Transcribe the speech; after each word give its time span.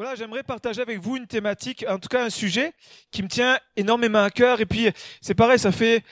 Voilà, 0.00 0.14
j'aimerais 0.14 0.42
partager 0.42 0.80
avec 0.80 0.98
vous 0.98 1.18
une 1.18 1.26
thématique, 1.26 1.84
en 1.86 1.98
tout 1.98 2.08
cas 2.08 2.24
un 2.24 2.30
sujet 2.30 2.72
qui 3.10 3.22
me 3.22 3.28
tient 3.28 3.58
énormément 3.76 4.22
à 4.22 4.30
cœur. 4.30 4.62
Et 4.62 4.64
puis, 4.64 4.88
c'est 5.20 5.34
pareil, 5.34 5.58
ça 5.58 5.72
fait, 5.72 6.04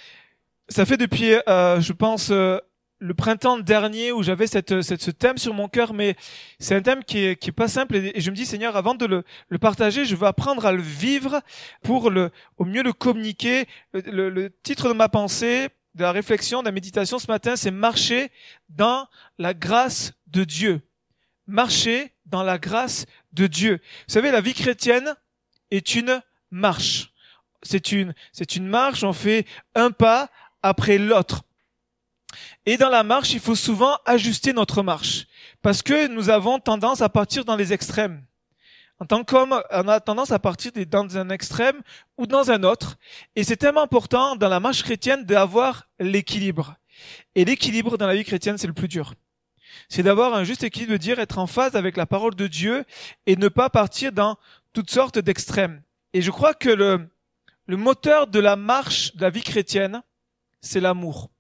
ça 0.69 0.85
fait 0.85 0.99
depuis, 0.99 1.33
euh, 1.49 1.81
je 1.81 1.95
pense, 1.95 2.29
euh, 2.31 2.59
le 2.99 3.15
printemps 3.15 3.57
dernier 3.57 4.13
où 4.13 4.23
j'avais 4.23 4.47
cette, 4.47 4.83
cette, 4.83 5.01
ce 5.01 5.11
thème 5.11 5.39
sur 5.39 5.55
mon 5.55 5.69
cœur, 5.69 5.95
mais 5.95 6.17
c'est 6.59 6.75
un 6.75 6.83
thème 6.83 7.03
qui 7.03 7.25
est, 7.25 7.37
qui 7.37 7.49
est 7.49 7.53
pas 7.53 7.67
simple. 7.67 7.97
Et, 7.97 8.21
je 8.21 8.31
me 8.31 8.37
dis, 8.37 8.45
Seigneur, 8.45 8.77
avant 8.77 8.95
de 8.95 9.07
le, 9.07 9.25
le, 9.49 9.59
partager, 9.59 10.05
je 10.05 10.15
veux 10.17 10.27
apprendre 10.27 10.67
à 10.67 10.73
le 10.73 10.83
vivre 10.83 11.41
pour 11.83 12.11
le, 12.11 12.31
au 12.59 12.67
mieux 12.67 12.83
le 12.83 12.93
communiquer. 12.93 13.65
Le, 13.95 14.29
le 14.29 14.51
titre 14.63 14.89
de 14.89 14.93
ma 14.93 15.09
pensée, 15.09 15.71
de 15.95 16.03
la 16.03 16.13
réflexion, 16.13 16.61
de 16.61 16.67
la 16.67 16.73
méditation 16.73 17.19
ce 17.19 17.29
matin, 17.29 17.57
c'est 17.57 17.71
marcher 17.71 18.33
dans 18.69 19.09
la 19.39 19.55
grâce 19.55 20.13
de 20.27 20.45
Dieu. 20.45 20.83
Marcher 21.47 22.13
dans 22.29 22.43
la 22.43 22.59
grâce 22.59 23.07
de 23.39 23.47
Dieu. 23.47 23.81
Vous 24.07 24.13
savez, 24.13 24.31
la 24.31 24.41
vie 24.41 24.55
chrétienne 24.55 25.15
est 25.71 25.95
une 25.95 26.21
marche. 26.51 27.13
C'est 27.63 27.93
une, 27.93 28.15
c'est 28.33 28.57
une 28.57 28.67
marche, 28.67 29.05
on 29.05 29.13
fait 29.13 29.47
un 29.75 29.91
pas 29.91 30.29
après 30.63 30.99
l'autre. 30.99 31.43
Et 32.67 32.77
dans 32.77 32.89
la 32.89 33.03
marche, 33.03 33.33
il 33.33 33.41
faut 33.41 33.55
souvent 33.55 33.97
ajuster 34.05 34.53
notre 34.53 34.83
marche. 34.83 35.27
Parce 35.63 35.83
que 35.83 36.09
nous 36.09 36.31
avons 36.31 36.59
tendance 36.59 37.01
à 37.01 37.09
partir 37.09 37.45
dans 37.45 37.57
les 37.57 37.73
extrêmes. 37.73 38.25
En 39.01 39.07
tant 39.07 39.23
qu'homme, 39.23 39.61
on 39.71 39.89
a 39.89 40.01
tendance 40.01 40.33
à 40.33 40.39
partir 40.41 40.73
dans 40.89 41.17
un 41.17 41.31
extrême 41.31 41.81
ou 42.17 42.27
dans 42.27 42.51
un 42.51 42.65
autre. 42.65 42.97
Et 43.37 43.45
c'est 43.45 43.57
tellement 43.57 43.83
important 43.83 44.35
dans 44.35 44.49
la 44.49 44.61
marche 44.61 44.83
chrétienne 44.83 45.25
d'avoir 45.25 45.89
l'équilibre. 46.01 46.75
Et 47.37 47.45
l'équilibre 47.45 47.97
dans 47.97 48.09
la 48.09 48.17
vie 48.17 48.25
chrétienne, 48.25 48.59
c'est 48.59 48.67
le 48.67 48.73
plus 48.73 48.89
dur 48.89 49.15
c'est 49.89 50.03
d'avoir 50.03 50.35
un 50.35 50.45
juste 50.45 50.63
équilibre, 50.63 50.93
de 50.93 50.97
dire 50.97 51.19
être 51.19 51.39
en 51.39 51.47
phase 51.47 51.77
avec 51.77 51.97
la 51.97 52.07
parole 52.07 52.35
de 52.35 52.47
Dieu 52.47 52.85
et 53.27 53.37
ne 53.37 53.49
pas 53.49 53.71
partir 53.71 54.13
dans 54.13 54.37
toutes 54.73 54.91
sortes 54.91 55.19
d'extrêmes. 55.19 55.83
Et 56.13 56.23
je 56.23 56.31
crois 56.31 56.55
que 56.55 56.69
le, 56.69 57.09
le 57.67 57.77
moteur 57.77 58.27
de 58.27 58.39
la 58.39 58.57
marche 58.57 59.15
de 59.17 59.23
la 59.23 59.31
vie 59.31 59.43
chrétienne, 59.43 60.03
c'est 60.61 60.81
l'amour. 60.81 61.31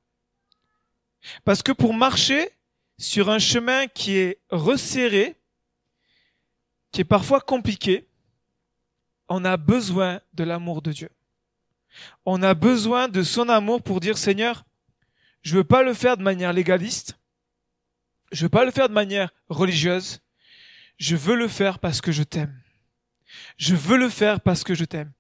Parce 1.44 1.62
que 1.62 1.72
pour 1.72 1.94
marcher 1.94 2.50
sur 2.98 3.30
un 3.30 3.38
chemin 3.38 3.86
qui 3.86 4.16
est 4.16 4.40
resserré, 4.50 5.36
qui 6.90 7.00
est 7.02 7.04
parfois 7.04 7.40
compliqué, 7.40 8.08
on 9.28 9.44
a 9.44 9.56
besoin 9.56 10.20
de 10.32 10.44
l'amour 10.44 10.82
de 10.82 10.92
Dieu. 10.92 11.10
On 12.24 12.42
a 12.42 12.54
besoin 12.54 13.08
de 13.08 13.22
son 13.22 13.48
amour 13.48 13.82
pour 13.82 14.00
dire 14.00 14.18
Seigneur, 14.18 14.64
je 15.42 15.56
veux 15.56 15.64
pas 15.64 15.82
le 15.82 15.94
faire 15.94 16.16
de 16.16 16.22
manière 16.22 16.52
légaliste, 16.52 17.17
je 18.32 18.42
veux 18.42 18.48
pas 18.48 18.64
le 18.64 18.70
faire 18.70 18.88
de 18.88 18.94
manière 18.94 19.30
religieuse. 19.48 20.20
Je 20.98 21.16
veux 21.16 21.36
le 21.36 21.48
faire 21.48 21.78
parce 21.78 22.00
que 22.00 22.12
je 22.12 22.22
t'aime. 22.22 22.60
Je 23.56 23.74
veux 23.74 23.96
le 23.96 24.08
faire 24.08 24.40
parce 24.40 24.64
que 24.64 24.74
je 24.74 24.84
t'aime. 24.84 25.12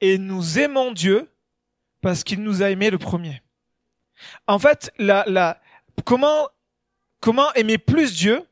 Et 0.00 0.18
nous 0.18 0.58
aimons 0.58 0.92
Dieu 0.92 1.30
parce 2.00 2.24
qu'il 2.24 2.42
nous 2.42 2.62
a 2.62 2.70
aimés 2.70 2.90
le 2.90 2.98
premier. 2.98 3.42
En 4.46 4.58
fait, 4.58 4.92
la, 4.98 5.60
comment, 6.04 6.48
comment 7.20 7.52
aimer 7.54 7.78
plus 7.78 8.14
Dieu? 8.14 8.44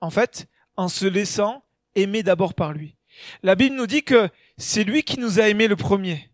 En 0.00 0.10
fait, 0.10 0.46
en 0.76 0.88
se 0.88 1.06
laissant 1.06 1.64
aimer 1.94 2.22
d'abord 2.22 2.54
par 2.54 2.72
lui. 2.72 2.96
La 3.42 3.54
Bible 3.54 3.74
nous 3.74 3.86
dit 3.86 4.04
que 4.04 4.28
c'est 4.58 4.84
lui 4.84 5.02
qui 5.02 5.18
nous 5.18 5.40
a 5.40 5.48
aimés 5.48 5.68
le 5.68 5.76
premier. 5.76 6.30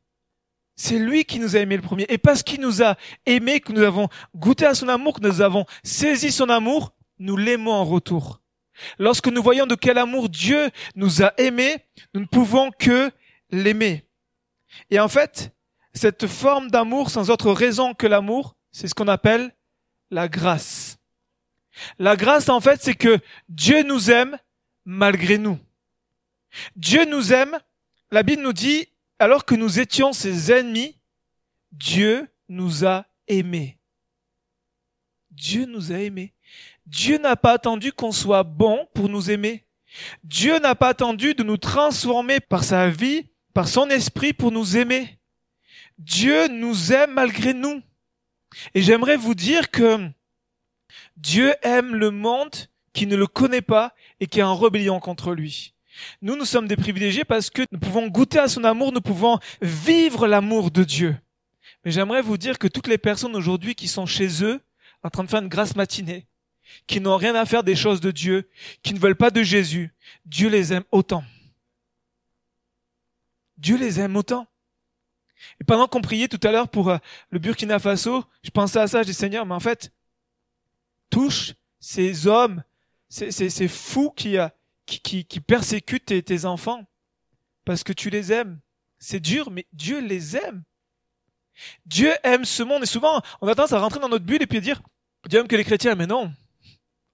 C'est 0.77 0.99
lui 0.99 1.25
qui 1.25 1.39
nous 1.39 1.57
a 1.57 1.61
aimés 1.61 1.77
le 1.77 1.83
premier. 1.83 2.07
Et 2.09 2.19
parce 2.19 2.43
qu'il 2.43 2.61
nous 2.61 2.83
a 2.83 2.97
aimés, 3.27 3.61
que 3.61 3.73
nous 3.73 3.83
avons 3.83 4.09
goûté 4.35 4.67
à 4.67 4.75
son 4.75 4.89
amour, 4.89 5.15
que 5.15 5.27
nous 5.27 5.41
avons 5.41 5.67
saisi 5.83 6.33
son 6.33 6.49
amour, 6.49 6.93
nous 7.19 7.37
l'aimons 7.37 7.73
en 7.73 7.85
retour. 7.85 8.41
Lorsque 8.99 9.29
nous 9.29 9.43
voyons 9.43 9.67
de 9.67 9.77
quel 9.77 9.99
amour 9.99 10.29
Dieu 10.29 10.71
nous 10.97 11.23
a 11.23 11.33
aimés, 11.39 11.77
nous 12.13 12.21
ne 12.21 12.27
pouvons 12.27 12.71
que 12.73 13.11
l'aimer. 13.51 14.05
Et 14.91 14.99
en 14.99 15.09
fait, 15.09 15.55
cette 15.93 16.27
forme 16.27 16.71
d'amour 16.71 17.11
sans 17.11 17.31
autre 17.31 17.53
raison 17.53 17.95
que 17.95 18.09
l'amour, 18.09 18.57
c'est 18.73 18.89
ce 18.89 18.95
qu'on 18.95 19.09
appelle 19.09 19.55
la 20.11 20.29
grâce. 20.29 20.99
La 21.99 22.17
grâce, 22.17 22.49
en 22.49 22.61
fait, 22.61 22.83
c'est 22.83 22.95
que 22.95 23.19
Dieu 23.49 23.83
nous 23.85 24.11
aime 24.11 24.37
malgré 24.85 25.39
nous. 25.39 25.59
Dieu 26.77 27.05
nous 27.05 27.33
aime, 27.33 27.59
la 28.11 28.23
Bible 28.23 28.43
nous 28.43 28.53
dit, 28.53 28.89
alors 29.19 29.45
que 29.45 29.55
nous 29.55 29.79
étions 29.79 30.13
ses 30.13 30.53
ennemis, 30.53 30.99
Dieu 31.73 32.29
nous 32.49 32.85
a 32.85 33.07
aimés. 33.29 33.79
Dieu 35.31 35.67
nous 35.67 35.93
a 35.93 35.99
aimés. 35.99 36.33
Dieu 36.87 37.19
n'a 37.19 37.37
pas 37.37 37.53
attendu 37.53 37.93
qu'on 37.93 38.13
soit 38.13 38.43
bon 38.43 38.87
pour 38.95 39.09
nous 39.09 39.31
aimer. 39.31 39.65
Dieu 40.23 40.59
n'a 40.59 40.75
pas 40.75 40.89
attendu 40.89 41.35
de 41.35 41.43
nous 41.43 41.57
transformer 41.57 42.41
par 42.41 42.65
sa 42.65 42.89
vie, 42.89 43.29
par 43.53 43.69
son 43.69 43.89
esprit 43.91 44.33
pour 44.33 44.53
nous 44.53 44.77
aimer. 44.77 45.19
Dieu 45.99 46.49
nous 46.49 46.93
aime 46.93 47.13
malgré 47.13 47.55
nous. 47.55 47.83
Et 48.75 48.83
j'aimerais 48.83 49.17
vous 49.17 49.35
dire 49.35 49.71
que 49.71 50.09
Dieu 51.17 51.55
aime 51.63 51.95
le 51.95 52.11
monde 52.11 52.55
qui 52.93 53.07
ne 53.07 53.17
le 53.17 53.27
connaît 53.27 53.63
pas 53.63 53.95
et 54.21 54.27
qui 54.27 54.41
est 54.41 54.45
en 54.45 54.57
rébellion 54.57 55.01
contre 55.01 55.33
lui. 55.33 55.74
Nous, 56.23 56.37
nous 56.37 56.45
sommes 56.45 56.67
des 56.67 56.77
privilégiés 56.77 57.25
parce 57.25 57.51
que 57.51 57.63
nous 57.71 57.79
pouvons 57.79 58.09
goûter 58.09 58.39
à 58.39 58.49
son 58.49 58.65
amour, 58.65 58.93
nous 58.93 59.01
pouvons 59.01 59.39
vivre 59.61 60.27
l'amour 60.27 60.71
de 60.71 60.85
Dieu. 60.85 61.17
Mais 61.85 61.91
j'aimerais 61.91 62.23
vous 62.23 62.39
dire 62.39 62.59
que 62.59 62.69
toutes 62.69 62.87
les 62.87 62.99
personnes 62.99 63.37
aujourd'hui 63.37 63.75
qui 63.75 63.89
sont 63.89 64.07
chez 64.07 64.43
eux, 64.43 64.61
en 65.03 65.11
train 65.11 65.25
de 65.25 65.31
faire 65.31 65.43
une 65.43 65.49
grasse 65.49 65.77
matinée, 65.77 66.27
qui 66.87 67.01
n'ont 67.01 67.17
rien 67.17 67.35
à 67.35 67.45
faire 67.45 67.63
des 67.63 67.77
choses 67.77 68.01
de 68.01 68.11
Dieu, 68.11 68.49
qui 68.83 68.95
ne 68.95 68.99
veulent 68.99 69.17
pas 69.17 69.31
de 69.31 69.43
Jésus, 69.43 69.93
Dieu 70.25 70.49
les 70.49 70.73
aime 70.73 70.85
autant. 70.91 71.25
Dieu 73.59 73.77
les 73.77 74.01
aime 74.01 74.17
autant. 74.17 74.47
Et 75.61 75.65
pendant 75.65 75.87
qu'on 75.87 76.01
priait 76.01 76.29
tout 76.29 76.41
à 76.43 76.53
l'heure 76.53 76.69
pour 76.69 76.91
euh, 76.91 76.99
le 77.31 77.39
Burkina 77.39 77.79
Faso, 77.79 78.25
je 78.43 78.51
pensais 78.51 78.81
à 78.81 78.87
ça, 78.87 79.03
je 79.03 79.09
dis 79.09 79.15
Seigneur, 79.15 79.47
mais 79.47 79.55
en 79.55 79.61
fait, 79.61 79.93
touche 81.11 81.55
ces 81.79 82.27
hommes, 82.27 82.63
ces, 83.09 83.31
ces, 83.31 83.69
fous 83.69 84.11
qui, 84.11 84.39
a 84.39 84.55
qui, 84.87 85.01
qui, 85.01 85.25
qui 85.25 85.41
persécutent 85.41 86.25
tes, 86.25 86.45
enfants 86.45 86.85
parce 87.65 87.85
que 87.85 87.93
tu 87.93 88.11
les 88.11 88.33
aimes. 88.33 88.59
C'est 88.99 89.21
dur, 89.21 89.51
mais 89.51 89.67
Dieu 89.73 90.01
les 90.01 90.37
aime. 90.37 90.63
Dieu 91.87 92.13
aime 92.23 92.45
ce 92.45 92.63
monde 92.63 92.83
et 92.83 92.87
souvent 92.87 93.23
on 93.41 93.47
a 93.47 93.55
tendance 93.55 93.73
à 93.73 93.79
rentrer 93.79 94.01
dans 94.01 94.09
notre 94.09 94.25
bulle 94.25 94.43
et 94.43 94.47
puis 94.47 94.61
dire 94.61 94.83
Dieu 95.29 95.41
aime 95.41 95.49
que 95.49 95.57
les 95.57 95.65
chrétiens, 95.65 95.95
mais 95.95 96.07
non. 96.07 96.33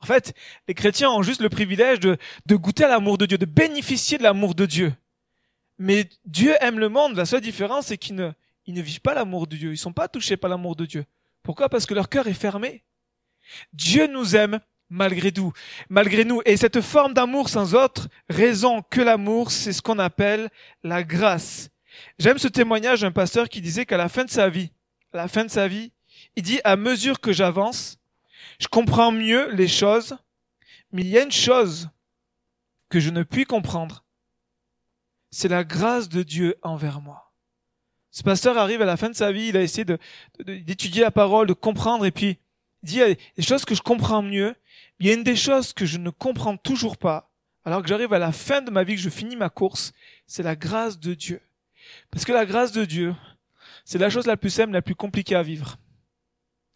En 0.01 0.07
fait, 0.07 0.35
les 0.67 0.75
chrétiens 0.75 1.11
ont 1.11 1.23
juste 1.23 1.43
le 1.43 1.51
privilège 1.51 2.01
de, 2.01 2.19
goûter 2.51 2.85
à 2.85 2.89
l'amour 2.89 3.19
de 3.19 3.27
Dieu, 3.27 3.39
de 3.39 3.45
bénéficier 3.45 4.17
de 4.19 4.23
l'amour 4.23 4.55
de 4.55 4.65
Dieu. 4.65 4.95
Mais 5.79 6.09
Dieu 6.25 6.55
aime 6.61 6.79
le 6.79 6.89
monde. 6.89 7.17
La 7.17 7.27
seule 7.27 7.43
différence, 7.43 7.87
c'est 7.87 7.99
qu'ils 7.99 8.15
ne, 8.15 8.31
ils 8.67 8.75
ne 8.75 8.81
vivent 8.81 9.01
pas 9.03 9.15
l'amour 9.15 9.47
de 9.47 9.57
Dieu. 9.57 9.73
Ils 9.73 9.79
sont 9.79 9.93
pas 9.93 10.09
touchés 10.09 10.37
par 10.37 10.49
l'amour 10.51 10.75
de 10.75 10.87
Dieu. 10.87 11.05
Pourquoi? 11.43 11.69
Parce 11.69 11.87
que 11.87 11.95
leur 11.95 12.09
cœur 12.09 12.27
est 12.27 12.35
fermé. 12.35 12.83
Dieu 13.73 14.07
nous 14.07 14.37
aime 14.37 14.61
malgré 14.91 15.33
tout, 15.33 15.53
malgré 15.89 16.25
nous. 16.25 16.43
Et 16.45 16.57
cette 16.57 16.81
forme 16.81 17.15
d'amour 17.15 17.49
sans 17.49 17.75
autre 17.75 18.09
raison 18.29 18.83
que 18.83 19.01
l'amour, 19.01 19.51
c'est 19.51 19.73
ce 19.73 19.81
qu'on 19.81 19.99
appelle 19.99 20.51
la 20.83 21.03
grâce. 21.03 21.71
J'aime 22.19 22.39
ce 22.39 22.49
témoignage 22.49 23.01
d'un 23.01 23.13
pasteur 23.13 23.49
qui 23.49 23.61
disait 23.61 23.87
qu'à 23.87 23.97
la 23.97 24.09
fin 24.09 24.25
de 24.25 24.31
sa 24.31 24.49
vie, 24.49 24.71
à 25.13 25.19
la 25.19 25.29
fin 25.29 25.45
de 25.45 25.51
sa 25.51 25.69
vie, 25.69 25.93
il 26.37 26.43
dit 26.43 26.61
à 26.65 26.77
mesure 26.77 27.21
que 27.21 27.33
j'avance, 27.33 27.99
je 28.59 28.69
comprends 28.69 29.13
mieux 29.13 29.51
les 29.53 29.69
choses, 29.69 30.17
mais 30.93 31.03
il 31.03 31.09
y 31.09 31.19
a 31.19 31.23
une 31.23 31.33
chose 31.33 31.89
que 32.89 33.01
je 33.01 33.11
ne 33.11 33.23
puis 33.23 33.45
comprendre. 33.45 34.05
C'est 35.31 35.49
la 35.49 35.65
grâce 35.65 36.09
de 36.09 36.23
Dieu 36.23 36.57
envers 36.63 37.01
moi. 37.01 37.33
Ce 38.11 38.25
pasteur 38.25 38.59
arrive 38.59 38.83
à 38.83 38.87
la 38.87 38.97
fin 38.97 39.09
de 39.09 39.15
sa 39.15 39.31
vie, 39.31 39.49
il 39.49 39.57
a 39.57 39.63
essayé 39.63 39.85
d'étudier 40.41 41.03
la 41.03 41.13
parole, 41.13 41.47
de 41.47 41.53
comprendre, 41.53 42.05
et 42.05 42.11
puis 42.11 42.41
il 42.83 42.89
dit, 42.89 42.95
il 42.97 42.99
y 42.99 43.03
a 43.03 43.15
des 43.15 43.43
choses 43.43 43.65
que 43.65 43.75
je 43.75 43.83
comprends 43.83 44.23
mieux, 44.23 44.57
il 44.99 45.07
y 45.07 45.11
a 45.11 45.15
une 45.15 45.25
des 45.25 45.37
choses 45.37 45.73
que 45.73 45.87
je 45.87 45.99
ne 45.99 46.11
comprends 46.11 46.57
toujours 46.57 46.97
pas, 46.97 47.31
alors 47.65 47.83
que 47.83 47.89
j'arrive 47.89 48.13
à 48.13 48.19
la 48.19 48.33
fin 48.33 48.63
de 48.63 48.71
ma 48.71 48.85
vie, 48.85 48.97
que 48.97 49.01
je 49.01 49.11
finis 49.11 49.37
ma 49.37 49.49
course, 49.49 49.93
c'est 50.27 50.43
la 50.43 50.57
grâce 50.57 50.99
de 50.99 51.15
Dieu. 51.15 51.41
Parce 52.11 52.25
que 52.25 52.33
la 52.33 52.47
grâce 52.47 52.73
de 52.73 52.85
Dieu, 52.85 53.15
c'est 53.85 53.99
la 53.99 54.11
chose 54.11 54.27
la 54.27 54.37
plus 54.37 54.51
simple, 54.51 54.73
la 54.73 54.83
plus 54.83 54.95
compliquée 54.95 55.35
à 55.35 55.43
vivre. 55.43 55.77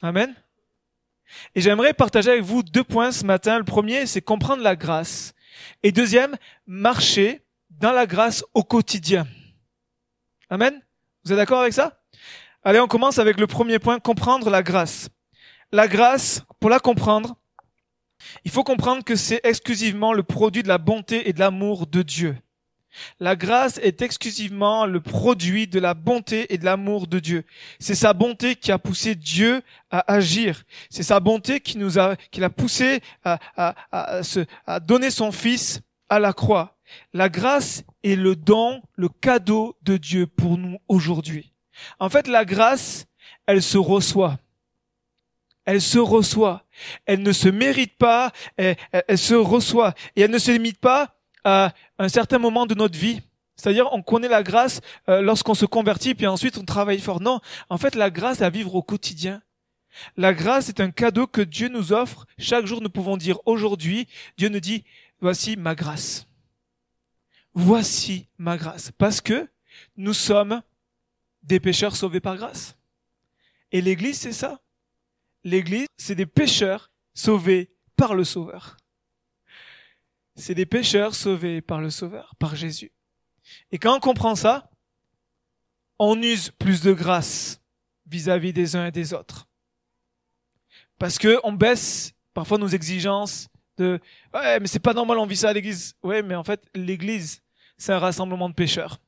Amen. 0.03 0.35
Et 1.55 1.61
j'aimerais 1.61 1.95
partager 1.95 2.31
avec 2.31 2.43
vous 2.43 2.63
deux 2.63 2.85
points 2.85 3.13
ce 3.13 3.25
matin. 3.25 3.59
Le 3.59 3.65
premier, 3.65 4.07
c'est 4.07 4.21
comprendre 4.21 4.63
la 4.63 4.77
grâce. 4.77 5.35
Et 5.83 5.93
deuxième, 5.93 6.37
marcher 6.67 7.43
dans 7.71 7.93
la 7.93 8.07
grâce 8.07 8.45
au 8.55 8.63
quotidien. 8.63 9.27
Amen. 10.51 10.81
Vous 11.25 11.33
êtes 11.33 11.39
d'accord 11.39 11.61
avec 11.61 11.73
ça? 11.73 12.03
Allez, 12.63 12.81
on 12.81 12.87
commence 12.87 13.19
avec 13.19 13.39
le 13.39 13.47
premier 13.47 13.79
point, 13.79 13.99
comprendre 13.99 14.51
la 14.51 14.63
grâce. 14.63 15.09
La 15.73 15.89
grâce, 15.89 16.43
pour 16.61 16.71
la 16.71 16.79
comprendre, 16.79 17.37
il 18.45 18.51
faut 18.51 18.65
comprendre 18.65 19.05
que 19.05 19.17
c'est 19.17 19.41
exclusivement 19.45 20.13
le 20.13 20.23
produit 20.23 20.63
de 20.63 20.69
la 20.69 20.79
bonté 20.79 21.29
et 21.29 21.33
de 21.33 21.41
l'amour 21.41 21.87
de 21.87 22.03
Dieu. 22.03 22.37
La 23.19 23.35
grâce 23.37 23.79
est 23.79 24.03
exclusivement 24.03 24.87
le 24.87 25.01
produit 25.01 25.67
de 25.67 25.81
la 25.81 25.95
bonté 25.95 26.53
et 26.55 26.59
de 26.59 26.65
l'amour 26.65 27.07
de 27.07 27.19
Dieu. 27.19 27.45
C'est 27.79 27.95
sa 27.95 28.13
bonté 28.13 28.55
qui 28.55 28.71
a 28.71 28.79
poussé 28.79 29.15
Dieu 29.15 29.63
à 29.91 30.13
agir. 30.13 30.63
C'est 30.91 31.03
sa 31.03 31.21
bonté 31.21 31.61
qui 31.61 31.79
nous 31.79 31.99
a, 31.99 32.17
qui 32.31 32.41
l'a 32.41 32.51
poussé 32.51 33.01
à, 33.25 33.39
à, 33.57 33.75
à, 33.91 34.23
se, 34.23 34.47
à 34.67 34.81
donner 34.81 35.11
son 35.11 35.33
fils 35.33 35.81
à 36.09 36.19
la 36.19 36.33
croix. 36.33 36.77
La 37.13 37.29
grâce 37.29 37.83
est 38.03 38.15
le 38.17 38.37
don, 38.37 38.83
le 38.95 39.09
cadeau 39.09 39.77
de 39.83 39.97
Dieu 39.97 40.27
pour 40.27 40.59
nous 40.59 40.79
aujourd'hui. 40.89 41.53
En 41.99 42.09
fait, 42.09 42.29
la 42.29 42.45
grâce, 42.45 43.07
elle 43.47 43.63
se 43.63 43.79
reçoit. 43.79 44.39
Elle 45.65 45.81
se 45.81 45.99
reçoit. 45.99 46.65
Elle 47.07 47.23
ne 47.23 47.33
se 47.33 47.49
mérite 47.49 47.97
pas, 47.97 48.33
elle, 48.57 48.77
se 49.17 49.35
reçoit. 49.35 49.95
Et 50.17 50.23
elle 50.23 50.31
ne 50.31 50.39
se 50.39 50.51
limite 50.51 50.79
pas 50.79 51.17
à 51.45 51.73
un 51.99 52.09
certain 52.09 52.39
moment 52.39 52.67
de 52.67 52.75
notre 52.75 52.99
vie. 52.99 53.21
C'est-à-dire, 53.57 53.89
on 53.93 54.03
connaît 54.03 54.29
la 54.29 54.43
grâce 54.43 54.81
euh, 55.09 55.23
lorsqu'on 55.23 55.55
se 55.55 55.65
convertit, 55.65 56.15
puis 56.15 56.27
ensuite 56.27 56.59
on 56.59 56.65
travaille 56.65 57.01
fort. 57.01 57.21
Non, 57.21 57.41
en 57.71 57.79
fait, 57.79 57.95
la 57.95 58.11
grâce 58.11 58.43
à 58.43 58.51
vivre 58.51 58.75
au 58.75 58.83
quotidien. 58.83 59.43
La 60.17 60.35
grâce 60.35 60.69
est 60.69 60.81
un 60.81 60.91
cadeau 60.91 61.27
que 61.27 61.41
Dieu 61.41 61.69
nous 61.69 61.93
offre. 61.93 62.27
Chaque 62.37 62.67
jour, 62.67 62.81
nous 62.81 62.91
pouvons 62.91 63.17
dire 63.17 63.39
aujourd'hui, 63.47 64.09
Dieu 64.37 64.49
nous 64.49 64.61
dit, 64.61 64.85
voici 65.21 65.57
ma 65.57 65.75
grâce. 65.75 66.27
Voici 67.55 68.27
ma 68.39 68.57
grâce. 68.57 68.91
Parce 68.99 69.21
que 69.21 69.49
nous 69.97 70.15
sommes 70.15 70.61
des 71.45 71.61
pécheurs 71.61 71.95
sauvés 71.95 72.21
par 72.21 72.37
grâce. 72.37 72.77
Et 73.71 73.81
l'Église, 73.81 74.19
c'est 74.19 74.33
ça. 74.33 74.61
L'Église, 75.45 75.87
c'est 75.99 76.15
des 76.15 76.27
pécheurs 76.27 76.91
sauvés 77.13 77.71
par 77.97 78.15
le 78.15 78.25
Sauveur. 78.25 78.77
C'est 80.37 80.55
des 80.55 80.67
pécheurs 80.67 81.15
sauvés 81.15 81.61
par 81.61 81.81
le 81.81 81.91
Sauveur, 81.91 82.35
par 82.39 82.57
Jésus. 82.57 82.93
Et 83.71 83.79
quand 83.79 83.95
on 83.97 84.01
comprend 84.01 84.35
ça, 84.35 84.71
on 85.99 86.21
use 86.21 86.51
plus 86.51 86.83
de 86.83 86.93
grâce 86.93 87.61
vis-à-vis 88.07 88.53
des 88.53 88.75
uns 88.75 88.87
et 88.87 88.91
des 88.91 89.13
autres. 89.13 89.47
Parce 90.99 91.19
que 91.19 91.39
on 91.45 91.53
baisse 91.53 92.15
parfois 92.33 92.59
nos 92.59 92.69
exigences 92.69 93.49
de 93.77 94.01
ouais 94.33 94.61
mais 94.61 94.67
c'est 94.67 94.79
pas 94.79 94.95
normal 94.95 95.19
on 95.19 95.27
vit 95.27 95.37
ça 95.37 95.51
à 95.51 95.53
l'église. 95.53 95.95
Ouais 96.03 96.23
mais 96.23 96.35
en 96.35 96.45
fait 96.45 96.67
l'église 96.75 97.43
c'est 97.77 97.93
un 97.93 97.99
rassemblement 97.99 98.49
de 98.49 98.55
pécheurs 98.55 99.01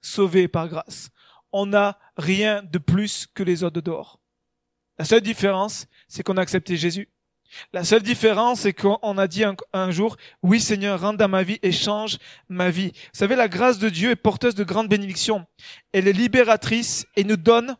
sauvés 0.00 0.48
par 0.48 0.68
grâce. 0.68 1.10
On 1.52 1.66
n'a 1.66 1.98
rien 2.16 2.62
de 2.62 2.78
plus 2.78 3.26
que 3.26 3.42
les 3.42 3.64
autres 3.64 3.76
de 3.76 3.80
dehors. 3.80 4.17
La 4.98 5.04
seule 5.04 5.20
différence 5.20 5.86
c'est 6.08 6.22
qu'on 6.22 6.38
a 6.38 6.40
accepté 6.40 6.76
Jésus. 6.76 7.08
La 7.72 7.84
seule 7.84 8.02
différence, 8.02 8.60
c'est 8.60 8.74
qu'on 8.74 9.18
a 9.18 9.26
dit 9.26 9.42
un, 9.72 9.90
jour, 9.90 10.16
oui 10.42 10.60
Seigneur, 10.60 11.00
rentre 11.00 11.18
dans 11.18 11.28
ma 11.28 11.42
vie 11.42 11.58
et 11.62 11.72
change 11.72 12.18
ma 12.48 12.70
vie. 12.70 12.92
Vous 12.92 13.18
savez, 13.18 13.36
la 13.36 13.48
grâce 13.48 13.78
de 13.78 13.88
Dieu 13.88 14.10
est 14.10 14.16
porteuse 14.16 14.54
de 14.54 14.64
grandes 14.64 14.88
bénédictions. 14.88 15.46
Elle 15.92 16.08
est 16.08 16.12
libératrice 16.12 17.06
et 17.16 17.24
nous 17.24 17.36
donne 17.36 17.76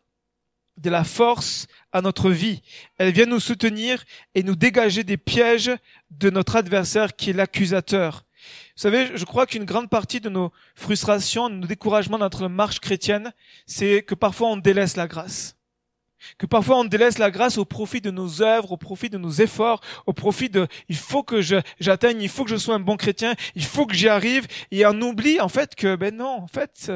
de 0.79 0.91
la 0.91 1.05
force 1.05 1.67
à 1.93 2.01
notre 2.01 2.31
vie. 2.31 2.63
Elle 2.97 3.13
vient 3.13 3.27
nous 3.27 3.41
soutenir 3.41 4.05
et 4.35 4.43
nous 4.43 4.57
dégager 4.57 5.05
des 5.05 5.17
pièges 5.19 5.73
de 6.11 6.31
notre 6.31 6.57
adversaire 6.57 7.15
qui 7.15 7.31
est 7.31 7.35
l'accusateur. 7.35 8.25
Vous 8.77 8.83
savez, 8.83 9.11
je 9.17 9.25
crois 9.25 9.47
qu'une 9.47 9.65
grande 9.65 9.91
partie 9.91 10.21
de 10.21 10.29
nos 10.29 10.53
frustrations, 10.77 11.51
de 11.51 11.57
nos 11.57 11.67
découragements 11.67 12.19
dans 12.19 12.27
notre 12.27 12.49
marche 12.49 12.81
chrétienne, 12.81 13.33
c'est 13.67 14.03
que 14.03 14.15
parfois 14.15 14.49
on 14.49 14.57
délaisse 14.57 14.97
la 14.97 15.09
grâce. 15.09 15.58
Que 16.37 16.47
parfois 16.47 16.79
on 16.79 16.85
délaisse 16.85 17.19
la 17.19 17.31
grâce 17.31 17.59
au 17.59 17.65
profit 17.65 18.01
de 18.01 18.11
nos 18.11 18.43
œuvres, 18.43 18.73
au 18.73 18.77
profit 18.77 19.11
de 19.11 19.19
nos 19.19 19.31
efforts, 19.31 19.81
au 20.07 20.13
profit 20.13 20.49
de 20.49 20.67
il 20.89 20.97
faut 20.97 21.23
que 21.23 21.41
j'atteigne, 21.41 22.21
il 22.21 22.29
faut 22.29 22.45
que 22.45 22.51
je 22.51 22.57
sois 22.57 22.75
un 22.75 22.81
bon 22.81 22.97
chrétien, 22.97 23.35
il 23.55 23.65
faut 23.65 23.87
que 23.87 23.95
j'y 23.95 24.09
arrive, 24.09 24.47
et 24.71 24.85
on 24.87 25.01
oublie 25.01 25.41
en 25.41 25.49
fait 25.49 25.75
que 25.75 25.97
ben 25.97 26.17
non, 26.17 26.43
en 26.43 26.47
fait, 26.47 26.93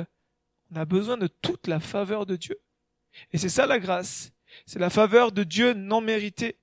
on 0.72 0.76
a 0.76 0.84
besoin 0.84 1.16
de 1.16 1.28
toute 1.28 1.66
la 1.66 1.80
faveur 1.80 2.26
de 2.26 2.36
Dieu. 2.36 2.58
Et 3.32 3.38
c'est 3.38 3.48
ça 3.48 3.66
la 3.66 3.78
grâce. 3.78 4.32
C'est 4.66 4.78
la 4.78 4.90
faveur 4.90 5.32
de 5.32 5.44
Dieu 5.44 5.72
non 5.72 6.00
méritée. 6.00 6.56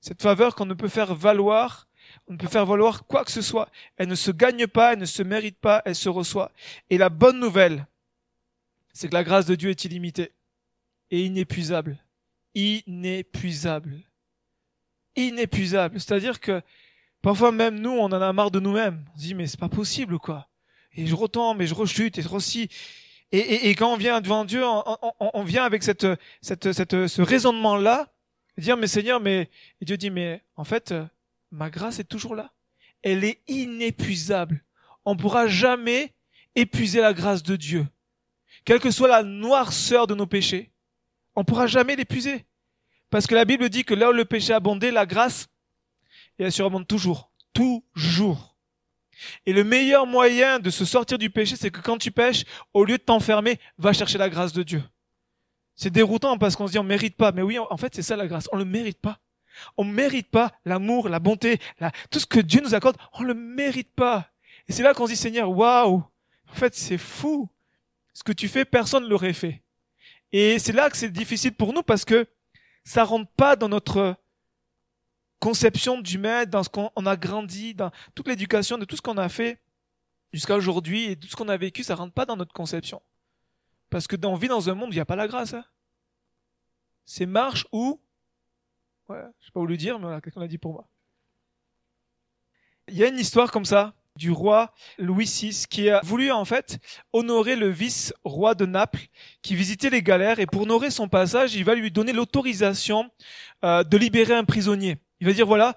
Cette 0.00 0.22
faveur 0.22 0.54
qu'on 0.54 0.66
ne 0.66 0.74
peut 0.74 0.88
faire 0.88 1.14
valoir, 1.14 1.88
on 2.26 2.32
ne 2.32 2.38
peut 2.38 2.48
faire 2.48 2.66
valoir 2.66 3.06
quoi 3.06 3.24
que 3.24 3.30
ce 3.30 3.42
soit. 3.42 3.68
Elle 3.96 4.08
ne 4.08 4.14
se 4.14 4.30
gagne 4.30 4.66
pas, 4.66 4.92
elle 4.92 4.98
ne 4.98 5.04
se 5.06 5.22
mérite 5.22 5.58
pas, 5.58 5.82
elle 5.84 5.94
se 5.94 6.08
reçoit. 6.08 6.50
Et 6.90 6.98
la 6.98 7.08
bonne 7.08 7.38
nouvelle, 7.38 7.86
c'est 8.92 9.08
que 9.08 9.14
la 9.14 9.24
grâce 9.24 9.46
de 9.46 9.54
Dieu 9.54 9.70
est 9.70 9.84
illimitée 9.84 10.32
et 11.12 11.26
inépuisable. 11.26 11.98
Inépuisable. 12.54 14.00
Inépuisable. 15.14 16.00
C'est-à-dire 16.00 16.40
que 16.40 16.62
parfois 17.20 17.52
même 17.52 17.78
nous, 17.78 17.90
on 17.90 18.06
en 18.06 18.12
a 18.12 18.32
marre 18.32 18.50
de 18.50 18.58
nous-mêmes. 18.58 19.04
On 19.14 19.18
se 19.18 19.22
dit, 19.22 19.34
mais 19.34 19.46
c'est 19.46 19.60
pas 19.60 19.68
possible, 19.68 20.18
quoi. 20.18 20.48
Et 20.94 21.06
je 21.06 21.14
retombe, 21.14 21.60
et 21.60 21.66
je 21.66 21.74
rechute, 21.74 22.18
et 22.18 22.22
je 22.22 22.28
aussi. 22.30 22.68
Et, 23.30 23.68
et, 23.68 23.74
quand 23.74 23.92
on 23.92 23.96
vient 23.96 24.20
devant 24.20 24.44
Dieu, 24.44 24.62
on, 24.64 25.42
vient 25.44 25.64
avec 25.64 25.82
cette, 25.82 26.06
cette, 26.40 26.72
cette, 26.72 27.06
ce 27.06 27.22
raisonnement-là, 27.22 28.12
dire 28.58 28.76
mais 28.76 28.86
Seigneur, 28.86 29.20
mais 29.20 29.48
Dieu 29.80 29.96
dit 29.96 30.10
mais 30.10 30.42
en 30.56 30.64
fait 30.64 30.92
ma 31.50 31.70
grâce 31.70 31.98
est 31.98 32.04
toujours 32.04 32.34
là. 32.34 32.52
Elle 33.02 33.24
est 33.24 33.40
inépuisable. 33.48 34.62
On 35.06 35.16
pourra 35.16 35.46
jamais 35.46 36.12
épuiser 36.54 37.00
la 37.00 37.14
grâce 37.14 37.42
de 37.42 37.56
Dieu, 37.56 37.86
quelle 38.66 38.80
que 38.80 38.90
soit 38.90 39.08
la 39.08 39.22
noirceur 39.22 40.06
de 40.06 40.14
nos 40.14 40.26
péchés. 40.26 40.71
On 41.34 41.44
pourra 41.44 41.66
jamais 41.66 41.96
l'épuiser, 41.96 42.44
parce 43.10 43.26
que 43.26 43.34
la 43.34 43.44
Bible 43.44 43.68
dit 43.68 43.84
que 43.84 43.94
là 43.94 44.10
où 44.10 44.12
le 44.12 44.24
péché 44.24 44.52
abondait, 44.52 44.90
la 44.90 45.06
grâce, 45.06 45.48
elle 46.38 46.52
surabonde 46.52 46.86
toujours, 46.86 47.30
toujours. 47.52 48.56
Et 49.46 49.52
le 49.52 49.64
meilleur 49.64 50.06
moyen 50.06 50.58
de 50.58 50.70
se 50.70 50.84
sortir 50.84 51.18
du 51.18 51.30
péché, 51.30 51.56
c'est 51.56 51.70
que 51.70 51.80
quand 51.80 51.98
tu 51.98 52.10
pêches, 52.10 52.44
au 52.72 52.84
lieu 52.84 52.98
de 52.98 53.02
t'enfermer, 53.02 53.58
va 53.78 53.92
chercher 53.92 54.18
la 54.18 54.28
grâce 54.28 54.52
de 54.52 54.62
Dieu. 54.62 54.82
C'est 55.76 55.90
déroutant 55.90 56.38
parce 56.38 56.56
qu'on 56.56 56.66
se 56.66 56.72
dit 56.72 56.78
on 56.78 56.84
mérite 56.84 57.16
pas. 57.16 57.32
Mais 57.32 57.42
oui, 57.42 57.58
en 57.58 57.76
fait, 57.76 57.94
c'est 57.94 58.02
ça 58.02 58.16
la 58.16 58.26
grâce. 58.26 58.48
On 58.52 58.56
le 58.56 58.64
mérite 58.64 59.00
pas. 59.00 59.18
On 59.76 59.84
mérite 59.84 60.30
pas 60.30 60.52
l'amour, 60.64 61.08
la 61.08 61.18
bonté, 61.18 61.58
tout 62.10 62.18
ce 62.18 62.26
que 62.26 62.40
Dieu 62.40 62.60
nous 62.62 62.74
accorde. 62.74 62.96
On 63.12 63.22
le 63.22 63.34
mérite 63.34 63.92
pas. 63.94 64.28
Et 64.68 64.72
c'est 64.72 64.82
là 64.82 64.94
qu'on 64.94 65.06
se 65.06 65.12
dit 65.12 65.16
Seigneur, 65.16 65.50
waouh. 65.50 66.02
En 66.50 66.54
fait, 66.54 66.74
c'est 66.74 66.98
fou. 66.98 67.48
Ce 68.14 68.22
que 68.22 68.32
tu 68.32 68.48
fais, 68.48 68.64
personne 68.64 69.04
ne 69.04 69.08
l'aurait 69.08 69.32
fait. 69.32 69.62
Et 70.32 70.58
c'est 70.58 70.72
là 70.72 70.88
que 70.88 70.96
c'est 70.96 71.10
difficile 71.10 71.54
pour 71.54 71.72
nous 71.72 71.82
parce 71.82 72.04
que 72.04 72.26
ça 72.84 73.04
rentre 73.04 73.30
pas 73.32 73.54
dans 73.54 73.68
notre 73.68 74.16
conception 75.38 76.00
du 76.00 76.18
maître, 76.18 76.50
dans 76.50 76.62
ce 76.62 76.68
qu'on 76.68 76.90
a 77.06 77.16
grandi, 77.16 77.74
dans 77.74 77.90
toute 78.14 78.28
l'éducation, 78.28 78.78
de 78.78 78.84
tout 78.84 78.96
ce 78.96 79.02
qu'on 79.02 79.18
a 79.18 79.28
fait 79.28 79.60
jusqu'à 80.32 80.56
aujourd'hui 80.56 81.10
et 81.10 81.16
tout 81.16 81.28
ce 81.28 81.36
qu'on 81.36 81.48
a 81.48 81.56
vécu, 81.56 81.82
ça 81.82 81.94
rentre 81.94 82.14
pas 82.14 82.24
dans 82.24 82.36
notre 82.36 82.54
conception. 82.54 83.02
Parce 83.90 84.06
que 84.06 84.16
on 84.24 84.36
vit 84.36 84.48
dans 84.48 84.70
un 84.70 84.74
monde 84.74 84.88
où 84.88 84.92
il 84.92 84.96
n'y 84.96 85.00
a 85.00 85.04
pas 85.04 85.16
la 85.16 85.28
grâce. 85.28 85.52
Hein. 85.52 85.64
C'est 87.04 87.26
marche 87.26 87.66
ou... 87.72 88.00
Ouais, 89.08 89.22
je 89.40 89.46
sais 89.46 89.52
pas 89.52 89.60
où 89.60 89.66
le 89.66 89.76
dire, 89.76 89.98
mais 89.98 90.04
voilà, 90.04 90.20
qu'est-ce 90.20 90.34
qu'on 90.34 90.40
a 90.40 90.48
dit 90.48 90.58
pour 90.58 90.72
moi. 90.72 90.88
Il 92.88 92.96
y 92.96 93.04
a 93.04 93.08
une 93.08 93.18
histoire 93.18 93.50
comme 93.50 93.64
ça 93.64 93.94
du 94.16 94.30
roi 94.30 94.72
Louis 94.98 95.24
VI 95.24 95.64
qui 95.68 95.88
a 95.90 96.00
voulu 96.02 96.30
en 96.30 96.44
fait 96.44 96.78
honorer 97.12 97.56
le 97.56 97.68
vice-roi 97.68 98.54
de 98.54 98.66
Naples 98.66 99.06
qui 99.42 99.54
visitait 99.54 99.90
les 99.90 100.02
galères 100.02 100.38
et 100.38 100.46
pour 100.46 100.62
honorer 100.62 100.90
son 100.90 101.08
passage, 101.08 101.54
il 101.54 101.64
va 101.64 101.74
lui 101.74 101.90
donner 101.90 102.12
l'autorisation 102.12 103.10
euh, 103.64 103.84
de 103.84 103.96
libérer 103.96 104.34
un 104.34 104.44
prisonnier. 104.44 104.98
Il 105.20 105.26
va 105.26 105.32
dire 105.32 105.46
voilà, 105.46 105.76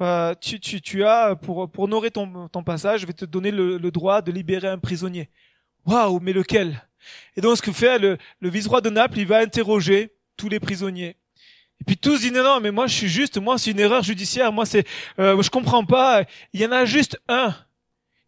euh, 0.00 0.34
tu, 0.40 0.60
tu, 0.60 0.80
tu 0.80 1.04
as 1.04 1.36
pour 1.36 1.70
pour 1.70 1.84
honorer 1.84 2.10
ton, 2.10 2.48
ton 2.48 2.62
passage, 2.62 3.00
je 3.00 3.06
vais 3.06 3.12
te 3.12 3.24
donner 3.24 3.50
le, 3.50 3.78
le 3.78 3.90
droit 3.90 4.22
de 4.22 4.32
libérer 4.32 4.68
un 4.68 4.78
prisonnier. 4.78 5.30
Waouh, 5.86 6.20
mais 6.20 6.32
lequel? 6.32 6.82
Et 7.36 7.40
donc 7.40 7.56
ce 7.56 7.62
que 7.62 7.72
fait 7.72 7.98
le, 7.98 8.18
le 8.40 8.48
vice-roi 8.48 8.80
de 8.80 8.90
Naples, 8.90 9.18
il 9.18 9.26
va 9.26 9.38
interroger 9.38 10.12
tous 10.36 10.48
les 10.48 10.60
prisonniers. 10.60 11.16
Et 11.80 11.84
puis 11.84 11.96
tous 11.96 12.20
disent 12.20 12.32
non, 12.32 12.42
non, 12.42 12.60
mais 12.60 12.70
moi 12.70 12.86
je 12.86 12.94
suis 12.94 13.08
juste, 13.08 13.38
moi 13.38 13.58
c'est 13.58 13.70
une 13.70 13.80
erreur 13.80 14.02
judiciaire, 14.02 14.52
moi 14.52 14.66
c'est, 14.66 14.86
euh, 15.18 15.40
je 15.42 15.50
comprends 15.50 15.84
pas. 15.84 16.24
Il 16.52 16.60
y 16.60 16.66
en 16.66 16.72
a 16.72 16.84
juste 16.84 17.20
un. 17.28 17.54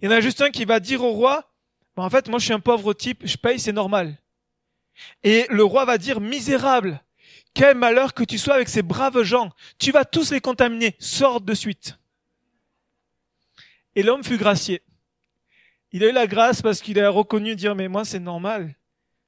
Il 0.01 0.07
y 0.07 0.09
en 0.09 0.17
a 0.17 0.21
juste 0.21 0.41
un 0.41 0.51
qui 0.51 0.65
va 0.65 0.81
dire 0.81 1.03
au 1.03 1.13
roi, 1.13 1.53
bah, 1.97 2.03
en 2.03 2.11
fait 2.11 2.29
moi 2.29 2.39
je 2.39 2.45
suis 2.45 2.55
un 2.55 2.61
pauvre 2.61 2.95
type, 2.95 3.23
je 3.25 3.37
paye, 3.37 3.59
c'est 3.59 3.73
normal. 3.73 4.17
Et 5.23 5.47
le 5.51 5.65
roi 5.65 5.85
va 5.85 5.99
dire 5.99 6.21
misérable. 6.21 7.03
Quel 7.55 7.77
malheur 7.77 8.15
que 8.15 8.25
tu 8.25 8.39
sois 8.39 8.55
avec 8.55 8.69
ces 8.69 8.83
braves 8.83 9.23
gens. 9.23 9.51
Tu 9.79 9.91
vas 9.91 10.05
tous 10.05 10.31
les 10.31 10.41
contaminer. 10.41 10.97
Sors 10.99 11.41
de 11.41 11.55
suite. 11.55 11.99
Et 13.95 14.03
l'homme 14.03 14.23
fut 14.23 14.37
gracié. 14.37 14.83
Il 15.91 16.05
a 16.05 16.09
eu 16.09 16.13
la 16.13 16.27
grâce 16.27 16.63
parce 16.63 16.81
qu'il 16.81 17.01
a 17.01 17.11
reconnu 17.11 17.57
dire, 17.57 17.75
mais 17.75 17.89
moi, 17.89 18.05
c'est 18.05 18.21
normal. 18.21 18.75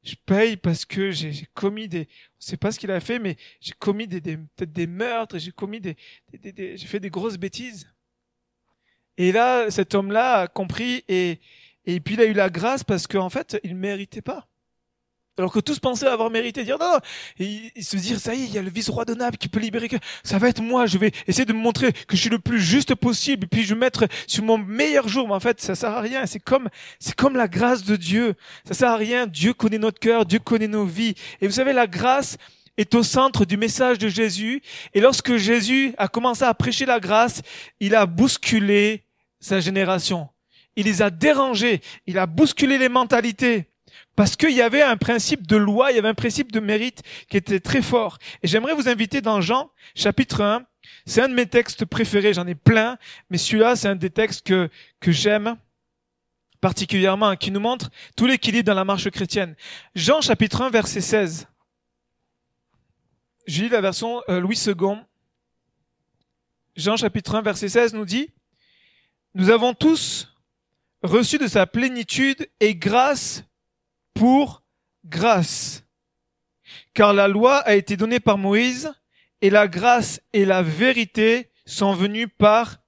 Je 0.03 0.15
paye 0.27 0.57
parce 0.57 0.85
que 0.85 1.11
j'ai 1.11 1.47
commis 1.55 1.89
des, 1.89 2.09
on 2.39 2.41
sait 2.41 2.57
pas 2.57 2.73
ce 2.73 2.79
qu'il 2.79 2.91
a 2.91 3.01
fait, 3.01 3.19
mais 3.19 3.37
j'ai 3.61 3.73
commis 3.73 4.07
des, 4.07 4.21
peut-être 4.21 4.73
des 4.73 4.87
meurtres, 4.87 5.39
j'ai 5.39 5.53
commis 5.53 5.81
des, 5.81 5.97
des 6.33 6.77
j'ai 6.77 6.87
fait 6.87 7.01
des 7.01 7.11
grosses 7.11 7.37
bêtises. 7.37 7.87
Et 9.21 9.33
là, 9.33 9.71
cet 9.71 9.95
homme-là 9.95 10.39
a 10.39 10.47
compris 10.47 11.05
et, 11.07 11.41
et 11.85 12.01
puis 12.01 12.15
il 12.15 12.23
a 12.23 12.25
eu 12.25 12.33
la 12.33 12.49
grâce 12.49 12.85
parce 12.85 13.07
qu'en 13.07 13.29
fait, 13.29 13.61
il 13.65 13.77
méritait 13.77 14.23
pas. 14.23 14.47
Alors 15.37 15.53
que 15.53 15.61
tous 15.61 15.79
pensaient 15.79 16.07
avoir 16.07 16.31
mérité, 16.31 16.65
dire 16.65 16.79
non, 16.81 16.99
et 17.39 17.71
se 17.83 17.99
dire 17.99 18.19
ça 18.19 18.35
y 18.35 18.45
est, 18.45 18.47
il 18.47 18.55
y 18.55 18.57
a 18.57 18.63
le 18.63 18.71
vice-roi 18.71 19.05
de 19.05 19.13
Naples 19.13 19.37
qui 19.37 19.49
peut 19.49 19.61
libérer 19.61 19.91
que 19.91 19.97
ça 20.25 20.39
va 20.39 20.49
être 20.49 20.63
moi, 20.63 20.87
je 20.87 20.97
vais 20.97 21.13
essayer 21.27 21.45
de 21.45 21.53
me 21.53 21.59
montrer 21.59 21.93
que 21.93 22.17
je 22.17 22.17
suis 22.17 22.31
le 22.31 22.39
plus 22.39 22.63
juste 22.63 22.95
possible, 22.95 23.45
et 23.45 23.47
puis 23.47 23.63
je 23.63 23.75
vais 23.75 23.81
mettre 23.81 24.07
sur 24.27 24.43
mon 24.43 24.57
meilleur 24.57 25.07
jour. 25.07 25.29
Mais 25.29 25.35
en 25.35 25.41
fait, 25.41 25.61
ça 25.61 25.75
sert 25.75 25.91
à 25.91 26.01
rien. 26.01 26.25
C'est 26.25 26.41
comme, 26.41 26.71
c'est 26.99 27.15
comme 27.15 27.37
la 27.37 27.47
grâce 27.47 27.85
de 27.85 27.97
Dieu. 27.97 28.37
Ça 28.65 28.73
sert 28.73 28.89
à 28.89 28.97
rien. 28.97 29.27
Dieu 29.27 29.53
connaît 29.53 29.77
notre 29.77 30.01
cœur, 30.01 30.25
Dieu 30.25 30.39
connaît 30.39 30.67
nos 30.67 30.87
vies. 30.87 31.15
Et 31.43 31.47
vous 31.47 31.53
savez, 31.53 31.75
la 31.75 31.87
grâce 31.87 32.39
est 32.79 32.95
au 32.95 33.03
centre 33.03 33.45
du 33.45 33.59
message 33.59 33.99
de 33.99 34.09
Jésus. 34.09 34.63
Et 34.95 35.03
lorsque 35.03 35.37
Jésus 35.37 35.93
a 35.99 36.09
commencé 36.09 36.45
à 36.45 36.55
prêcher 36.55 36.87
la 36.87 37.01
grâce, 37.01 37.43
il 37.81 37.95
a 37.95 38.07
bousculé 38.07 39.05
sa 39.41 39.61
génération. 39.61 40.29
il 40.77 40.85
les 40.85 41.03
a 41.03 41.11
dérangés, 41.11 41.81
il 42.07 42.19
a 42.19 42.27
bousculé 42.27 42.79
les 42.79 42.89
mentalités. 42.89 43.71
Parce 44.15 44.37
qu'il 44.37 44.53
y 44.53 44.63
avait 44.63 44.83
un 44.83 44.97
principe 44.97 45.47
de 45.47 45.57
loi, 45.57 45.91
il 45.91 45.97
y 45.97 45.99
avait 45.99 46.09
un 46.09 46.15
principe 46.15 46.53
de 46.53 46.61
mérite 46.61 47.03
qui 47.29 47.37
était 47.37 47.61
très 47.61 47.83
fort. 47.83 48.19
Et 48.43 48.49
j'aimerais 48.49 48.75
vous 48.75 48.89
inviter 48.89 49.21
dans 49.21 49.41
Jean, 49.41 49.71
chapitre 49.95 50.43
1. 50.43 50.65
C'est 51.07 51.23
un 51.23 51.29
de 51.29 51.35
mes 51.35 51.47
textes 51.47 51.85
préférés, 51.85 52.35
j'en 52.35 52.47
ai 52.47 52.55
plein, 52.55 52.99
mais 53.31 53.39
celui-là, 53.39 53.77
c'est 53.77 53.89
un 53.89 53.97
des 53.97 54.11
textes 54.11 54.47
que, 54.47 54.69
que 55.01 55.11
j'aime 55.11 55.57
particulièrement, 56.61 57.37
qui 57.37 57.51
nous 57.51 57.61
montre 57.61 57.91
tout 58.17 58.27
l'équilibre 58.27 58.67
dans 58.67 58.75
la 58.75 58.85
marche 58.85 59.09
chrétienne. 59.11 59.57
Jean, 59.95 60.21
chapitre 60.21 60.61
1, 60.63 60.71
verset 60.71 61.01
16. 61.01 61.49
Je 63.47 63.63
lis 63.63 63.69
la 63.69 63.81
version 63.81 64.23
euh, 64.29 64.41
Louis 64.41 64.61
II. 64.67 64.75
Jean, 66.77 66.97
chapitre 66.97 67.35
1, 67.35 67.43
verset 67.43 67.69
16 67.69 67.95
nous 67.95 68.05
dit, 68.05 68.31
Nous 69.35 69.51
avons 69.51 69.75
tous 69.75 70.35
reçu 71.03 71.39
de 71.39 71.47
sa 71.47 71.67
plénitude 71.67 72.49
et 72.59 72.75
grâce 72.75 73.45
pour 74.13 74.63
grâce. 75.05 75.85
Car 76.95 77.13
la 77.13 77.29
loi 77.29 77.59
a 77.59 77.75
été 77.75 77.97
donnée 77.97 78.21
par 78.21 78.39
Moïse 78.39 78.93
et 79.41 79.51
la 79.51 79.69
grâce 79.69 80.21
et 80.33 80.45
la 80.45 80.63
vérité 80.63 81.51
sont 81.65 81.95
venues 81.95 82.29
par 82.29 82.79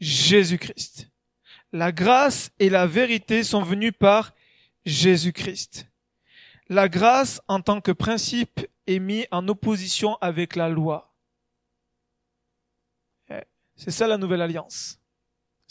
Jésus-Christ. 0.00 1.10
La 1.72 1.92
grâce 1.92 2.50
et 2.58 2.68
la 2.68 2.86
vérité 2.86 3.42
sont 3.42 3.62
venues 3.62 3.92
par 3.92 4.32
Jésus-Christ. 4.84 5.88
La 6.68 6.88
grâce 6.88 7.40
en 7.48 7.60
tant 7.60 7.80
que 7.80 7.90
principe 7.90 8.66
est 8.86 8.98
mis 8.98 9.26
en 9.30 9.48
opposition 9.48 10.16
avec 10.20 10.56
la 10.56 10.68
loi. 10.68 11.14
Eh, 13.30 13.42
c'est 13.76 13.90
ça 13.90 14.06
la 14.06 14.18
nouvelle 14.18 14.42
alliance. 14.42 15.00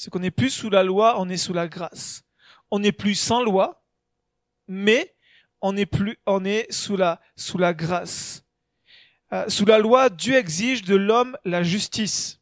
C'est 0.04 0.10
qu'on 0.10 0.20
n'est 0.20 0.32
plus 0.32 0.50
sous 0.50 0.70
la 0.70 0.84
loi, 0.84 1.16
on 1.18 1.30
est 1.30 1.38
sous 1.38 1.54
la 1.54 1.70
grâce. 1.70 2.26
On 2.72 2.80
n'est 2.80 2.92
plus 2.92 3.16
sans 3.16 3.42
loi, 3.42 3.86
mais 4.68 5.16
on 5.62 5.78
est 5.78 5.86
plus, 5.86 6.20
on 6.26 6.44
est 6.44 6.70
sous 6.70 6.98
la, 6.98 7.22
sous 7.38 7.58
la 7.58 7.74
grâce. 7.74 8.44
Euh, 9.32 9.48
sous 9.48 9.64
la 9.64 9.80
loi, 9.80 10.10
Dieu 10.10 10.36
exige 10.36 10.82
de 10.82 10.98
l'homme 10.98 11.38
la 11.46 11.64
justice. 11.64 12.42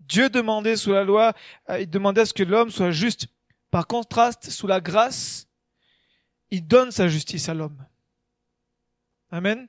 Dieu 0.00 0.30
demandait 0.30 0.76
sous 0.76 0.92
la 0.92 1.04
loi, 1.04 1.34
euh, 1.68 1.78
il 1.78 1.90
demandait 1.90 2.22
à 2.22 2.24
ce 2.24 2.32
que 2.32 2.42
l'homme 2.42 2.70
soit 2.70 2.90
juste. 2.90 3.26
Par 3.70 3.86
contraste, 3.86 4.48
sous 4.48 4.66
la 4.66 4.80
grâce, 4.80 5.48
il 6.50 6.66
donne 6.66 6.90
sa 6.90 7.06
justice 7.06 7.50
à 7.50 7.54
l'homme. 7.54 7.84
Amen. 9.30 9.68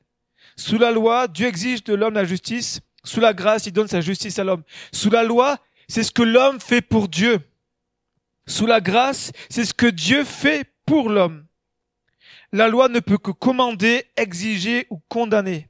Sous 0.55 0.77
la 0.77 0.91
loi, 0.91 1.27
Dieu 1.27 1.47
exige 1.47 1.83
de 1.83 1.95
l'homme 1.95 2.13
la 2.13 2.23
justice. 2.23 2.79
Sous 3.03 3.19
la 3.19 3.33
grâce, 3.33 3.65
il 3.65 3.73
donne 3.73 3.89
sa 3.89 3.99
justice 3.99 4.39
à 4.39 4.45
l'homme. 4.45 4.63
Sous 4.93 5.09
la 5.09 5.23
loi, 5.23 5.59
c'est 5.93 6.01
ce 6.01 6.11
que 6.11 6.23
l'homme 6.23 6.59
fait 6.59 6.81
pour 6.81 7.07
Dieu. 7.07 7.39
Sous 8.47 8.65
la 8.65 8.81
grâce, 8.81 9.31
c'est 9.47 9.63
ce 9.63 9.75
que 9.75 9.85
Dieu 9.85 10.23
fait 10.23 10.65
pour 10.87 11.07
l'homme. 11.07 11.45
La 12.51 12.67
loi 12.67 12.89
ne 12.89 12.99
peut 12.99 13.19
que 13.19 13.29
commander, 13.29 14.03
exiger 14.17 14.87
ou 14.89 15.03
condamner. 15.07 15.67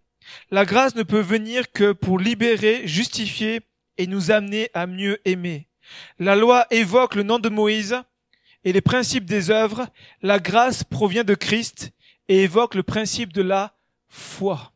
La 0.50 0.64
grâce 0.64 0.96
ne 0.96 1.04
peut 1.04 1.20
venir 1.20 1.74
que 1.74 1.92
pour 1.92 2.20
libérer, 2.20 2.88
justifier 2.88 3.64
et 3.98 4.08
nous 4.08 4.32
amener 4.32 4.70
à 4.74 4.88
mieux 4.88 5.20
aimer. 5.26 5.68
La 6.20 6.38
loi 6.38 6.68
évoque 6.72 7.16
le 7.16 7.24
nom 7.24 7.38
de 7.38 7.50
Moïse 7.50 8.02
et 8.64 8.72
les 8.72 8.80
principes 8.80 9.26
des 9.26 9.50
œuvres. 9.50 9.88
La 10.22 10.40
grâce 10.40 10.86
provient 10.86 11.26
de 11.26 11.36
Christ 11.36 11.92
et 12.30 12.44
évoque 12.44 12.76
le 12.76 12.84
principe 12.84 13.34
de 13.34 13.42
la 13.42 13.76
foi. 14.08 14.73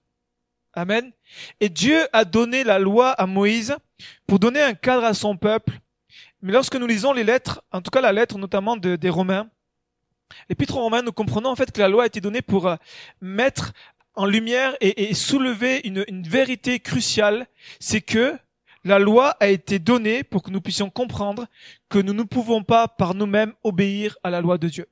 Amen. 0.78 1.12
Et 1.60 1.70
Dieu 1.70 2.08
a 2.14 2.24
donné 2.24 2.64
la 2.64 2.78
loi 2.78 3.10
à 3.12 3.26
Moïse 3.26 3.76
pour 4.28 4.38
donner 4.38 4.62
un 4.62 4.76
cadre 4.76 5.06
à 5.06 5.16
son 5.16 5.36
peuple. 5.36 5.80
Mais 6.44 6.54
lorsque 6.54 6.76
nous 6.76 6.86
lisons 6.86 7.14
les 7.14 7.24
lettres, 7.24 7.64
en 7.72 7.82
tout 7.82 7.90
cas 7.90 8.00
la 8.00 8.14
lettre 8.14 8.38
notamment 8.38 8.78
des 8.78 9.10
Romains, 9.10 9.50
L'épître 10.50 10.76
aux 10.78 10.82
Romains, 10.82 11.02
nous 11.02 11.14
comprenons 11.14 11.50
en 11.50 11.56
fait 11.56 11.72
que 11.72 11.80
la 11.80 11.88
loi 11.88 12.04
a 12.04 12.06
été 12.06 12.22
donnée 12.22 12.42
pour 12.42 12.68
euh, 12.68 12.76
mettre 13.22 13.74
en 14.14 14.26
lumière 14.26 14.76
et, 14.82 15.14
soulever 15.14 15.82
une, 15.84 16.04
une 16.08 16.28
vérité 16.28 16.80
cruciale, 16.80 17.48
c'est 17.80 18.02
que 18.02 18.38
la 18.84 19.00
loi 19.00 19.38
a 19.40 19.48
été 19.48 19.80
donnée 19.80 20.24
pour 20.24 20.44
que 20.44 20.52
nous 20.52 20.60
puissions 20.60 20.90
comprendre 20.90 21.48
que 21.88 22.00
nous 22.00 22.14
ne 22.14 22.24
pouvons 22.24 22.64
pas 22.64 22.88
par 22.88 23.14
nous-mêmes 23.14 23.54
obéir 23.64 24.18
à 24.24 24.30
la 24.30 24.42
loi 24.42 24.58
de 24.58 24.68
Dieu. 24.68 24.90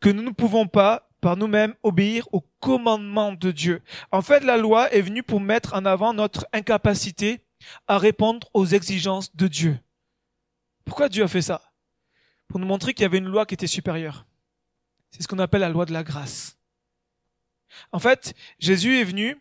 Que 0.00 0.08
nous 0.08 0.22
ne 0.22 0.30
pouvons 0.30 0.66
pas 0.66 1.10
par 1.22 1.36
nous-mêmes 1.36 1.74
obéir 1.84 2.28
au 2.32 2.40
commandement 2.58 3.32
de 3.32 3.52
Dieu. 3.52 3.80
En 4.10 4.22
fait, 4.22 4.40
la 4.40 4.56
loi 4.56 4.92
est 4.92 5.00
venue 5.00 5.22
pour 5.22 5.40
mettre 5.40 5.72
en 5.72 5.86
avant 5.86 6.12
notre 6.12 6.46
incapacité 6.52 7.46
à 7.86 7.96
répondre 7.96 8.50
aux 8.54 8.66
exigences 8.66 9.34
de 9.34 9.46
Dieu. 9.46 9.78
Pourquoi 10.84 11.08
Dieu 11.08 11.22
a 11.22 11.28
fait 11.28 11.40
ça? 11.40 11.72
Pour 12.48 12.58
nous 12.58 12.66
montrer 12.66 12.92
qu'il 12.92 13.04
y 13.04 13.06
avait 13.06 13.18
une 13.18 13.28
loi 13.28 13.46
qui 13.46 13.54
était 13.54 13.68
supérieure. 13.68 14.26
C'est 15.12 15.22
ce 15.22 15.28
qu'on 15.28 15.38
appelle 15.38 15.60
la 15.60 15.68
loi 15.68 15.86
de 15.86 15.92
la 15.92 16.02
grâce. 16.02 16.58
En 17.92 18.00
fait, 18.00 18.34
Jésus 18.58 18.98
est 18.98 19.04
venu, 19.04 19.40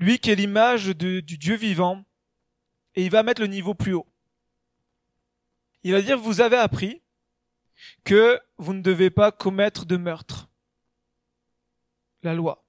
lui 0.00 0.18
qui 0.18 0.32
est 0.32 0.34
l'image 0.34 0.88
du 0.88 1.22
Dieu 1.22 1.54
vivant, 1.54 2.04
et 2.96 3.04
il 3.04 3.10
va 3.12 3.22
mettre 3.22 3.42
le 3.42 3.46
niveau 3.46 3.74
plus 3.74 3.94
haut. 3.94 4.08
Il 5.84 5.92
va 5.92 6.02
dire, 6.02 6.18
vous 6.18 6.40
avez 6.40 6.56
appris 6.56 7.00
que 8.02 8.40
vous 8.58 8.74
ne 8.74 8.82
devez 8.82 9.10
pas 9.10 9.30
commettre 9.30 9.86
de 9.86 9.96
meurtre. 9.96 10.45
La 12.26 12.34
loi. 12.34 12.66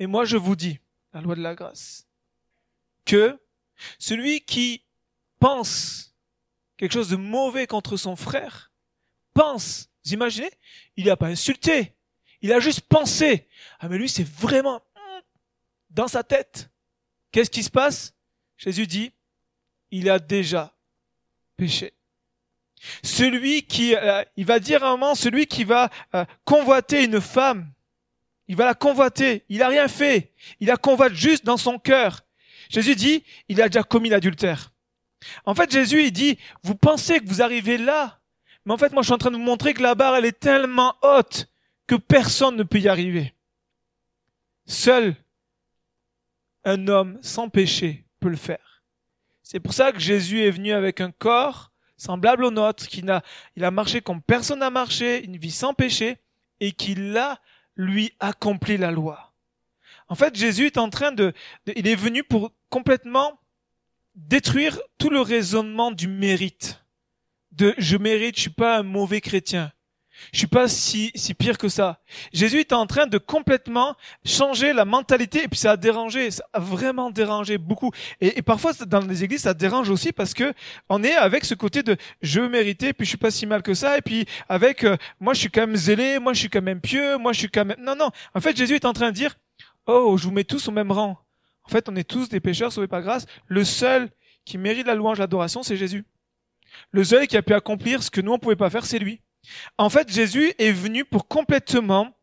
Mais 0.00 0.06
moi 0.06 0.24
je 0.24 0.38
vous 0.38 0.56
dis, 0.56 0.80
la 1.12 1.20
loi 1.20 1.34
de 1.34 1.42
la 1.42 1.54
grâce, 1.54 2.06
que 3.04 3.38
celui 3.98 4.40
qui 4.40 4.84
pense 5.38 6.14
quelque 6.78 6.94
chose 6.94 7.10
de 7.10 7.16
mauvais 7.16 7.66
contre 7.66 7.98
son 7.98 8.16
frère 8.16 8.72
pense. 9.34 9.90
Vous 10.02 10.14
imaginez 10.14 10.50
Il 10.96 11.04
n'a 11.04 11.16
pas 11.18 11.26
insulté. 11.26 11.92
Il 12.40 12.54
a 12.54 12.58
juste 12.58 12.80
pensé. 12.80 13.46
Ah 13.80 13.90
mais 13.90 13.98
lui 13.98 14.08
c'est 14.08 14.26
vraiment 14.26 14.80
dans 15.90 16.08
sa 16.08 16.24
tête. 16.24 16.70
Qu'est-ce 17.32 17.50
qui 17.50 17.64
se 17.64 17.70
passe? 17.70 18.14
Jésus 18.56 18.86
dit, 18.86 19.12
il 19.90 20.08
a 20.08 20.18
déjà 20.18 20.74
péché. 21.58 21.92
Celui 23.02 23.62
qui, 23.66 23.94
euh, 23.94 24.24
il 24.38 24.46
va 24.46 24.58
dire 24.58 24.82
à 24.82 24.88
un 24.88 24.92
moment, 24.92 25.14
celui 25.14 25.46
qui 25.46 25.64
va 25.64 25.90
euh, 26.14 26.24
convoiter 26.46 27.04
une 27.04 27.20
femme, 27.20 27.70
il 28.48 28.56
va 28.56 28.64
la 28.64 28.74
convoiter. 28.74 29.44
Il 29.48 29.62
a 29.62 29.68
rien 29.68 29.88
fait. 29.88 30.32
Il 30.60 30.68
la 30.68 30.76
convoite 30.76 31.14
juste 31.14 31.44
dans 31.44 31.56
son 31.56 31.78
cœur. 31.78 32.22
Jésus 32.68 32.94
dit, 32.94 33.24
il 33.48 33.60
a 33.62 33.68
déjà 33.68 33.82
commis 33.82 34.08
l'adultère. 34.08 34.72
En 35.44 35.54
fait, 35.54 35.70
Jésus, 35.70 36.04
il 36.04 36.12
dit, 36.12 36.38
vous 36.62 36.74
pensez 36.74 37.20
que 37.20 37.26
vous 37.26 37.42
arrivez 37.42 37.78
là 37.78 38.20
mais 38.66 38.72
en 38.72 38.78
fait, 38.78 38.92
moi, 38.92 39.02
je 39.02 39.06
suis 39.06 39.14
en 39.14 39.18
train 39.18 39.30
de 39.30 39.36
vous 39.36 39.42
montrer 39.42 39.74
que 39.74 39.82
la 39.82 39.94
barre, 39.94 40.16
elle 40.16 40.24
est 40.24 40.40
tellement 40.40 40.96
haute 41.00 41.48
que 41.86 41.94
personne 41.94 42.56
ne 42.56 42.64
peut 42.64 42.80
y 42.80 42.88
arriver. 42.88 43.32
Seul 44.66 45.14
un 46.64 46.88
homme 46.88 47.16
sans 47.22 47.48
péché 47.48 48.04
peut 48.18 48.28
le 48.28 48.36
faire. 48.36 48.82
C'est 49.44 49.60
pour 49.60 49.72
ça 49.72 49.92
que 49.92 50.00
Jésus 50.00 50.42
est 50.42 50.50
venu 50.50 50.72
avec 50.72 51.00
un 51.00 51.12
corps 51.12 51.70
semblable 51.96 52.44
au 52.44 52.50
nôtre, 52.50 52.88
qui 52.88 53.04
n'a, 53.04 53.22
il 53.54 53.64
a 53.64 53.70
marché 53.70 54.00
comme 54.00 54.20
personne 54.20 54.58
n'a 54.58 54.68
marché, 54.68 55.24
une 55.24 55.36
vie 55.36 55.52
sans 55.52 55.72
péché, 55.72 56.18
et 56.58 56.72
qu'il 56.72 57.16
a, 57.16 57.40
lui, 57.76 58.12
accompli 58.20 58.76
la 58.76 58.90
loi. 58.90 59.32
En 60.08 60.14
fait, 60.14 60.36
Jésus 60.36 60.66
est 60.66 60.78
en 60.78 60.90
train 60.90 61.12
de, 61.12 61.32
de 61.66 61.72
il 61.76 61.86
est 61.88 61.96
venu 61.96 62.22
pour 62.24 62.52
complètement 62.70 63.40
détruire 64.14 64.78
tout 64.98 65.10
le 65.10 65.20
raisonnement 65.20 65.90
du 65.90 66.08
mérite 66.08 66.82
de 67.56 67.74
je 67.78 67.96
mérite, 67.96 68.36
je 68.36 68.42
suis 68.42 68.50
pas 68.50 68.78
un 68.78 68.82
mauvais 68.82 69.20
chrétien. 69.20 69.72
Je 70.32 70.38
suis 70.38 70.46
pas 70.46 70.68
si, 70.68 71.12
si 71.14 71.34
pire 71.34 71.58
que 71.58 71.68
ça. 71.68 72.00
Jésus 72.32 72.60
est 72.60 72.72
en 72.72 72.86
train 72.86 73.06
de 73.06 73.18
complètement 73.18 73.94
changer 74.24 74.72
la 74.72 74.84
mentalité 74.84 75.44
et 75.44 75.48
puis 75.48 75.58
ça 75.58 75.72
a 75.72 75.76
dérangé, 75.76 76.30
ça 76.30 76.44
a 76.52 76.60
vraiment 76.60 77.10
dérangé 77.10 77.58
beaucoup. 77.58 77.90
Et, 78.20 78.42
parfois 78.42 78.72
dans 78.86 79.00
les 79.00 79.24
églises 79.24 79.42
ça 79.42 79.54
dérange 79.54 79.90
aussi 79.90 80.12
parce 80.12 80.34
que 80.34 80.52
on 80.88 81.02
est 81.02 81.14
avec 81.14 81.44
ce 81.44 81.54
côté 81.54 81.82
de 81.82 81.96
je 82.22 82.40
méritais 82.40 82.92
puis 82.92 83.04
je 83.04 83.10
suis 83.10 83.18
pas 83.18 83.30
si 83.30 83.46
mal 83.46 83.62
que 83.62 83.74
ça 83.74 83.98
et 83.98 84.02
puis 84.02 84.26
avec 84.48 84.84
euh, 84.84 84.96
moi 85.20 85.34
je 85.34 85.40
suis 85.40 85.50
quand 85.50 85.62
même 85.62 85.76
zélé, 85.76 86.18
moi 86.18 86.32
je 86.32 86.40
suis 86.40 86.50
quand 86.50 86.62
même 86.62 86.80
pieux, 86.80 87.18
moi 87.18 87.32
je 87.32 87.40
suis 87.40 87.50
quand 87.50 87.64
même 87.64 87.78
non 87.80 87.94
non. 87.96 88.10
En 88.34 88.40
fait 88.40 88.56
Jésus 88.56 88.74
est 88.74 88.84
en 88.84 88.92
train 88.92 89.10
de 89.10 89.16
dire 89.16 89.36
oh 89.86 90.16
je 90.18 90.24
vous 90.24 90.32
mets 90.32 90.44
tous 90.44 90.68
au 90.68 90.72
même 90.72 90.92
rang. 90.92 91.18
En 91.64 91.68
fait 91.68 91.88
on 91.88 91.96
est 91.96 92.08
tous 92.08 92.28
des 92.28 92.40
pécheurs 92.40 92.72
sauvés 92.72 92.88
par 92.88 93.02
grâce. 93.02 93.26
Le 93.46 93.64
seul 93.64 94.08
qui 94.44 94.58
mérite 94.58 94.86
la 94.86 94.94
louange, 94.94 95.18
l'adoration 95.18 95.62
c'est 95.62 95.76
Jésus. 95.76 96.04
Le 96.90 97.04
seul 97.04 97.26
qui 97.26 97.36
a 97.36 97.42
pu 97.42 97.54
accomplir 97.54 98.02
ce 98.02 98.10
que 98.10 98.20
nous 98.20 98.32
on 98.32 98.38
pouvait 98.38 98.56
pas 98.56 98.70
faire, 98.70 98.86
c'est 98.86 98.98
lui. 98.98 99.20
En 99.78 99.90
fait, 99.90 100.10
Jésus 100.10 100.52
est 100.58 100.72
venu 100.72 101.04
pour 101.04 101.28
complètement 101.28 102.16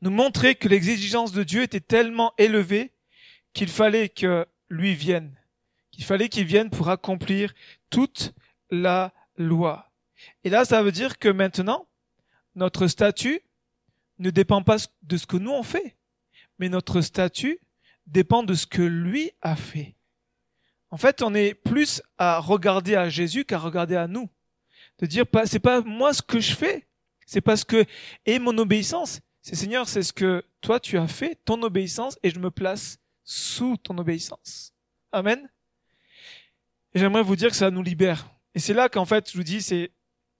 nous 0.00 0.10
montrer 0.10 0.54
que 0.54 0.68
l'exigence 0.68 1.32
de 1.32 1.42
Dieu 1.42 1.62
était 1.62 1.80
tellement 1.80 2.32
élevée 2.38 2.92
qu'il 3.52 3.68
fallait 3.68 4.08
que 4.08 4.46
lui 4.68 4.94
vienne, 4.94 5.36
qu'il 5.90 6.04
fallait 6.04 6.28
qu'il 6.28 6.46
vienne 6.46 6.70
pour 6.70 6.88
accomplir 6.88 7.52
toute 7.90 8.32
la 8.70 9.12
loi. 9.36 9.90
Et 10.44 10.50
là, 10.50 10.64
ça 10.64 10.82
veut 10.82 10.92
dire 10.92 11.18
que 11.18 11.28
maintenant, 11.28 11.88
notre 12.54 12.86
statut 12.86 13.40
ne 14.18 14.30
dépend 14.30 14.62
pas 14.62 14.76
de 15.02 15.16
ce 15.16 15.26
que 15.26 15.36
nous 15.36 15.50
on 15.50 15.62
fait, 15.62 15.96
mais 16.58 16.68
notre 16.68 17.00
statut 17.00 17.58
dépend 18.06 18.42
de 18.42 18.54
ce 18.54 18.66
que 18.66 18.82
lui 18.82 19.32
a 19.40 19.56
fait. 19.56 19.96
En 20.90 20.96
fait, 20.96 21.22
on 21.22 21.34
est 21.34 21.54
plus 21.54 22.02
à 22.18 22.38
regarder 22.38 22.96
à 22.96 23.08
Jésus 23.08 23.44
qu'à 23.44 23.58
regarder 23.58 23.96
à 23.96 24.08
nous. 24.08 24.28
De 25.00 25.06
dire, 25.06 25.26
pas, 25.26 25.46
c'est 25.46 25.58
pas 25.58 25.80
moi 25.80 26.12
ce 26.12 26.22
que 26.22 26.40
je 26.40 26.54
fais, 26.54 26.86
c'est 27.26 27.40
parce 27.40 27.64
que, 27.64 27.84
et 28.26 28.38
mon 28.38 28.56
obéissance, 28.58 29.20
c'est 29.40 29.56
Seigneur, 29.56 29.88
c'est 29.88 30.02
ce 30.02 30.12
que 30.12 30.44
toi 30.60 30.78
tu 30.78 30.98
as 30.98 31.08
fait, 31.08 31.40
ton 31.44 31.62
obéissance, 31.62 32.18
et 32.22 32.30
je 32.30 32.38
me 32.38 32.50
place 32.50 32.98
sous 33.24 33.76
ton 33.78 33.96
obéissance. 33.96 34.74
Amen. 35.12 35.48
Et 36.92 36.98
j'aimerais 36.98 37.22
vous 37.22 37.36
dire 37.36 37.50
que 37.50 37.56
ça 37.56 37.70
nous 37.70 37.82
libère. 37.82 38.26
Et 38.54 38.58
c'est 38.58 38.74
là 38.74 38.88
qu'en 38.88 39.04
fait, 39.04 39.30
je 39.30 39.36
vous 39.36 39.44
dis, 39.44 39.62
c'est 39.62 39.92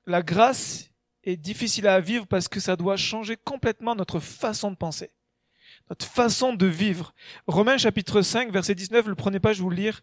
la 0.07 0.23
grâce 0.23 0.90
est 1.25 1.37
difficile 1.37 1.87
à 1.87 2.00
vivre 2.00 2.26
parce 2.26 2.49
que 2.49 2.61
ça 2.61 2.76
doit 2.76 2.97
changer 2.97 3.37
complètement 3.37 3.95
notre 3.95 4.21
façon 4.21 4.71
de 4.71 4.76
penser, 4.76 5.11
notre 5.88 6.07
façon 6.07 6.52
de 6.52 6.67
vivre. 6.67 7.14
Romains 7.47 7.79
chapitre 7.79 8.23
5, 8.23 8.50
verset 8.50 8.75
19, 8.75 9.07
le 9.07 9.14
prenez 9.14 9.38
pas, 9.38 9.52
je 9.52 9.62
vous 9.62 9.71
le 9.71 9.76
lire. 9.76 10.02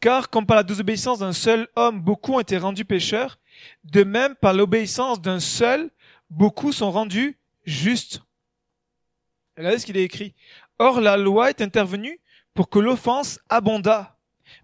Car 0.00 0.30
comme 0.30 0.46
par 0.46 0.56
la 0.56 0.62
désobéissance 0.62 1.18
d'un 1.18 1.32
seul 1.32 1.68
homme, 1.76 2.00
beaucoup 2.00 2.34
ont 2.34 2.40
été 2.40 2.56
rendus 2.58 2.84
pécheurs, 2.84 3.38
de 3.84 4.04
même 4.04 4.34
par 4.36 4.54
l'obéissance 4.54 5.20
d'un 5.20 5.40
seul, 5.40 5.90
beaucoup 6.30 6.72
sont 6.72 6.90
rendus 6.90 7.38
justes. 7.64 8.22
Regardez 9.56 9.78
ce 9.78 9.86
qu'il 9.86 9.96
est 9.96 10.04
écrit. 10.04 10.34
Or 10.78 11.00
la 11.00 11.16
loi 11.16 11.50
est 11.50 11.60
intervenue 11.60 12.20
pour 12.54 12.68
que 12.68 12.78
l'offense 12.78 13.38
abondât. 13.48 14.18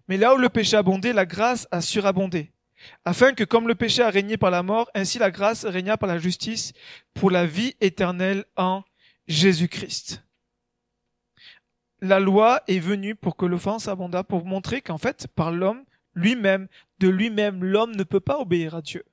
Mais 0.08 0.16
là 0.16 0.34
où 0.34 0.38
le 0.38 0.48
péché 0.48 0.76
abondait, 0.76 1.12
la 1.12 1.26
grâce 1.26 1.68
a 1.70 1.80
surabondé 1.80 2.52
afin 3.04 3.32
que 3.32 3.44
comme 3.44 3.68
le 3.68 3.74
péché 3.74 4.02
a 4.02 4.10
régné 4.10 4.36
par 4.36 4.50
la 4.50 4.62
mort, 4.62 4.90
ainsi 4.94 5.18
la 5.18 5.30
grâce 5.30 5.64
régna 5.64 5.96
par 5.96 6.08
la 6.08 6.18
justice 6.18 6.72
pour 7.14 7.30
la 7.30 7.46
vie 7.46 7.74
éternelle 7.80 8.44
en 8.56 8.82
Jésus-Christ. 9.26 10.22
La 12.00 12.20
loi 12.20 12.62
est 12.68 12.78
venue 12.78 13.14
pour 13.14 13.36
que 13.36 13.46
l'offense 13.46 13.88
abondât, 13.88 14.22
pour 14.22 14.44
montrer 14.44 14.80
qu'en 14.80 14.98
fait, 14.98 15.26
par 15.34 15.50
l'homme 15.50 15.84
lui-même, 16.18 16.68
de 16.98 17.08
lui-même, 17.08 17.64
l'homme 17.64 17.94
ne 17.94 18.02
peut 18.02 18.20
pas 18.20 18.38
obéir 18.38 18.74
à 18.74 18.82
Dieu. 18.82 19.04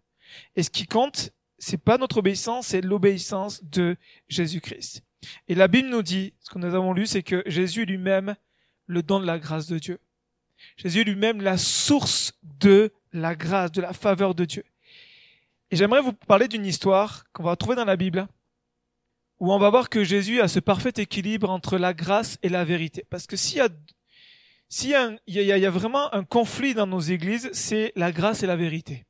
Et 0.55 0.63
ce 0.63 0.69
qui 0.69 0.87
compte, 0.87 1.31
c'est 1.57 1.77
pas 1.77 1.97
notre 1.97 2.17
obéissance, 2.17 2.67
c'est 2.67 2.81
l'obéissance 2.81 3.63
de 3.63 3.95
Jésus-Christ. 4.27 5.03
Et 5.47 5.55
la 5.55 5.67
Bible 5.67 5.89
nous 5.89 6.03
dit, 6.03 6.33
ce 6.39 6.49
que 6.49 6.59
nous 6.59 6.75
avons 6.75 6.93
lu, 6.93 7.05
c'est 7.05 7.23
que 7.23 7.43
Jésus 7.45 7.85
lui-même, 7.85 8.35
le 8.87 9.01
don 9.01 9.19
de 9.19 9.25
la 9.25 9.39
grâce 9.39 9.67
de 9.67 9.79
Dieu. 9.79 9.99
Jésus 10.77 11.03
lui-même, 11.03 11.41
la 11.41 11.57
source 11.57 12.33
de 12.43 12.93
la 13.13 13.35
grâce, 13.35 13.71
de 13.71 13.81
la 13.81 13.93
faveur 13.93 14.35
de 14.35 14.45
Dieu. 14.45 14.63
Et 15.71 15.75
j'aimerais 15.75 16.01
vous 16.01 16.13
parler 16.13 16.47
d'une 16.47 16.65
histoire 16.65 17.25
qu'on 17.33 17.43
va 17.43 17.55
trouver 17.55 17.75
dans 17.75 17.85
la 17.85 17.95
Bible, 17.95 18.27
où 19.39 19.51
on 19.51 19.59
va 19.59 19.69
voir 19.69 19.89
que 19.89 20.03
Jésus 20.03 20.41
a 20.41 20.47
ce 20.47 20.59
parfait 20.59 20.93
équilibre 20.97 21.49
entre 21.49 21.77
la 21.77 21.93
grâce 21.93 22.37
et 22.43 22.49
la 22.49 22.63
vérité. 22.63 23.05
Parce 23.09 23.27
que 23.27 23.35
s'il 23.35 23.57
y 23.57 23.61
a, 23.61 23.69
s'il 24.69 25.19
y 25.27 25.33
y 25.33 25.65
a, 25.65 25.69
vraiment 25.69 26.13
un 26.13 26.23
conflit 26.23 26.73
dans 26.73 26.87
nos 26.87 26.99
églises, 26.99 27.49
c'est 27.53 27.91
la 27.95 28.11
grâce 28.11 28.43
et 28.43 28.47
la 28.47 28.55
vérité. 28.55 29.05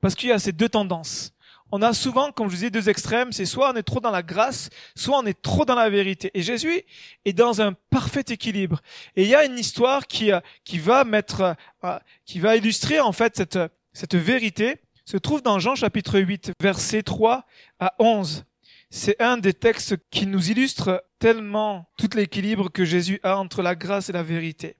Parce 0.00 0.14
qu'il 0.14 0.28
y 0.28 0.32
a 0.32 0.38
ces 0.38 0.52
deux 0.52 0.68
tendances. 0.68 1.32
On 1.72 1.82
a 1.82 1.92
souvent, 1.92 2.30
comme 2.30 2.48
je 2.48 2.54
disais, 2.54 2.70
deux 2.70 2.88
extrêmes. 2.88 3.32
C'est 3.32 3.44
soit 3.44 3.72
on 3.72 3.76
est 3.76 3.82
trop 3.82 4.00
dans 4.00 4.10
la 4.10 4.22
grâce, 4.22 4.70
soit 4.94 5.18
on 5.18 5.26
est 5.26 5.40
trop 5.40 5.64
dans 5.64 5.74
la 5.74 5.90
vérité. 5.90 6.30
Et 6.34 6.42
Jésus 6.42 6.82
est 7.24 7.32
dans 7.32 7.60
un 7.60 7.72
parfait 7.90 8.24
équilibre. 8.28 8.80
Et 9.16 9.24
il 9.24 9.28
y 9.28 9.34
a 9.34 9.44
une 9.44 9.58
histoire 9.58 10.06
qui, 10.06 10.32
euh, 10.32 10.40
va 10.74 11.04
mettre, 11.04 11.56
euh, 11.84 11.98
qui 12.24 12.38
va 12.38 12.56
illustrer 12.56 13.00
en 13.00 13.12
fait 13.12 13.36
cette, 13.36 13.58
cette 13.92 14.14
vérité. 14.14 14.76
Se 15.04 15.16
trouve 15.16 15.42
dans 15.42 15.58
Jean 15.58 15.74
chapitre 15.74 16.20
8, 16.20 16.52
versets 16.60 17.02
3 17.02 17.44
à 17.80 17.94
11. 17.98 18.44
C'est 18.90 19.20
un 19.20 19.36
des 19.36 19.52
textes 19.52 19.96
qui 20.10 20.26
nous 20.26 20.50
illustre 20.50 21.04
tellement 21.18 21.88
tout 21.98 22.10
l'équilibre 22.14 22.70
que 22.70 22.84
Jésus 22.84 23.18
a 23.22 23.36
entre 23.38 23.62
la 23.62 23.74
grâce 23.74 24.08
et 24.08 24.12
la 24.12 24.22
vérité. 24.22 24.76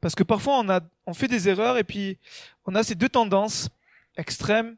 Parce 0.00 0.14
que 0.14 0.22
parfois 0.22 0.60
on 0.60 0.80
on 1.06 1.14
fait 1.14 1.28
des 1.28 1.48
erreurs 1.48 1.76
et 1.78 1.84
puis 1.84 2.18
on 2.64 2.74
a 2.74 2.82
ces 2.82 2.94
deux 2.94 3.08
tendances 3.08 3.68
extrêmes 4.16 4.76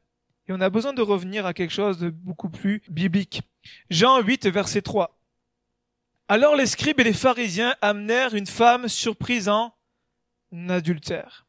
et 0.49 0.52
on 0.52 0.61
a 0.61 0.71
besoin 0.71 0.93
de 0.93 1.02
revenir 1.02 1.47
à 1.47 1.55
quelque 1.55 1.73
chose 1.73 1.99
de 1.99 2.11
beaucoup 2.11 2.50
plus 2.50 2.83
biblique. 2.88 3.43
Jean 3.91 4.21
8, 4.21 4.49
verset 4.49 4.83
3. 4.83 5.16
Alors 6.29 6.57
les 6.57 6.66
scribes 6.66 7.01
et 7.01 7.05
les 7.05 7.12
pharisiens 7.12 7.77
amenèrent 7.81 8.35
une 8.35 8.47
femme 8.47 8.88
surprise 8.88 9.49
en 9.49 9.75
adultère. 10.68 11.47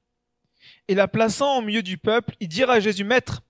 Et 0.87 0.95
la 0.95 1.07
plaçant 1.07 1.57
au 1.57 1.61
milieu 1.61 1.81
du 1.81 1.97
peuple, 1.97 2.35
ils 2.39 2.47
dirent 2.47 2.69
à 2.69 2.79
Jésus, 2.79 3.03
Maître, 3.03 3.41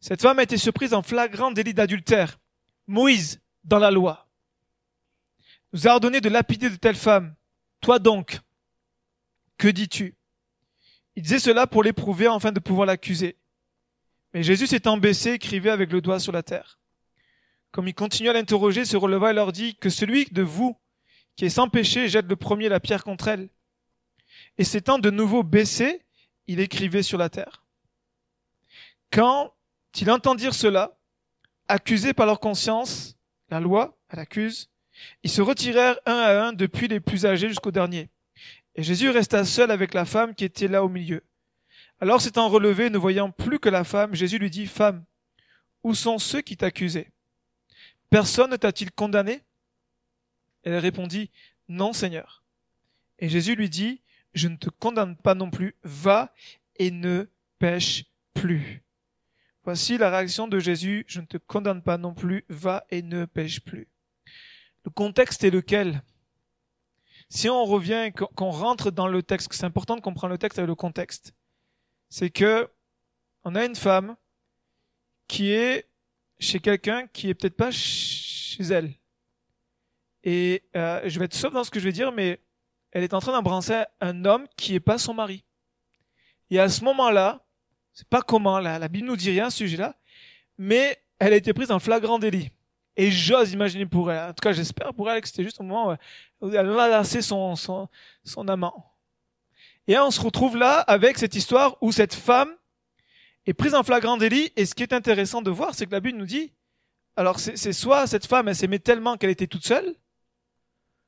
cette 0.00 0.22
femme 0.22 0.38
a 0.38 0.42
été 0.42 0.56
surprise 0.56 0.94
en 0.94 1.02
flagrant 1.02 1.50
délit 1.50 1.74
d'adultère. 1.74 2.38
Moïse, 2.86 3.40
dans 3.64 3.78
la 3.78 3.90
loi, 3.90 4.28
nous 5.72 5.86
a 5.86 5.92
ordonné 5.92 6.20
de 6.20 6.28
lapider 6.28 6.70
de 6.70 6.76
telle 6.76 6.96
femme. 6.96 7.34
Toi 7.80 7.98
donc, 7.98 8.40
que 9.60 9.68
dis-tu? 9.68 10.16
Il 11.16 11.22
disait 11.22 11.38
cela 11.38 11.66
pour 11.66 11.82
l'éprouver 11.82 12.26
afin 12.26 12.50
de 12.50 12.60
pouvoir 12.60 12.86
l'accuser. 12.86 13.36
Mais 14.32 14.42
Jésus 14.42 14.66
s'étant 14.66 14.96
baissé, 14.96 15.32
écrivait 15.32 15.70
avec 15.70 15.92
le 15.92 16.00
doigt 16.00 16.18
sur 16.18 16.32
la 16.32 16.42
terre. 16.42 16.80
Comme 17.70 17.86
il 17.86 17.94
continuait 17.94 18.30
à 18.30 18.32
l'interroger, 18.32 18.86
se 18.86 18.96
releva 18.96 19.30
et 19.30 19.34
leur 19.34 19.52
dit 19.52 19.76
que 19.76 19.90
celui 19.90 20.24
de 20.24 20.42
vous 20.42 20.76
qui 21.36 21.44
est 21.44 21.50
sans 21.50 21.68
péché 21.68 22.08
jette 22.08 22.26
le 22.26 22.36
premier 22.36 22.68
la 22.68 22.80
pierre 22.80 23.04
contre 23.04 23.28
elle. 23.28 23.50
Et 24.56 24.64
s'étant 24.64 24.98
de 24.98 25.10
nouveau 25.10 25.42
baissé, 25.42 26.02
il 26.46 26.58
écrivait 26.58 27.02
sur 27.02 27.18
la 27.18 27.28
terre. 27.28 27.64
Quand 29.12 29.52
ils 30.00 30.10
entendirent 30.10 30.54
cela, 30.54 30.98
accusés 31.68 32.14
par 32.14 32.26
leur 32.26 32.40
conscience, 32.40 33.16
la 33.50 33.60
loi, 33.60 33.98
elle 34.08 34.20
accuse, 34.20 34.70
ils 35.22 35.30
se 35.30 35.42
retirèrent 35.42 35.98
un 36.06 36.16
à 36.16 36.42
un 36.44 36.52
depuis 36.54 36.88
les 36.88 37.00
plus 37.00 37.26
âgés 37.26 37.48
jusqu'au 37.48 37.70
dernier. 37.70 38.08
Et 38.74 38.82
Jésus 38.82 39.10
resta 39.10 39.44
seul 39.44 39.70
avec 39.70 39.94
la 39.94 40.04
femme 40.04 40.34
qui 40.34 40.44
était 40.44 40.68
là 40.68 40.84
au 40.84 40.88
milieu. 40.88 41.22
Alors 42.00 42.22
s'étant 42.22 42.48
relevé, 42.48 42.88
ne 42.88 42.98
voyant 42.98 43.30
plus 43.30 43.58
que 43.58 43.68
la 43.68 43.84
femme, 43.84 44.14
Jésus 44.14 44.38
lui 44.38 44.50
dit, 44.50 44.66
Femme, 44.66 45.04
où 45.82 45.94
sont 45.94 46.18
ceux 46.18 46.40
qui 46.40 46.56
t'accusaient? 46.56 47.12
Personne 48.08 48.50
ne 48.50 48.56
t'a-t-il 48.56 48.90
condamné? 48.90 49.42
Elle 50.62 50.76
répondit, 50.76 51.30
Non, 51.68 51.92
Seigneur. 51.92 52.42
Et 53.18 53.28
Jésus 53.28 53.54
lui 53.54 53.68
dit, 53.68 54.02
Je 54.34 54.48
ne 54.48 54.56
te 54.56 54.70
condamne 54.70 55.16
pas 55.16 55.34
non 55.34 55.50
plus, 55.50 55.76
va 55.82 56.34
et 56.76 56.90
ne 56.90 57.26
pêche 57.58 58.04
plus. 58.34 58.82
Voici 59.64 59.98
la 59.98 60.10
réaction 60.10 60.48
de 60.48 60.58
Jésus, 60.58 61.04
je 61.06 61.20
ne 61.20 61.26
te 61.26 61.36
condamne 61.36 61.82
pas 61.82 61.98
non 61.98 62.14
plus, 62.14 62.44
va 62.48 62.86
et 62.90 63.02
ne 63.02 63.26
pêche 63.26 63.60
plus. 63.60 63.88
Le 64.84 64.90
contexte 64.90 65.44
est 65.44 65.50
lequel? 65.50 66.02
Si 67.30 67.48
on 67.48 67.64
revient, 67.64 68.12
qu'on 68.12 68.50
rentre 68.50 68.90
dans 68.90 69.06
le 69.06 69.22
texte, 69.22 69.52
c'est 69.52 69.64
important 69.64 69.96
de 69.96 70.02
comprendre 70.02 70.32
le 70.32 70.38
texte 70.38 70.58
avec 70.58 70.68
le 70.68 70.74
contexte 70.74 71.32
c'est 72.10 72.30
que 72.30 72.68
on 73.44 73.54
a 73.54 73.64
une 73.64 73.76
femme 73.76 74.16
qui 75.28 75.52
est 75.52 75.88
chez 76.38 76.58
quelqu'un 76.58 77.06
qui 77.06 77.30
est 77.30 77.34
peut-être 77.34 77.56
pas 77.56 77.70
chez 77.70 78.64
elle. 78.64 78.92
Et 80.24 80.62
euh, 80.76 81.00
je 81.06 81.18
vais 81.18 81.24
être 81.24 81.34
sauf 81.34 81.52
dans 81.54 81.64
ce 81.64 81.70
que 81.70 81.80
je 81.80 81.84
vais 81.84 81.92
dire, 81.92 82.12
mais 82.12 82.40
elle 82.90 83.04
est 83.04 83.14
en 83.14 83.20
train 83.20 83.32
d'embrasser 83.32 83.84
un 84.00 84.24
homme 84.24 84.46
qui 84.56 84.74
est 84.74 84.80
pas 84.80 84.98
son 84.98 85.14
mari. 85.14 85.44
Et 86.50 86.58
à 86.58 86.68
ce 86.68 86.84
moment-là, 86.84 87.46
c'est 87.94 88.08
pas 88.08 88.20
comment, 88.20 88.58
la 88.58 88.88
Bible 88.88 89.06
nous 89.06 89.16
dit 89.16 89.30
rien 89.30 89.46
à 89.46 89.50
ce 89.50 89.58
sujet-là, 89.58 89.96
mais 90.58 91.02
elle 91.18 91.32
a 91.32 91.36
été 91.36 91.54
prise 91.54 91.70
en 91.70 91.78
flagrant 91.78 92.18
délit. 92.18 92.50
Et 92.96 93.10
j'ose 93.10 93.52
imaginer 93.52 93.86
pour 93.86 94.10
elle, 94.10 94.30
en 94.30 94.32
tout 94.32 94.42
cas 94.42 94.52
j'espère 94.52 94.92
pour 94.92 95.10
elle 95.10 95.20
que 95.20 95.28
c'était 95.28 95.44
juste 95.44 95.60
au 95.60 95.62
moment 95.62 95.96
où 96.40 96.48
elle 96.48 96.68
a 96.78 96.88
lancé 96.88 97.22
son, 97.22 97.56
son, 97.56 97.88
son 98.24 98.48
amant. 98.48 98.92
Et 99.86 99.98
on 99.98 100.10
se 100.10 100.20
retrouve 100.20 100.56
là 100.56 100.80
avec 100.80 101.18
cette 101.18 101.34
histoire 101.34 101.76
où 101.80 101.92
cette 101.92 102.14
femme 102.14 102.52
est 103.46 103.54
prise 103.54 103.74
en 103.74 103.82
flagrant 103.82 104.16
délit. 104.16 104.52
Et 104.56 104.66
ce 104.66 104.74
qui 104.74 104.82
est 104.82 104.92
intéressant 104.92 105.40
de 105.40 105.50
voir, 105.50 105.74
c'est 105.74 105.86
que 105.86 105.92
la 105.92 106.00
Bible 106.00 106.18
nous 106.18 106.26
dit, 106.26 106.52
alors 107.16 107.40
c'est 107.40 107.72
soit 107.72 108.06
cette 108.06 108.26
femme, 108.26 108.48
elle 108.48 108.56
s'aimait 108.56 108.78
tellement 108.78 109.16
qu'elle 109.16 109.30
était 109.30 109.46
toute 109.46 109.66
seule, 109.66 109.94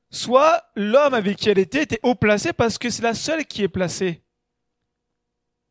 soit 0.09 0.63
l'homme 0.75 1.13
avec 1.13 1.37
qui 1.37 1.49
elle 1.49 1.59
était 1.59 1.83
était 1.83 1.99
haut 2.03 2.15
placé 2.15 2.53
parce 2.53 2.77
que 2.77 2.89
c'est 2.89 3.03
la 3.03 3.13
seule 3.13 3.45
qui 3.45 3.63
est 3.63 3.69
placée. 3.69 4.23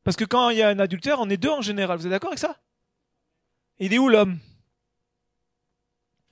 Parce 0.05 0.17
que 0.17 0.25
quand 0.25 0.51
il 0.51 0.59
y 0.59 0.63
a 0.63 0.69
un 0.69 0.79
adultère, 0.79 1.21
on 1.21 1.31
est 1.31 1.37
deux 1.37 1.51
en 1.51 1.63
général. 1.63 1.99
Vous 1.99 2.07
êtes 2.07 2.11
d'accord 2.11 2.31
avec 2.31 2.39
ça? 2.39 2.57
Il 3.79 3.93
est 3.93 3.99
où 3.99 4.09
l'homme? 4.09 4.39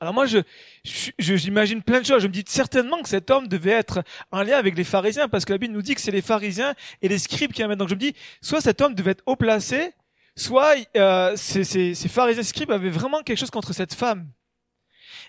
Alors 0.01 0.15
moi, 0.15 0.25
je, 0.25 0.39
j'imagine 1.19 1.83
plein 1.83 2.01
de 2.01 2.07
choses. 2.07 2.23
Je 2.23 2.27
me 2.27 2.33
dis 2.33 2.43
certainement 2.47 3.03
que 3.03 3.09
cet 3.09 3.31
homme 3.31 3.47
devait 3.49 3.73
être 3.73 4.03
en 4.31 4.43
lien 4.43 4.57
avec 4.57 4.77
les 4.77 4.85
pharisiens, 4.85 5.29
parce 5.29 5.45
que 5.45 5.53
la 5.53 5.59
Bible 5.59 5.75
nous 5.75 5.83
dit 5.83 5.95
que 5.95 6.01
c'est 6.01 6.11
les 6.11 6.23
pharisiens 6.23 6.75
et 7.03 7.09
les 7.09 7.19
scribes 7.19 7.53
qui 7.53 7.63
amènent. 7.63 7.79
Donc 7.79 7.91
je 7.91 7.95
me 7.95 8.01
dis, 8.01 8.15
soit 8.41 8.63
cet 8.63 8.81
homme 8.81 8.95
devait 8.95 9.11
être 9.11 9.23
haut 9.27 9.37
placé, 9.37 9.93
soit 10.35 10.75
euh, 10.97 11.37
ces, 11.37 11.65
ces, 11.65 11.95
ces 11.95 12.09
pharisiens 12.09 12.43
scribes 12.43 12.71
avaient 12.71 12.89
vraiment 12.89 13.23
quelque 13.23 13.39
chose 13.39 13.51
contre 13.51 13.75
cette 13.75 13.93
femme. 13.93 14.27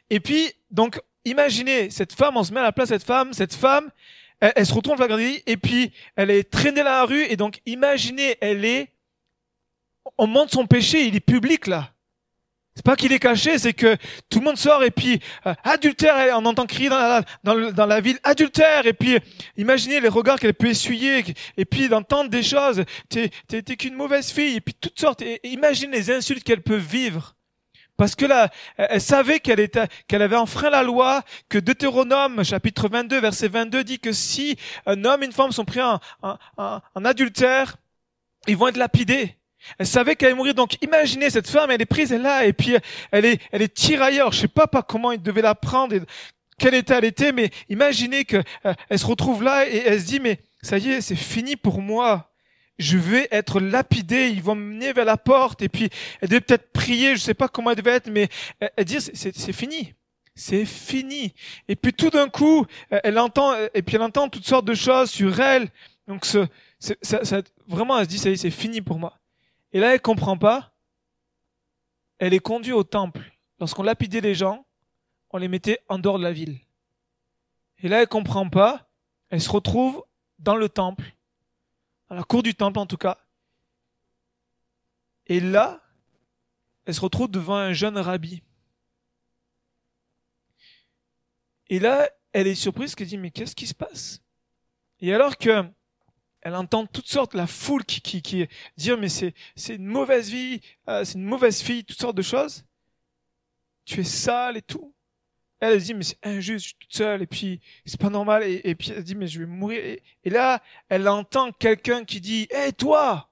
Et 0.09 0.21
puis, 0.21 0.53
donc, 0.69 1.01
imaginez, 1.25 1.89
cette 1.89 2.13
femme, 2.13 2.37
on 2.37 2.43
se 2.43 2.53
met 2.53 2.61
à 2.61 2.63
la 2.63 2.71
place 2.71 2.89
cette 2.89 3.03
femme, 3.03 3.33
cette 3.33 3.53
femme, 3.53 3.91
elle, 4.39 4.65
se 4.65 4.73
retrouve 4.73 4.97
dans 4.97 5.05
la 5.05 5.21
et 5.21 5.57
puis 5.57 5.91
elle 6.15 6.31
est 6.31 6.49
traînée 6.49 6.79
dans 6.79 6.85
la 6.85 7.03
rue, 7.03 7.23
et 7.25 7.35
donc 7.35 7.61
imaginez, 7.65 8.37
elle 8.41 8.65
est, 8.65 8.91
on 10.17 10.27
montre 10.27 10.53
son 10.53 10.65
péché, 10.65 11.05
il 11.05 11.15
est 11.15 11.19
public 11.19 11.67
là. 11.67 11.93
C'est 12.81 12.85
pas 12.85 12.95
qu'il 12.95 13.13
est 13.13 13.19
caché, 13.19 13.59
c'est 13.59 13.73
que 13.73 13.95
tout 14.27 14.39
le 14.39 14.45
monde 14.45 14.57
sort 14.57 14.81
et 14.81 14.89
puis 14.89 15.19
euh, 15.45 15.53
adultère, 15.63 16.35
on 16.35 16.43
entend 16.47 16.65
crier 16.65 16.89
dans 16.89 16.97
la, 16.97 17.21
dans, 17.43 17.71
dans, 17.71 17.85
la 17.85 18.01
ville 18.01 18.17
adultère 18.23 18.87
et 18.87 18.93
puis 18.93 19.19
imaginez 19.55 19.99
les 19.99 20.07
regards 20.07 20.39
qu'elle 20.39 20.55
peut 20.55 20.69
essuyer 20.69 21.23
et 21.57 21.65
puis 21.65 21.89
d'entendre 21.89 22.31
des 22.31 22.41
choses. 22.41 22.83
T'es 23.07 23.29
qu'une 23.77 23.93
mauvaise 23.93 24.31
fille 24.31 24.55
et 24.55 24.61
puis 24.61 24.73
toutes 24.73 24.99
sortes. 24.99 25.21
Et, 25.21 25.39
imaginez 25.47 25.95
les 25.95 26.09
insultes 26.09 26.43
qu'elle 26.43 26.63
peut 26.63 26.75
vivre. 26.75 27.35
Parce 27.97 28.15
que 28.15 28.25
là, 28.25 28.49
elle 28.77 28.99
savait 28.99 29.39
qu'elle 29.39 29.59
était, 29.59 29.87
qu'elle 30.07 30.23
avait 30.23 30.35
enfreint 30.35 30.71
la 30.71 30.81
loi, 30.81 31.21
que 31.49 31.59
Deutéronome, 31.59 32.43
chapitre 32.43 32.89
22, 32.89 33.19
verset 33.19 33.47
22, 33.47 33.83
dit 33.83 33.99
que 33.99 34.11
si 34.11 34.57
un 34.87 35.05
homme 35.05 35.21
et 35.21 35.27
une 35.27 35.33
femme 35.33 35.51
sont 35.51 35.65
pris 35.65 35.83
en, 35.83 35.99
en, 36.23 36.37
en 36.57 37.05
adultère, 37.05 37.75
ils 38.47 38.57
vont 38.57 38.69
être 38.69 38.77
lapidés. 38.77 39.35
Elle 39.77 39.87
savait 39.87 40.15
qu'elle 40.15 40.27
allait 40.27 40.35
mourir. 40.35 40.53
Donc, 40.53 40.77
imaginez 40.81 41.29
cette 41.29 41.49
femme, 41.49 41.71
elle 41.71 41.81
est 41.81 41.85
prise, 41.85 42.11
elle 42.11 42.21
est 42.21 42.23
là, 42.23 42.45
et 42.45 42.53
puis 42.53 42.75
elle 43.11 43.25
est, 43.25 43.41
elle 43.51 43.61
est 43.61 43.73
tirailleur. 43.73 44.31
Je 44.31 44.41
sais 44.41 44.47
pas 44.47 44.67
pas 44.67 44.81
comment 44.81 45.11
il 45.11 45.21
devait 45.21 45.41
la 45.41 45.55
prendre, 45.55 45.95
et 45.95 46.01
quel 46.61 46.75
état 46.75 46.99
elle 46.99 47.05
était, 47.05 47.31
mais 47.31 47.49
imaginez 47.69 48.23
que 48.23 48.37
euh, 48.65 48.73
elle 48.89 48.99
se 48.99 49.05
retrouve 49.05 49.43
là 49.43 49.67
et 49.67 49.77
elle 49.77 49.99
se 49.99 50.05
dit, 50.05 50.19
mais 50.19 50.39
ça 50.61 50.77
y 50.77 50.91
est, 50.91 51.01
c'est 51.01 51.15
fini 51.15 51.55
pour 51.55 51.81
moi. 51.81 52.31
Je 52.77 52.97
vais 52.97 53.27
être 53.31 53.59
lapidée. 53.59 54.29
Ils 54.29 54.41
vont 54.43 54.55
me 54.55 54.73
mener 54.73 54.93
vers 54.93 55.05
la 55.05 55.17
porte, 55.17 55.61
et 55.61 55.69
puis 55.69 55.89
elle 56.21 56.29
devait 56.29 56.41
peut-être 56.41 56.71
prier. 56.71 57.15
Je 57.15 57.21
sais 57.21 57.33
pas 57.33 57.47
comment 57.47 57.71
elle 57.71 57.77
devait 57.77 57.91
être, 57.91 58.09
mais 58.09 58.29
elle, 58.59 58.85
dit, 58.85 58.99
c'est 59.01 59.53
fini. 59.53 59.93
C'est 60.35 60.65
fini. 60.65 61.33
Et 61.67 61.75
puis 61.75 61.93
tout 61.93 62.09
d'un 62.09 62.29
coup, 62.29 62.65
elle 62.89 63.19
entend, 63.19 63.55
et 63.73 63.81
puis 63.81 63.95
elle 63.95 64.01
entend 64.01 64.29
toutes 64.29 64.47
sortes 64.47 64.65
de 64.65 64.73
choses 64.73 65.09
sur 65.11 65.39
elle. 65.39 65.67
Donc, 66.07 66.25
ce, 66.25 66.47
ça, 66.79 67.23
ça, 67.23 67.41
vraiment, 67.67 67.97
elle 67.99 68.05
se 68.05 68.09
dit, 68.09 68.17
ça 68.17 68.29
y 68.29 68.33
est, 68.33 68.37
c'est 68.37 68.51
fini 68.51 68.81
pour 68.81 68.97
moi. 68.97 69.19
Et 69.73 69.79
là, 69.79 69.93
elle 69.93 70.01
comprend 70.01 70.37
pas. 70.37 70.73
Elle 72.19 72.33
est 72.33 72.39
conduite 72.39 72.73
au 72.73 72.83
temple. 72.83 73.31
Lorsqu'on 73.59 73.83
lapidait 73.83 74.21
les 74.21 74.35
gens, 74.35 74.65
on 75.29 75.37
les 75.37 75.47
mettait 75.47 75.83
en 75.87 75.99
dehors 75.99 76.17
de 76.17 76.23
la 76.23 76.33
ville. 76.33 76.59
Et 77.79 77.87
là, 77.87 78.01
elle 78.01 78.07
comprend 78.07 78.49
pas. 78.49 78.89
Elle 79.29 79.41
se 79.41 79.49
retrouve 79.49 80.03
dans 80.39 80.55
le 80.55 80.69
temple, 80.69 81.15
dans 82.09 82.15
la 82.15 82.23
cour 82.23 82.43
du 82.43 82.53
temple 82.53 82.79
en 82.79 82.85
tout 82.85 82.97
cas. 82.97 83.17
Et 85.27 85.39
là, 85.39 85.81
elle 86.85 86.93
se 86.93 87.01
retrouve 87.01 87.29
devant 87.29 87.55
un 87.55 87.73
jeune 87.73 87.97
rabbi. 87.97 88.43
Et 91.67 91.79
là, 91.79 92.09
elle 92.33 92.47
est 92.47 92.55
surprise, 92.55 92.95
qu'elle 92.95 93.07
dit, 93.07 93.17
mais 93.17 93.31
qu'est-ce 93.31 93.55
qui 93.55 93.67
se 93.67 93.73
passe? 93.73 94.21
Et 94.99 95.13
alors 95.13 95.37
que 95.37 95.63
elle 96.41 96.55
entend 96.55 96.85
toutes 96.87 97.07
sortes, 97.07 97.33
la 97.33 97.47
foule 97.47 97.85
qui, 97.85 98.01
qui, 98.01 98.21
qui 98.21 98.47
dire 98.75 98.97
mais 98.97 99.09
c'est, 99.09 99.33
c'est 99.55 99.75
une 99.75 99.85
mauvaise 99.85 100.29
vie, 100.29 100.61
euh, 100.87 101.05
c'est 101.05 101.17
une 101.17 101.25
mauvaise 101.25 101.61
fille, 101.61 101.83
toutes 101.83 101.99
sortes 101.99 102.17
de 102.17 102.21
choses. 102.21 102.65
Tu 103.85 104.01
es 104.01 104.03
sale 104.03 104.57
et 104.57 104.61
tout. 104.61 104.93
Elle, 105.59 105.79
dit 105.79 105.93
mais 105.93 106.03
c'est 106.03 106.17
injuste, 106.23 106.63
je 106.63 106.69
suis 106.69 106.77
toute 106.79 106.93
seule 106.93 107.21
et 107.21 107.27
puis 107.27 107.61
c'est 107.85 107.99
pas 107.99 108.09
normal 108.09 108.43
et, 108.43 108.73
puis 108.73 108.91
elle 108.95 109.03
dit 109.03 109.13
mais 109.13 109.27
je 109.27 109.39
vais 109.39 109.45
mourir. 109.45 109.79
Et, 110.23 110.29
là, 110.29 110.63
elle 110.89 111.07
entend 111.07 111.51
quelqu'un 111.51 112.03
qui 112.03 112.19
dit 112.19 112.47
hé 112.49 112.73
toi, 112.73 113.29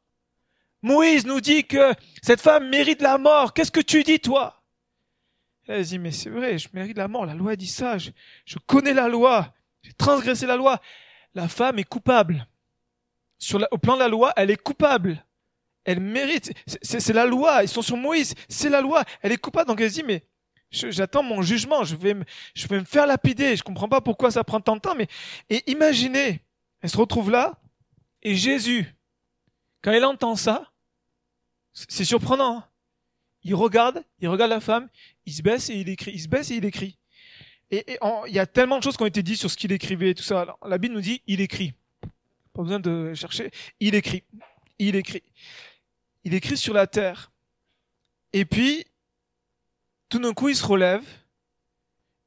Moïse 0.83 1.25
nous 1.25 1.41
dit 1.41 1.65
que 1.65 1.93
cette 2.21 2.41
femme 2.41 2.69
mérite 2.69 3.01
la 3.01 3.17
mort. 3.17 3.53
Qu'est-ce 3.53 3.71
que 3.71 3.79
tu 3.79 4.03
dis 4.03 4.19
toi? 4.19 4.61
Elle 5.67 5.83
dit 5.83 5.97
mais 5.97 6.11
c'est 6.11 6.29
vrai, 6.29 6.59
je 6.59 6.69
mérite 6.73 6.97
la 6.97 7.07
mort. 7.07 7.25
La 7.25 7.33
loi 7.33 7.55
dit 7.55 7.67
ça. 7.67 7.97
Je, 7.97 8.11
je 8.45 8.59
connais 8.59 8.93
la 8.93 9.07
loi. 9.07 9.51
J'ai 9.81 9.93
transgressé 9.93 10.45
la 10.45 10.55
loi. 10.55 10.79
La 11.33 11.47
femme 11.47 11.79
est 11.79 11.83
coupable 11.83 12.47
sur 13.39 13.65
au 13.71 13.77
plan 13.77 13.95
de 13.95 13.99
la 13.99 14.07
loi, 14.07 14.33
elle 14.35 14.51
est 14.51 14.61
coupable. 14.61 15.25
Elle 15.85 16.01
mérite. 16.01 16.51
C'est 16.81 17.13
la 17.13 17.25
loi. 17.25 17.63
Ils 17.63 17.69
sont 17.69 17.81
sur 17.81 17.97
Moïse. 17.97 18.35
C'est 18.47 18.69
la 18.69 18.81
loi. 18.81 19.03
Elle 19.21 19.31
est 19.31 19.37
coupable. 19.37 19.67
Donc 19.67 19.81
elle 19.81 19.89
se 19.89 19.95
dit, 19.95 20.03
mais 20.03 20.23
j'attends 20.71 21.23
mon 21.23 21.41
jugement. 21.41 21.83
Je 21.83 21.95
vais, 21.95 22.13
me, 22.13 22.25
je 22.53 22.67
vais 22.67 22.79
me 22.79 22.85
faire 22.85 23.07
lapider. 23.07 23.55
Je 23.55 23.63
comprends 23.63 23.89
pas 23.89 24.01
pourquoi 24.01 24.29
ça 24.29 24.43
prend 24.43 24.59
tant 24.59 24.75
de 24.75 24.81
temps. 24.81 24.93
Mais 24.93 25.07
et 25.49 25.63
imaginez, 25.71 26.41
elle 26.81 26.89
se 26.89 26.97
retrouve 26.97 27.31
là 27.31 27.59
et 28.21 28.35
Jésus, 28.35 28.93
quand 29.81 29.93
il 29.93 30.03
entend 30.03 30.35
ça, 30.35 30.71
c'est 31.73 32.05
surprenant. 32.05 32.57
Hein. 32.57 32.65
il 33.43 33.55
regarde, 33.55 34.03
il 34.19 34.27
regarde 34.27 34.51
la 34.51 34.59
femme, 34.59 34.89
il 35.25 35.33
se 35.33 35.41
baisse 35.41 35.69
et 35.69 35.75
il 35.75 35.89
écrit. 35.89 36.11
Il 36.11 36.21
se 36.21 36.27
baisse 36.27 36.51
et 36.51 36.55
il 36.55 36.65
écrit. 36.65 36.97
Et, 37.71 37.97
il 38.27 38.33
y 38.33 38.39
a 38.39 38.47
tellement 38.47 38.79
de 38.79 38.83
choses 38.83 38.97
qui 38.97 39.03
ont 39.03 39.07
été 39.07 39.23
dites 39.23 39.39
sur 39.39 39.49
ce 39.49 39.55
qu'il 39.55 39.71
écrivait, 39.71 40.13
tout 40.13 40.23
ça. 40.23 40.57
la 40.65 40.77
Bible 40.77 40.95
nous 40.95 41.01
dit, 41.01 41.21
il 41.27 41.39
écrit. 41.39 41.73
Pas 42.59 42.63
besoin 42.63 42.81
de 42.81 43.13
chercher. 43.13 43.51
Il 43.79 43.95
écrit. 43.95 44.21
Il 44.79 44.97
écrit. 44.97 45.23
Il 46.25 46.33
écrit 46.33 46.57
sur 46.57 46.73
la 46.73 46.87
terre. 46.87 47.31
Et 48.33 48.43
puis, 48.43 48.85
tout 50.09 50.19
d'un 50.19 50.33
coup, 50.33 50.49
il 50.49 50.57
se 50.57 50.65
relève. 50.65 51.05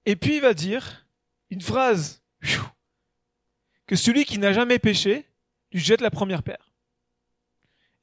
Et 0.06 0.16
puis, 0.16 0.36
il 0.36 0.40
va 0.40 0.54
dire 0.54 1.06
une 1.50 1.60
phrase. 1.60 2.22
Que 3.86 3.94
celui 3.94 4.24
qui 4.24 4.38
n'a 4.38 4.54
jamais 4.54 4.78
péché 4.78 5.26
lui 5.70 5.80
jette 5.80 6.00
la 6.00 6.10
première. 6.10 6.40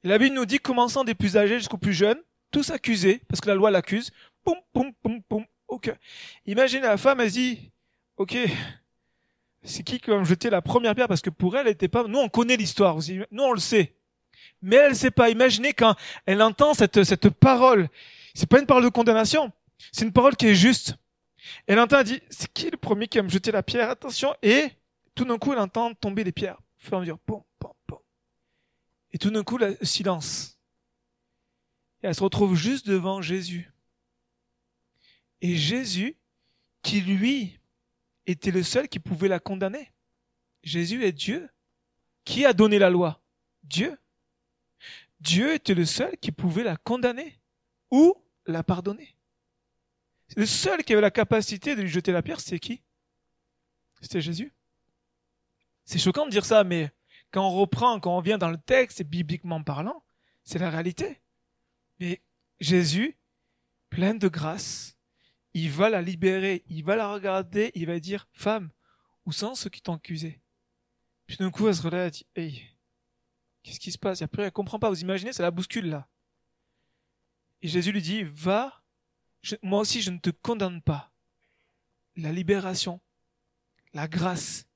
Et 0.04 0.08
la 0.08 0.16
Bible 0.16 0.36
nous 0.36 0.46
dit, 0.46 0.60
commençant 0.60 1.02
des 1.02 1.16
plus 1.16 1.36
âgés 1.36 1.58
jusqu'aux 1.58 1.78
plus 1.78 1.94
jeunes, 1.94 2.22
tous 2.52 2.70
accusés, 2.70 3.22
parce 3.26 3.40
que 3.40 3.48
la 3.48 3.56
loi 3.56 3.72
l'accuse. 3.72 4.12
Poum, 4.44 4.54
poum, 4.72 4.94
poum, 5.02 5.20
poum. 5.24 5.44
Ok. 5.66 5.92
Imaginez 6.46 6.82
la 6.82 6.96
femme, 6.96 7.20
elle 7.22 7.32
dit, 7.32 7.72
ok, 8.16 8.38
c'est 9.62 9.82
qui 9.82 10.00
qui 10.00 10.10
va 10.10 10.18
me 10.18 10.24
jeter 10.24 10.50
la 10.50 10.62
première 10.62 10.94
pierre? 10.94 11.08
Parce 11.08 11.20
que 11.20 11.30
pour 11.30 11.56
elle, 11.56 11.66
elle 11.66 11.72
était 11.72 11.88
pas. 11.88 12.04
Nous, 12.04 12.18
on 12.18 12.28
connaît 12.28 12.56
l'histoire. 12.56 12.96
Nous, 13.30 13.42
on 13.42 13.52
le 13.52 13.60
sait. 13.60 13.94
Mais 14.62 14.76
elle 14.76 14.90
ne 14.90 14.96
sait 14.96 15.10
pas. 15.10 15.30
Imaginez 15.30 15.72
quand 15.72 15.94
elle 16.26 16.42
entend 16.42 16.74
cette 16.74 17.04
cette 17.04 17.28
parole. 17.28 17.88
C'est 18.34 18.48
pas 18.48 18.58
une 18.58 18.66
parole 18.66 18.84
de 18.84 18.88
condamnation. 18.88 19.52
C'est 19.92 20.04
une 20.04 20.12
parole 20.12 20.36
qui 20.36 20.46
est 20.46 20.54
juste. 20.54 20.94
Elle 21.66 21.80
entend, 21.80 21.98
elle 21.98 22.04
dit, 22.04 22.22
c'est 22.30 22.52
qui 22.52 22.70
le 22.70 22.76
premier 22.76 23.08
qui 23.08 23.18
va 23.18 23.24
me 23.24 23.28
jeter 23.28 23.50
la 23.50 23.62
pierre? 23.62 23.90
Attention. 23.90 24.34
Et 24.42 24.68
tout 25.14 25.24
d'un 25.24 25.38
coup, 25.38 25.52
elle 25.52 25.58
entend 25.58 25.92
tomber 25.94 26.24
les 26.24 26.32
pierres. 26.32 26.58
Au 26.58 26.86
fur 26.86 27.00
dire, 27.02 27.16
Et 29.12 29.18
tout 29.18 29.30
d'un 29.30 29.42
coup, 29.42 29.58
le 29.58 29.76
silence. 29.82 30.58
Et 32.02 32.06
elle 32.06 32.14
se 32.14 32.22
retrouve 32.22 32.54
juste 32.54 32.86
devant 32.86 33.20
Jésus. 33.20 33.70
Et 35.42 35.56
Jésus, 35.56 36.16
qui 36.82 37.00
lui 37.00 37.59
était 38.30 38.50
le 38.50 38.62
seul 38.62 38.88
qui 38.88 38.98
pouvait 38.98 39.28
la 39.28 39.38
condamner. 39.38 39.92
Jésus 40.62 41.04
est 41.04 41.12
Dieu. 41.12 41.48
Qui 42.24 42.44
a 42.44 42.52
donné 42.52 42.78
la 42.78 42.90
loi 42.90 43.22
Dieu. 43.62 43.98
Dieu 45.20 45.54
était 45.54 45.74
le 45.74 45.84
seul 45.84 46.16
qui 46.18 46.32
pouvait 46.32 46.62
la 46.62 46.76
condamner 46.76 47.38
ou 47.90 48.14
la 48.46 48.62
pardonner. 48.62 49.16
Le 50.36 50.46
seul 50.46 50.84
qui 50.84 50.92
avait 50.92 51.02
la 51.02 51.10
capacité 51.10 51.74
de 51.74 51.82
lui 51.82 51.88
jeter 51.88 52.12
la 52.12 52.22
pierre, 52.22 52.40
c'est 52.40 52.58
qui? 52.58 52.82
C'était 54.00 54.20
Jésus. 54.20 54.52
C'est 55.84 55.98
choquant 55.98 56.24
de 56.24 56.30
dire 56.30 56.44
ça, 56.44 56.62
mais 56.62 56.90
quand 57.30 57.46
on 57.46 57.50
reprend, 57.50 58.00
quand 58.00 58.16
on 58.16 58.20
vient 58.20 58.38
dans 58.38 58.50
le 58.50 58.58
texte, 58.58 59.02
bibliquement 59.02 59.62
parlant, 59.62 60.04
c'est 60.44 60.58
la 60.58 60.70
réalité. 60.70 61.20
Mais 61.98 62.22
Jésus, 62.60 63.18
plein 63.88 64.14
de 64.14 64.28
grâce, 64.28 64.96
il 65.54 65.70
va 65.70 65.90
la 65.90 66.02
libérer, 66.02 66.64
il 66.68 66.84
va 66.84 66.96
la 66.96 67.12
regarder, 67.12 67.72
il 67.74 67.86
va 67.86 67.98
dire, 67.98 68.28
femme, 68.32 68.70
où 69.26 69.32
sont 69.32 69.54
ceux 69.54 69.70
qui 69.70 69.82
t'ont 69.82 69.94
accusé? 69.94 70.40
Puis 71.26 71.36
d'un 71.36 71.50
coup, 71.50 71.68
elle 71.68 71.74
se 71.74 71.82
relève, 71.82 72.06
elle 72.06 72.10
dit, 72.10 72.26
hey, 72.36 72.62
qu'est-ce 73.62 73.80
qui 73.80 73.92
se 73.92 73.98
passe? 73.98 74.20
Et 74.20 74.24
après, 74.24 74.44
elle 74.44 74.52
comprend 74.52 74.78
pas, 74.78 74.88
vous 74.88 75.00
imaginez, 75.00 75.32
c'est 75.32 75.42
la 75.42 75.50
bouscule 75.50 75.88
là. 75.88 76.08
Et 77.62 77.68
Jésus 77.68 77.92
lui 77.92 78.02
dit, 78.02 78.22
va, 78.22 78.82
moi 79.62 79.80
aussi 79.80 80.02
je 80.02 80.10
ne 80.10 80.18
te 80.18 80.30
condamne 80.30 80.82
pas. 80.82 81.12
La 82.16 82.32
libération, 82.32 83.00
la 83.92 84.08
grâce, 84.08 84.66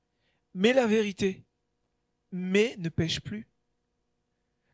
mais 0.53 0.73
la 0.73 0.87
vérité, 0.87 1.43
mais 2.31 2.75
ne 2.77 2.89
pêche 2.89 3.21
plus. 3.21 3.47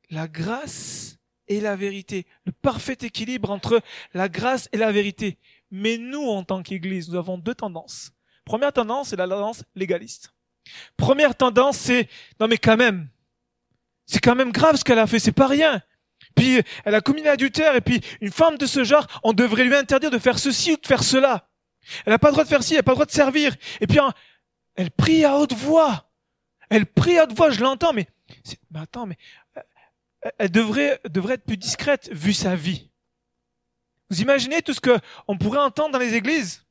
La 0.10 0.28
grâce 0.28 1.18
et 1.48 1.62
la 1.62 1.76
vérité, 1.76 2.26
le 2.46 2.52
parfait 2.52 2.98
équilibre 3.02 3.50
entre 3.50 3.82
la 4.14 4.30
grâce 4.30 4.70
et 4.72 4.78
la 4.78 4.92
vérité. 4.92 5.38
Mais 5.72 5.98
nous, 5.98 6.28
en 6.28 6.44
tant 6.44 6.62
qu'Église, 6.62 7.10
nous 7.10 7.18
avons 7.18 7.38
deux 7.38 7.56
tendances. 7.56 8.12
Première 8.46 8.74
tendance, 8.74 9.10
c'est 9.10 9.16
la 9.16 9.28
tendance 9.28 9.64
légaliste. 9.76 10.34
Première 10.98 11.36
tendance, 11.36 11.78
c'est 11.78 12.08
non 12.40 12.48
mais 12.48 12.58
quand 12.58 12.78
même, 12.78 13.08
c'est 14.06 14.20
quand 14.20 14.36
même 14.36 14.52
grave 14.52 14.76
ce 14.76 14.84
qu'elle 14.84 15.00
a 15.00 15.08
fait, 15.08 15.20
c'est 15.20 15.32
pas 15.32 15.48
rien. 15.48 15.82
Puis 16.36 16.62
elle 16.86 16.96
a 16.96 17.02
commis 17.02 17.24
l'adultère 17.24 17.76
et 17.76 17.82
puis 17.82 18.02
une 18.20 18.32
femme 18.32 18.58
de 18.58 18.66
ce 18.66 18.84
genre, 18.84 19.08
on 19.24 19.34
devrait 19.34 19.64
lui 19.64 19.76
interdire 19.76 20.12
de 20.12 20.20
faire 20.20 20.40
ceci 20.40 20.74
ou 20.74 20.78
de 20.78 20.86
faire 20.86 21.04
cela. 21.04 21.50
Elle 22.06 22.12
n'a 22.12 22.20
pas 22.20 22.28
le 22.28 22.34
droit 22.34 22.44
de 22.44 22.50
faire 22.50 22.64
ci, 22.64 22.74
elle 22.74 22.80
n'a 22.80 22.84
pas 22.84 22.92
le 22.92 22.96
droit 22.96 23.06
de 23.06 23.12
servir. 23.12 23.56
Et 23.80 23.88
puis 23.88 24.00
elle 24.76 24.92
prie 24.92 25.26
à 25.26 25.38
haute 25.38 25.54
voix. 25.54 26.12
Elle 26.70 26.86
prie 26.86 27.18
à 27.18 27.24
haute 27.24 27.34
voix, 27.34 27.50
je 27.50 27.62
l'entends, 27.62 27.94
mais, 27.94 28.08
mais 28.70 28.80
attends, 28.80 29.06
mais 29.06 29.18
euh, 29.58 29.62
elle 30.38 30.52
devrait 30.52 31.02
devrait 31.10 31.34
être 31.34 31.46
plus 31.46 31.58
discrète 31.58 32.10
vu 32.14 32.34
sa 32.34 32.56
vie. 32.56 32.91
Vous 34.12 34.22
imaginez 34.22 34.62
tout 34.62 34.74
ce 34.74 34.82
que 34.82 35.00
on 35.30 35.38
pourrait 35.38 35.60
entendre 35.60 35.94
dans 35.94 36.00
les 36.00 36.16
églises? 36.16 36.66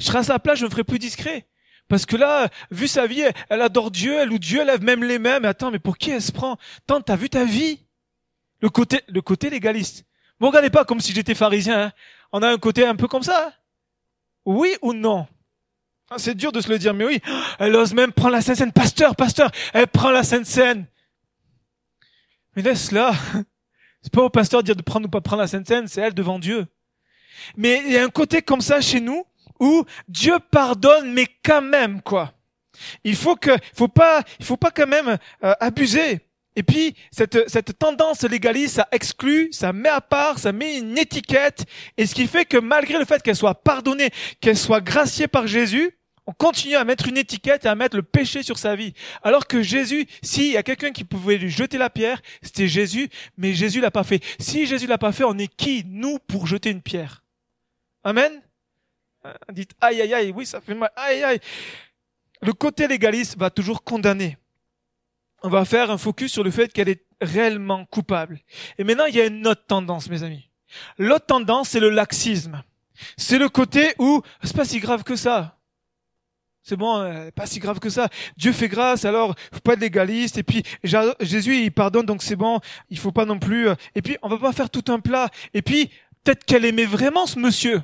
Je 0.00 0.06
serais 0.06 0.18
à 0.18 0.22
sa 0.24 0.40
place, 0.40 0.58
je 0.58 0.64
me 0.64 0.70
ferais 0.70 0.82
plus 0.82 0.98
discret. 0.98 1.46
Parce 1.86 2.04
que 2.04 2.16
là, 2.16 2.48
vu 2.72 2.88
sa 2.88 3.06
vie, 3.06 3.22
elle 3.48 3.62
adore 3.62 3.92
Dieu, 3.92 4.18
elle 4.18 4.32
ou 4.32 4.38
Dieu 4.40 4.64
lève 4.64 4.82
même 4.82 5.04
les 5.04 5.20
mains. 5.20 5.38
Mais 5.38 5.46
attends, 5.46 5.70
mais 5.70 5.78
pour 5.78 5.98
qui 5.98 6.10
elle 6.10 6.20
se 6.20 6.32
prend? 6.32 6.58
Tant 6.88 7.00
t'as 7.00 7.14
vu 7.14 7.30
ta 7.30 7.44
vie? 7.44 7.86
Le 8.60 8.68
côté, 8.70 9.02
le 9.06 9.22
côté 9.22 9.50
légaliste. 9.50 10.04
Vous 10.40 10.48
regardez 10.48 10.68
pas 10.68 10.84
comme 10.84 11.00
si 11.00 11.14
j'étais 11.14 11.36
pharisien. 11.36 11.80
Hein. 11.80 11.92
On 12.32 12.42
a 12.42 12.48
un 12.48 12.58
côté 12.58 12.84
un 12.84 12.96
peu 12.96 13.06
comme 13.06 13.22
ça. 13.22 13.46
Hein. 13.46 13.52
Oui 14.44 14.74
ou 14.82 14.92
non? 14.92 15.28
Ah, 16.10 16.18
C'est 16.18 16.34
dur 16.34 16.50
de 16.50 16.60
se 16.60 16.68
le 16.68 16.78
dire, 16.80 16.92
mais 16.92 17.04
oui. 17.04 17.20
Elle 17.60 17.76
ose 17.76 17.94
même 17.94 18.10
prendre 18.10 18.32
la 18.32 18.42
Sainte 18.42 18.56
Seine. 18.56 18.72
Pasteur, 18.72 19.14
pasteur, 19.14 19.52
elle 19.72 19.86
prend 19.86 20.10
la 20.10 20.24
Sainte 20.24 20.46
Seine. 20.46 20.86
Mais 22.56 22.62
laisse-la. 22.62 23.12
C'est 24.02 24.12
pas 24.12 24.22
au 24.22 24.30
pasteur 24.30 24.62
de 24.62 24.66
dire 24.66 24.76
de 24.76 24.82
prendre 24.82 25.06
ou 25.06 25.10
pas 25.10 25.20
prendre 25.20 25.42
la 25.42 25.48
Sainte 25.48 25.66
Seine, 25.66 25.88
c'est 25.88 26.00
elle 26.00 26.14
devant 26.14 26.38
Dieu. 26.38 26.66
Mais 27.56 27.82
il 27.86 27.92
y 27.92 27.98
a 27.98 28.04
un 28.04 28.08
côté 28.08 28.42
comme 28.42 28.60
ça 28.60 28.80
chez 28.80 29.00
nous 29.00 29.24
où 29.58 29.84
Dieu 30.08 30.34
pardonne, 30.50 31.12
mais 31.12 31.26
quand 31.44 31.62
même, 31.62 32.00
quoi. 32.00 32.32
Il 33.04 33.14
faut 33.14 33.36
que, 33.36 33.50
faut 33.74 33.88
pas, 33.88 34.22
il 34.38 34.44
faut 34.44 34.56
pas 34.56 34.70
quand 34.70 34.86
même 34.86 35.18
euh, 35.44 35.54
abuser. 35.60 36.20
Et 36.56 36.62
puis, 36.62 36.94
cette, 37.12 37.48
cette 37.48 37.78
tendance 37.78 38.22
légaliste, 38.22 38.76
ça 38.76 38.88
exclut, 38.90 39.52
ça 39.52 39.72
met 39.72 39.88
à 39.88 40.00
part, 40.00 40.38
ça 40.38 40.52
met 40.52 40.78
une 40.78 40.98
étiquette. 40.98 41.64
Et 41.96 42.06
ce 42.06 42.14
qui 42.14 42.26
fait 42.26 42.44
que 42.44 42.56
malgré 42.56 42.98
le 42.98 43.04
fait 43.04 43.22
qu'elle 43.22 43.36
soit 43.36 43.54
pardonnée, 43.54 44.10
qu'elle 44.40 44.56
soit 44.56 44.80
graciée 44.80 45.28
par 45.28 45.46
Jésus, 45.46 45.92
on 46.26 46.32
continue 46.32 46.76
à 46.76 46.84
mettre 46.84 47.08
une 47.08 47.16
étiquette 47.16 47.64
et 47.64 47.68
à 47.68 47.74
mettre 47.74 47.96
le 47.96 48.02
péché 48.02 48.42
sur 48.42 48.58
sa 48.58 48.76
vie. 48.76 48.94
Alors 49.22 49.46
que 49.46 49.62
Jésus, 49.62 50.06
s'il 50.22 50.52
y 50.52 50.56
a 50.56 50.62
quelqu'un 50.62 50.92
qui 50.92 51.04
pouvait 51.04 51.38
lui 51.38 51.50
jeter 51.50 51.78
la 51.78 51.90
pierre, 51.90 52.20
c'était 52.42 52.68
Jésus, 52.68 53.08
mais 53.36 53.52
Jésus 53.52 53.80
l'a 53.80 53.90
pas 53.90 54.04
fait. 54.04 54.22
Si 54.38 54.66
Jésus 54.66 54.86
l'a 54.86 54.98
pas 54.98 55.12
fait, 55.12 55.24
on 55.24 55.36
est 55.38 55.54
qui, 55.54 55.84
nous, 55.86 56.18
pour 56.18 56.46
jeter 56.46 56.70
une 56.70 56.82
pierre? 56.82 57.22
Amen? 58.04 58.42
Euh, 59.26 59.34
dites, 59.52 59.72
aïe, 59.80 60.00
aïe, 60.00 60.14
aïe, 60.14 60.32
oui, 60.34 60.46
ça 60.46 60.60
fait 60.60 60.74
mal, 60.74 60.90
aïe, 60.96 61.22
aïe. 61.22 61.40
Le 62.42 62.52
côté 62.52 62.86
légaliste 62.88 63.36
va 63.36 63.50
toujours 63.50 63.84
condamner 63.84 64.38
on 65.42 65.48
va 65.48 65.64
faire 65.64 65.90
un 65.90 65.98
focus 65.98 66.32
sur 66.32 66.44
le 66.44 66.50
fait 66.50 66.72
qu'elle 66.72 66.88
est 66.88 67.04
réellement 67.20 67.84
coupable. 67.86 68.40
Et 68.78 68.84
maintenant, 68.84 69.06
il 69.06 69.14
y 69.14 69.20
a 69.20 69.26
une 69.26 69.46
autre 69.46 69.64
tendance, 69.66 70.08
mes 70.08 70.22
amis. 70.22 70.48
L'autre 70.98 71.26
tendance, 71.26 71.70
c'est 71.70 71.80
le 71.80 71.90
laxisme. 71.90 72.62
C'est 73.16 73.38
le 73.38 73.48
côté 73.48 73.94
où 73.98 74.22
c'est 74.42 74.56
pas 74.56 74.64
si 74.64 74.78
grave 74.78 75.02
que 75.02 75.16
ça. 75.16 75.58
C'est 76.62 76.76
bon, 76.76 76.98
euh, 76.98 77.30
pas 77.30 77.46
si 77.46 77.58
grave 77.58 77.78
que 77.80 77.90
ça. 77.90 78.08
Dieu 78.36 78.52
fait 78.52 78.68
grâce, 78.68 79.04
alors 79.04 79.34
faut 79.52 79.60
pas 79.60 79.72
être 79.74 79.80
légaliste. 79.80 80.38
Et 80.38 80.42
puis 80.42 80.62
Jésus, 80.84 81.56
il 81.56 81.72
pardonne, 81.72 82.06
donc 82.06 82.22
c'est 82.22 82.36
bon. 82.36 82.60
Il 82.90 82.98
faut 82.98 83.12
pas 83.12 83.24
non 83.24 83.38
plus. 83.38 83.68
Euh, 83.68 83.74
et 83.94 84.02
puis 84.02 84.16
on 84.22 84.28
va 84.28 84.38
pas 84.38 84.52
faire 84.52 84.70
tout 84.70 84.84
un 84.88 85.00
plat. 85.00 85.30
Et 85.54 85.62
puis 85.62 85.90
peut-être 86.22 86.44
qu'elle 86.44 86.64
aimait 86.64 86.84
vraiment 86.84 87.26
ce 87.26 87.38
monsieur. 87.38 87.82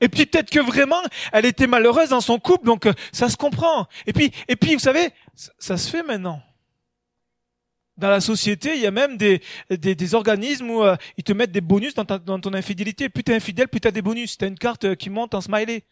Et 0.00 0.08
puis 0.08 0.26
peut-être 0.26 0.50
que 0.50 0.60
vraiment, 0.60 1.00
elle 1.32 1.46
était 1.46 1.66
malheureuse 1.66 2.10
dans 2.10 2.20
son 2.20 2.38
couple, 2.38 2.66
donc 2.66 2.86
euh, 2.86 2.92
ça 3.12 3.28
se 3.28 3.36
comprend. 3.36 3.86
Et 4.06 4.12
puis, 4.12 4.32
et 4.48 4.56
puis, 4.56 4.74
vous 4.74 4.80
savez, 4.80 5.10
ça, 5.34 5.76
se 5.76 5.88
fait 5.88 6.02
maintenant. 6.02 6.42
Dans 7.96 8.10
la 8.10 8.20
société, 8.20 8.74
il 8.74 8.82
y 8.82 8.86
a 8.86 8.90
même 8.90 9.16
des, 9.16 9.40
des, 9.70 9.94
des 9.94 10.14
organismes 10.14 10.68
où 10.68 10.82
euh, 10.82 10.96
ils 11.16 11.22
te 11.22 11.32
mettent 11.32 11.52
des 11.52 11.60
bonus 11.60 11.94
dans, 11.94 12.04
ta, 12.04 12.18
dans 12.18 12.40
ton 12.40 12.52
infidélité. 12.52 13.08
Plus 13.08 13.22
t'es 13.22 13.34
infidèle, 13.34 13.68
plus 13.68 13.80
t'as 13.80 13.92
des 13.92 14.02
bonus. 14.02 14.36
T'as 14.36 14.48
une 14.48 14.58
carte 14.58 14.96
qui 14.96 15.10
monte 15.10 15.32
en 15.34 15.40
smiley. 15.40 15.84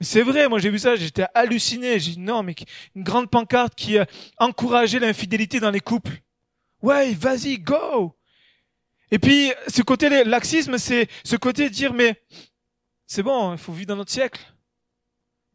C'est 0.00 0.22
vrai, 0.22 0.48
moi 0.48 0.58
j'ai 0.58 0.70
vu 0.70 0.78
ça, 0.78 0.96
j'étais 0.96 1.26
halluciné. 1.34 1.98
J'ai 1.98 2.12
dit 2.12 2.18
non, 2.18 2.42
mais 2.42 2.54
une 2.94 3.02
grande 3.02 3.30
pancarte 3.30 3.74
qui 3.74 3.96
encourageait 4.38 4.98
l'infidélité 4.98 5.60
dans 5.60 5.70
les 5.70 5.80
couples. 5.80 6.20
Ouais, 6.82 7.14
vas-y, 7.14 7.58
go. 7.58 8.14
Et 9.10 9.18
puis 9.18 9.52
ce 9.68 9.82
côté 9.82 10.24
laxisme, 10.24 10.78
c'est 10.78 11.08
ce 11.24 11.36
côté 11.36 11.68
de 11.68 11.74
dire 11.74 11.92
mais 11.92 12.20
c'est 13.06 13.22
bon, 13.22 13.52
il 13.52 13.58
faut 13.58 13.72
vivre 13.72 13.88
dans 13.88 13.96
notre 13.96 14.10
siècle. 14.10 14.40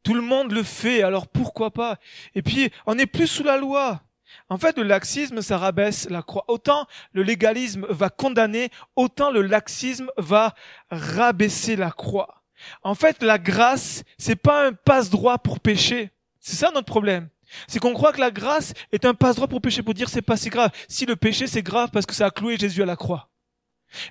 Tout 0.04 0.14
le 0.14 0.22
monde 0.22 0.52
le 0.52 0.64
fait, 0.64 1.04
alors 1.04 1.28
pourquoi 1.28 1.72
pas? 1.72 2.00
Et 2.34 2.42
puis, 2.42 2.72
on 2.86 2.96
n'est 2.96 3.06
plus 3.06 3.28
sous 3.28 3.44
la 3.44 3.58
loi. 3.58 4.02
En 4.50 4.58
fait, 4.58 4.78
le 4.78 4.84
laxisme, 4.84 5.42
ça 5.42 5.58
rabaisse 5.58 6.10
la 6.10 6.22
croix. 6.22 6.46
Autant 6.48 6.88
le 7.12 7.22
légalisme 7.22 7.86
va 7.90 8.10
condamner, 8.10 8.70
autant 8.96 9.30
le 9.30 9.42
laxisme 9.42 10.10
va 10.18 10.56
rabaisser 10.90 11.76
la 11.76 11.92
croix. 11.92 12.41
En 12.84 12.96
fait, 12.96 13.24
la 13.24 13.38
grâce, 13.38 14.04
c'est 14.18 14.36
pas 14.36 14.68
un 14.68 14.74
passe-droit 14.74 15.38
pour 15.40 15.60
pécher. 15.60 16.12
C'est 16.40 16.56
ça 16.56 16.72
notre 16.74 16.88
problème. 16.88 17.30
C'est 17.68 17.80
qu'on 17.80 17.94
croit 17.94 18.14
que 18.14 18.20
la 18.20 18.32
grâce 18.32 18.74
est 18.92 19.06
un 19.06 19.14
passe-droit 19.14 19.48
pour 19.48 19.62
pécher, 19.62 19.84
pour 19.84 19.94
dire 19.94 20.10
c'est 20.10 20.22
pas 20.22 20.38
si 20.38 20.50
grave. 20.50 20.72
Si 20.88 21.06
le 21.06 21.16
péché 21.16 21.48
c'est 21.48 21.64
grave 21.64 21.90
parce 21.92 22.06
que 22.06 22.16
ça 22.16 22.28
a 22.28 22.32
cloué 22.32 22.58
Jésus 22.58 22.82
à 22.82 22.86
la 22.86 22.96
croix. 22.96 23.30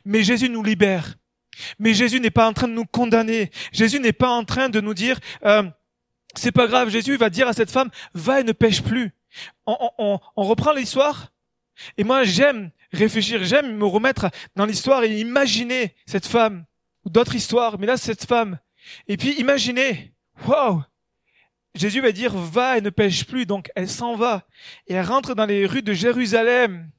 Mais 0.04 0.22
Jésus 0.22 0.48
nous 0.48 0.62
libère. 0.62 1.16
Mais 1.78 1.94
Jésus 1.94 2.20
n'est 2.20 2.30
pas 2.30 2.46
en 2.46 2.52
train 2.52 2.68
de 2.68 2.72
nous 2.72 2.84
condamner. 2.84 3.50
Jésus 3.72 4.00
n'est 4.00 4.12
pas 4.12 4.28
en 4.28 4.44
train 4.44 4.68
de 4.68 4.80
nous 4.80 4.94
dire, 4.94 5.18
euh, 5.44 5.62
c'est 6.34 6.52
pas 6.52 6.66
grave. 6.66 6.90
Jésus 6.90 7.16
va 7.16 7.30
dire 7.30 7.48
à 7.48 7.52
cette 7.52 7.70
femme, 7.70 7.90
va 8.14 8.40
et 8.40 8.44
ne 8.44 8.52
pêche 8.52 8.82
plus. 8.82 9.12
On, 9.66 10.18
reprend 10.36 10.72
l'histoire. 10.72 11.32
Et 11.96 12.04
moi, 12.04 12.24
j'aime 12.24 12.70
réfléchir, 12.92 13.44
j'aime 13.44 13.76
me 13.76 13.86
remettre 13.86 14.30
dans 14.56 14.66
l'histoire 14.66 15.04
et 15.04 15.20
imaginer 15.20 15.94
cette 16.06 16.26
femme 16.26 16.64
ou 17.04 17.10
d'autres 17.10 17.34
histoires. 17.34 17.78
Mais 17.78 17.86
là, 17.86 17.96
cette 17.96 18.24
femme. 18.24 18.58
Et 19.08 19.16
puis, 19.16 19.32
imaginez, 19.38 20.12
wow, 20.46 20.82
Jésus 21.74 22.00
va 22.00 22.12
dire, 22.12 22.36
va 22.36 22.78
et 22.78 22.80
ne 22.80 22.90
pêche 22.90 23.24
plus. 23.24 23.46
Donc, 23.46 23.70
elle 23.74 23.88
s'en 23.88 24.14
va. 24.14 24.46
Et 24.86 24.94
elle 24.94 25.06
rentre 25.06 25.34
dans 25.34 25.46
les 25.46 25.66
rues 25.66 25.82
de 25.82 25.92
Jérusalem. 25.92 26.90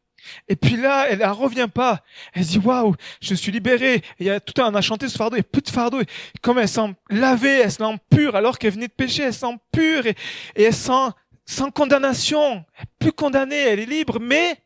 Et 0.48 0.56
puis 0.56 0.76
là, 0.76 1.08
elle 1.10 1.20
ne 1.20 1.28
revient 1.28 1.70
pas. 1.74 2.04
Elle 2.34 2.46
dit, 2.46 2.60
waouh, 2.60 2.96
je 3.22 3.34
suis 3.34 3.52
libérée. 3.52 3.96
Et 3.96 4.04
il 4.20 4.26
y 4.28 4.30
a 4.30 4.40
tout 4.40 4.60
un, 4.62 4.72
on 4.72 4.76
a 4.76 4.82
chanté 4.82 5.10
ce 5.10 5.18
fardeau, 5.18 5.38
et 5.38 5.44
plus 5.44 5.62
de 5.62 5.70
fardeau. 5.70 6.02
comme 6.42 6.60
elle 6.60 6.70
sent 6.70 6.96
lavée, 7.10 7.62
elle 7.62 7.72
sent 7.72 8.00
pure, 8.10 8.36
alors 8.36 8.60
qu'elle 8.60 8.74
venait 8.74 8.88
de 8.88 8.94
pécher, 8.94 9.24
elle 9.24 9.34
sent 9.34 9.58
pure, 9.72 10.06
et, 10.06 10.16
et 10.56 10.64
elle 10.64 10.74
sent 10.74 11.10
sans 11.46 11.72
condamnation. 11.72 12.64
Elle 12.78 12.86
plus 13.00 13.12
condamnée, 13.12 13.62
elle 13.62 13.80
est 13.80 13.86
libre, 13.86 14.20
mais 14.20 14.58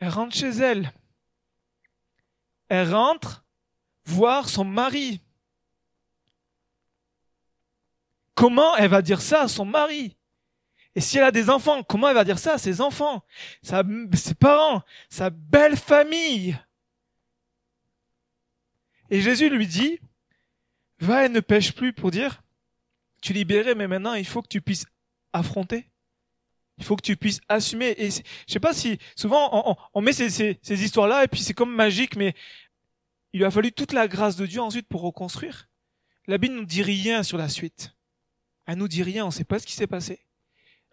elle 0.00 0.10
rentre 0.10 0.36
chez 0.36 0.50
elle. 0.50 0.92
Elle 2.68 2.94
rentre 2.94 3.44
voir 4.04 4.48
son 4.48 4.64
mari. 4.64 5.20
Comment 8.34 8.76
elle 8.76 8.90
va 8.90 9.02
dire 9.02 9.20
ça 9.20 9.42
à 9.42 9.48
son 9.48 9.64
mari? 9.64 10.16
Et 10.94 11.00
si 11.00 11.18
elle 11.18 11.24
a 11.24 11.30
des 11.30 11.50
enfants, 11.50 11.82
comment 11.82 12.08
elle 12.08 12.14
va 12.14 12.24
dire 12.24 12.38
ça 12.38 12.54
à 12.54 12.58
ses 12.58 12.80
enfants, 12.80 13.22
sa, 13.62 13.82
ses 14.14 14.34
parents, 14.34 14.82
sa 15.08 15.30
belle 15.30 15.76
famille 15.76 16.58
Et 19.08 19.20
Jésus 19.20 19.50
lui 19.50 19.66
dit, 19.66 20.00
va 20.98 21.26
et 21.26 21.28
ne 21.28 21.40
pêche 21.40 21.72
plus 21.72 21.92
pour 21.92 22.10
dire, 22.10 22.42
tu 23.22 23.32
libéré, 23.32 23.74
mais 23.74 23.86
maintenant 23.86 24.14
il 24.14 24.26
faut 24.26 24.42
que 24.42 24.48
tu 24.48 24.60
puisses 24.60 24.86
affronter. 25.32 25.86
Il 26.78 26.84
faut 26.84 26.96
que 26.96 27.02
tu 27.02 27.16
puisses 27.16 27.40
assumer. 27.48 27.94
Et 27.98 28.10
je 28.10 28.22
sais 28.46 28.58
pas 28.58 28.72
si 28.72 28.98
souvent 29.14 29.76
on, 29.92 30.00
met 30.00 30.14
ces, 30.14 30.30
ces, 30.30 30.58
ces 30.62 30.82
histoires-là 30.82 31.24
et 31.24 31.28
puis 31.28 31.42
c'est 31.42 31.52
comme 31.52 31.74
magique, 31.74 32.16
mais 32.16 32.34
il 33.32 33.38
lui 33.38 33.44
a 33.44 33.50
fallu 33.50 33.72
toute 33.72 33.92
la 33.92 34.08
grâce 34.08 34.36
de 34.36 34.46
Dieu 34.46 34.60
ensuite 34.60 34.88
pour 34.88 35.02
reconstruire. 35.02 35.68
La 36.26 36.38
Bible 36.38 36.54
nous 36.54 36.64
dit 36.64 36.82
rien 36.82 37.22
sur 37.22 37.38
la 37.38 37.48
suite. 37.48 37.94
Elle 38.66 38.78
nous 38.78 38.88
dit 38.88 39.02
rien, 39.02 39.24
on 39.24 39.28
ne 39.28 39.32
sait 39.32 39.44
pas 39.44 39.58
ce 39.58 39.66
qui 39.66 39.72
s'est 39.72 39.86
passé. 39.86 40.20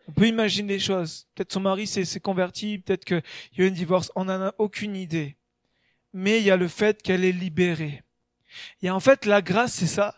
On 0.07 0.11
peut 0.11 0.27
imaginer 0.27 0.75
des 0.75 0.79
choses. 0.79 1.27
Peut-être 1.35 1.51
son 1.53 1.59
mari 1.59 1.85
s'est 1.85 2.19
converti, 2.19 2.79
peut-être 2.79 3.05
qu'il 3.05 3.21
y 3.57 3.61
a 3.61 3.65
eu 3.65 3.67
un 3.67 3.71
divorce. 3.71 4.11
On 4.15 4.25
n'en 4.25 4.41
a 4.41 4.55
aucune 4.57 4.95
idée. 4.95 5.37
Mais 6.13 6.39
il 6.39 6.45
y 6.45 6.51
a 6.51 6.57
le 6.57 6.67
fait 6.67 7.01
qu'elle 7.01 7.25
est 7.25 7.31
libérée. 7.31 8.03
Et 8.81 8.89
en 8.89 8.99
fait, 8.99 9.25
la 9.25 9.41
grâce, 9.41 9.73
c'est 9.73 9.87
ça. 9.87 10.15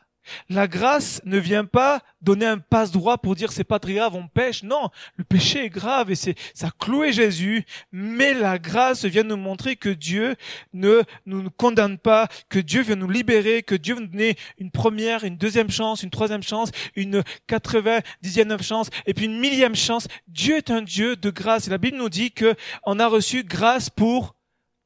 La 0.49 0.67
grâce 0.67 1.21
ne 1.25 1.37
vient 1.37 1.65
pas 1.65 2.01
donner 2.21 2.45
un 2.45 2.59
passe-droit 2.59 3.17
pour 3.17 3.35
dire 3.35 3.51
c'est 3.51 3.63
pas 3.63 3.79
très 3.79 3.93
grave, 3.93 4.15
on 4.15 4.27
pêche. 4.27 4.63
Non, 4.63 4.89
le 5.15 5.23
péché 5.23 5.65
est 5.65 5.69
grave 5.69 6.11
et 6.11 6.15
c'est 6.15 6.35
ça 6.53 6.69
cloué 6.77 7.13
Jésus. 7.13 7.65
Mais 7.91 8.33
la 8.33 8.59
grâce 8.59 9.05
vient 9.05 9.23
nous 9.23 9.37
montrer 9.37 9.75
que 9.75 9.89
Dieu 9.89 10.35
ne 10.73 11.01
nous 11.25 11.49
condamne 11.51 11.97
pas, 11.97 12.27
que 12.49 12.59
Dieu 12.59 12.81
vient 12.81 12.95
nous 12.95 13.09
libérer, 13.09 13.63
que 13.63 13.75
Dieu 13.75 13.95
veut 13.95 14.01
nous 14.01 14.07
donner 14.07 14.37
une 14.57 14.71
première, 14.71 15.23
une 15.23 15.37
deuxième 15.37 15.69
chance, 15.69 16.03
une 16.03 16.09
troisième 16.09 16.43
chance, 16.43 16.71
une 16.95 17.23
quatre-vingt-dixième 17.47 18.61
chance 18.61 18.89
et 19.05 19.13
puis 19.13 19.25
une 19.25 19.39
millième 19.39 19.75
chance. 19.75 20.07
Dieu 20.27 20.57
est 20.57 20.71
un 20.71 20.81
Dieu 20.81 21.15
de 21.15 21.29
grâce. 21.29 21.67
Et 21.67 21.71
la 21.71 21.77
Bible 21.77 21.97
nous 21.97 22.09
dit 22.09 22.31
que 22.31 22.55
on 22.83 22.99
a 22.99 23.07
reçu 23.07 23.43
grâce 23.43 23.89
pour 23.89 24.35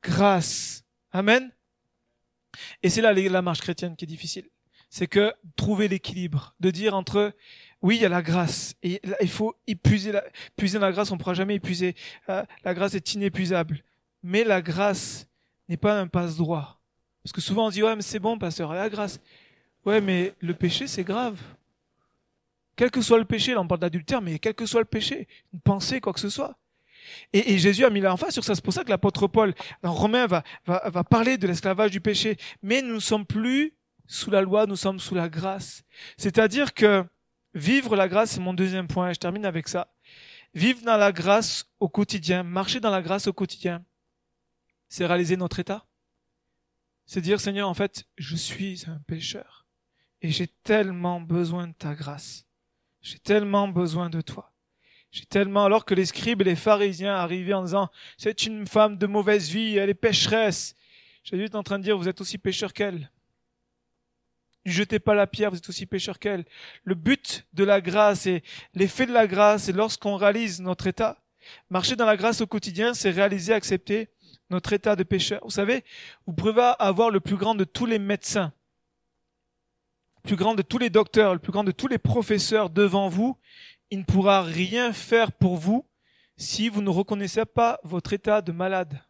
grâce. 0.01 0.83
Amen. 1.11 1.51
Et 2.81 2.89
c'est 2.89 3.01
là 3.01 3.13
la 3.13 3.41
marche 3.41 3.61
chrétienne 3.61 3.95
qui 3.95 4.05
est 4.05 4.07
difficile 4.07 4.52
c'est 4.93 5.07
que 5.07 5.33
trouver 5.55 5.87
l'équilibre, 5.87 6.53
de 6.59 6.69
dire 6.69 6.93
entre 6.93 7.33
oui, 7.81 7.95
il 7.95 8.03
y 8.03 8.05
a 8.05 8.09
la 8.09 8.21
grâce 8.21 8.75
et 8.83 9.01
il 9.21 9.27
faut 9.27 9.55
épuiser 9.65 10.11
la, 10.11 10.23
puiser 10.55 10.77
la 10.77 10.91
grâce, 10.91 11.09
on 11.09 11.15
ne 11.15 11.19
pourra 11.19 11.33
jamais 11.33 11.55
épuiser. 11.55 11.95
Euh, 12.29 12.45
la 12.63 12.75
grâce 12.75 12.93
est 12.93 13.13
inépuisable, 13.15 13.83
mais 14.21 14.43
la 14.43 14.61
grâce 14.61 15.25
n'est 15.67 15.77
pas 15.77 15.99
un 15.99 16.05
passe-droit. 16.05 16.79
Parce 17.23 17.33
que 17.33 17.41
souvent 17.41 17.65
on 17.65 17.69
dit 17.71 17.81
ouais 17.81 17.95
mais 17.95 18.03
c'est 18.03 18.19
bon 18.19 18.37
pasteur, 18.37 18.71
la 18.71 18.87
grâce. 18.87 19.19
Ouais 19.83 19.99
mais 19.99 20.35
le 20.41 20.53
péché 20.53 20.85
c'est 20.85 21.03
grave. 21.03 21.41
Quel 22.75 22.91
que 22.91 23.01
soit 23.01 23.17
le 23.17 23.25
péché, 23.25 23.55
là 23.55 23.61
on 23.61 23.67
parle 23.67 23.81
d'adultère, 23.81 24.21
mais 24.21 24.37
quel 24.37 24.53
que 24.53 24.67
soit 24.67 24.81
le 24.81 24.85
péché, 24.85 25.27
une 25.55 25.59
pensée, 25.59 26.01
quoi 26.01 26.13
que 26.13 26.19
ce 26.19 26.29
soit. 26.29 26.55
Et, 27.33 27.57
Jésus 27.57 27.83
a 27.83 27.89
mis 27.89 27.99
l'emphase 27.99 28.31
sur 28.35 28.43
ça. 28.43 28.53
C'est 28.53 28.63
pour 28.63 28.73
ça 28.73 28.83
que 28.83 28.91
l'apôtre 28.91 29.25
Paul, 29.25 29.55
dans 29.81 29.91
Romain, 29.91 30.27
va, 30.27 30.43
va, 30.67 30.87
va 30.87 31.03
parler 31.03 31.37
de 31.39 31.47
l'esclavage 31.47 31.89
du 31.89 31.99
péché. 31.99 32.37
Mais 32.61 32.81
nous 32.83 32.93
ne 32.93 32.99
sommes 32.99 33.25
plus 33.25 33.73
sous 34.05 34.31
la 34.31 34.41
loi, 34.41 34.65
nous 34.65 34.75
sommes 34.75 34.99
sous 34.99 35.15
la 35.15 35.29
grâce. 35.29 35.83
C'est-à-dire 36.17 36.73
que 36.73 37.05
vivre 37.53 37.95
la 37.95 38.07
grâce, 38.07 38.31
c'est 38.31 38.39
mon 38.39 38.53
deuxième 38.53 38.87
point, 38.87 39.09
et 39.09 39.13
je 39.13 39.19
termine 39.19 39.45
avec 39.45 39.67
ça. 39.67 39.93
Vivre 40.53 40.81
dans 40.83 40.97
la 40.97 41.11
grâce 41.11 41.65
au 41.79 41.89
quotidien, 41.89 42.43
marcher 42.43 42.79
dans 42.79 42.91
la 42.91 43.01
grâce 43.01 43.27
au 43.27 43.33
quotidien, 43.33 43.83
c'est 44.87 45.05
réaliser 45.05 45.37
notre 45.37 45.59
état. 45.59 45.85
C'est 47.05 47.21
dire, 47.21 47.39
Seigneur, 47.39 47.67
en 47.67 47.73
fait, 47.73 48.05
je 48.17 48.35
suis 48.35 48.83
un 48.87 48.99
pécheur. 49.07 49.65
Et 50.21 50.29
j'ai 50.29 50.47
tellement 50.47 51.19
besoin 51.19 51.67
de 51.67 51.73
ta 51.73 51.95
grâce. 51.95 52.45
J'ai 53.01 53.19
tellement 53.19 53.67
besoin 53.67 54.09
de 54.09 54.21
toi. 54.21 54.53
J'ai 55.11 55.25
tellement, 55.25 55.65
alors 55.65 55.85
que 55.85 55.93
les 55.93 56.05
scribes 56.05 56.41
et 56.41 56.45
les 56.45 56.55
pharisiens 56.55 57.15
arrivaient 57.15 57.53
en 57.53 57.63
disant, 57.63 57.89
c'est 58.17 58.45
une 58.45 58.65
femme 58.65 58.97
de 58.97 59.05
mauvaise 59.05 59.49
vie, 59.49 59.77
elle 59.77 59.89
est 59.89 59.93
pécheresse. 59.93 60.75
Jésus 61.23 61.43
est 61.43 61.55
en 61.55 61.63
train 61.63 61.77
de 61.77 61.83
dire, 61.83 61.97
vous 61.97 62.07
êtes 62.07 62.21
aussi 62.21 62.37
pécheur 62.37 62.73
qu'elle. 62.73 63.11
Ne 64.65 64.71
jetez 64.71 64.99
pas 64.99 65.13
la 65.13 65.27
pierre, 65.27 65.51
vous 65.51 65.57
êtes 65.57 65.69
aussi 65.69 65.85
pécheur 65.85 66.19
qu'elle. 66.19 66.45
Le 66.83 66.95
but 66.95 67.45
de 67.53 67.63
la 67.63 67.81
grâce 67.81 68.25
et 68.25 68.43
l'effet 68.73 69.05
de 69.05 69.13
la 69.13 69.27
grâce, 69.27 69.63
c'est 69.63 69.73
lorsqu'on 69.73 70.15
réalise 70.15 70.61
notre 70.61 70.87
état. 70.87 71.21
Marcher 71.69 71.95
dans 71.95 72.05
la 72.05 72.15
grâce 72.15 72.41
au 72.41 72.47
quotidien, 72.47 72.93
c'est 72.93 73.09
réaliser, 73.09 73.53
accepter 73.53 74.09
notre 74.49 74.73
état 74.73 74.95
de 74.95 75.03
pécheur. 75.03 75.41
Vous 75.43 75.49
savez, 75.49 75.83
vous 76.25 76.33
pouvez 76.33 76.73
avoir 76.79 77.09
le 77.09 77.19
plus 77.19 77.35
grand 77.35 77.55
de 77.55 77.63
tous 77.63 77.85
les 77.85 77.99
médecins, 77.99 78.53
le 80.23 80.29
plus 80.29 80.35
grand 80.37 80.55
de 80.55 80.61
tous 80.61 80.77
les 80.77 80.89
docteurs, 80.89 81.33
le 81.33 81.39
plus 81.39 81.51
grand 81.51 81.63
de 81.63 81.71
tous 81.71 81.87
les 81.87 81.97
professeurs 81.97 82.69
devant 82.69 83.09
vous. 83.09 83.37
Il 83.91 83.99
ne 83.99 84.03
pourra 84.03 84.43
rien 84.43 84.93
faire 84.93 85.31
pour 85.31 85.57
vous 85.57 85.85
si 86.37 86.69
vous 86.69 86.81
ne 86.81 86.89
reconnaissez 86.89 87.45
pas 87.45 87.79
votre 87.83 88.13
état 88.13 88.41
de 88.41 88.51
malade. 88.51 89.01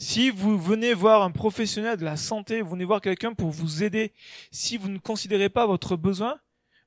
Si 0.00 0.30
vous 0.30 0.58
venez 0.58 0.94
voir 0.94 1.22
un 1.22 1.30
professionnel 1.30 1.98
de 1.98 2.06
la 2.06 2.16
santé, 2.16 2.62
vous 2.62 2.70
venez 2.70 2.86
voir 2.86 3.02
quelqu'un 3.02 3.34
pour 3.34 3.50
vous 3.50 3.82
aider, 3.82 4.14
si 4.50 4.78
vous 4.78 4.88
ne 4.88 4.96
considérez 4.96 5.50
pas 5.50 5.66
votre 5.66 5.94
besoin, 5.94 6.40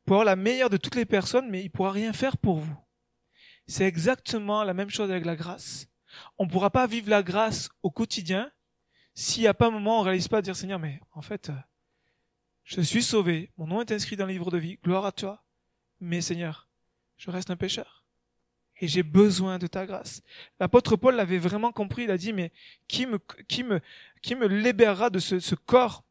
pour 0.04 0.16
avoir 0.16 0.26
la 0.26 0.36
meilleure 0.36 0.72
de 0.72 0.78
toutes 0.78 0.96
les 0.96 1.06
personnes, 1.06 1.48
mais 1.48 1.64
il 1.64 1.70
pourra 1.70 1.92
rien 1.92 2.12
faire 2.12 2.38
pour 2.40 2.58
vous. 2.58 2.76
C'est 3.68 3.86
exactement 3.86 4.64
la 4.64 4.74
même 4.74 4.90
chose 4.90 5.12
avec 5.12 5.26
la 5.26 5.36
grâce. 5.36 5.86
On 6.40 6.46
ne 6.46 6.50
pourra 6.50 6.72
pas 6.72 6.88
vivre 6.88 7.12
la 7.12 7.22
grâce 7.22 7.70
au 7.84 7.92
quotidien 7.92 8.52
s'il 9.14 9.44
n'y 9.44 9.48
a 9.48 9.54
pas 9.54 9.68
un 9.68 9.72
moment 9.72 9.98
où 9.98 10.02
on 10.02 10.04
réalise 10.04 10.28
pas 10.28 10.42
de 10.42 10.46
dire 10.46 10.56
Seigneur, 10.56 10.80
mais 10.80 11.00
en 11.12 11.22
fait, 11.22 11.50
euh, 11.50 11.56
je 12.64 12.82
suis 12.82 13.04
sauvé, 13.04 13.52
mon 13.58 13.68
nom 13.68 13.82
est 13.82 13.92
inscrit 13.92 14.16
dans 14.16 14.26
le 14.26 14.32
livre 14.32 14.50
de 14.50 14.58
vie, 14.58 14.80
gloire 14.84 15.06
à 15.06 15.12
toi, 15.12 15.46
mais 16.00 16.20
Seigneur, 16.20 16.68
je 17.18 17.30
reste 17.30 17.52
un 17.52 17.58
pécheur 17.58 18.03
et 18.80 18.88
j'ai 18.88 19.04
besoin 19.04 19.60
de 19.60 19.68
ta 19.68 19.86
grâce. 19.86 20.22
L'apôtre 20.60 20.96
Paul 20.96 21.16
l'avait 21.16 21.38
vraiment 21.38 21.72
compris, 21.72 22.04
il 22.04 22.12
a 22.12 22.18
dit, 22.18 22.34
mais 22.34 22.52
qui 22.88 23.06
me, 23.06 23.20
qui 23.48 23.64
me, 23.64 23.80
qui 24.22 24.36
me 24.36 24.48
libérera 24.48 25.10
de 25.10 25.20
ce, 25.20 25.40
ce 25.40 25.56
corps 25.56 26.04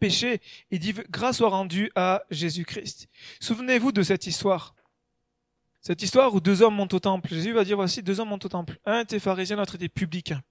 péché? 0.00 0.40
Il 0.70 0.80
dit, 0.80 0.94
grâce 1.10 1.38
soit 1.38 1.48
rendue 1.48 1.90
à 1.94 2.22
Jésus-Christ. 2.30 3.08
Souvenez-vous 3.40 3.92
de 3.92 4.02
cette 4.02 4.26
histoire. 4.26 4.74
Cette 5.80 6.02
histoire 6.02 6.34
où 6.34 6.40
deux 6.40 6.62
hommes 6.62 6.74
montent 6.74 6.94
au 6.94 7.00
temple. 7.00 7.28
Jésus 7.28 7.52
va 7.52 7.64
dire, 7.64 7.76
voici, 7.76 8.02
deux 8.02 8.20
hommes 8.20 8.28
montent 8.28 8.44
au 8.44 8.50
temple. 8.50 8.78
Un 8.84 9.00
était 9.00 9.20
pharisien, 9.20 9.56
l'autre 9.56 9.76
était 9.76 9.88
publicain. 9.88 10.42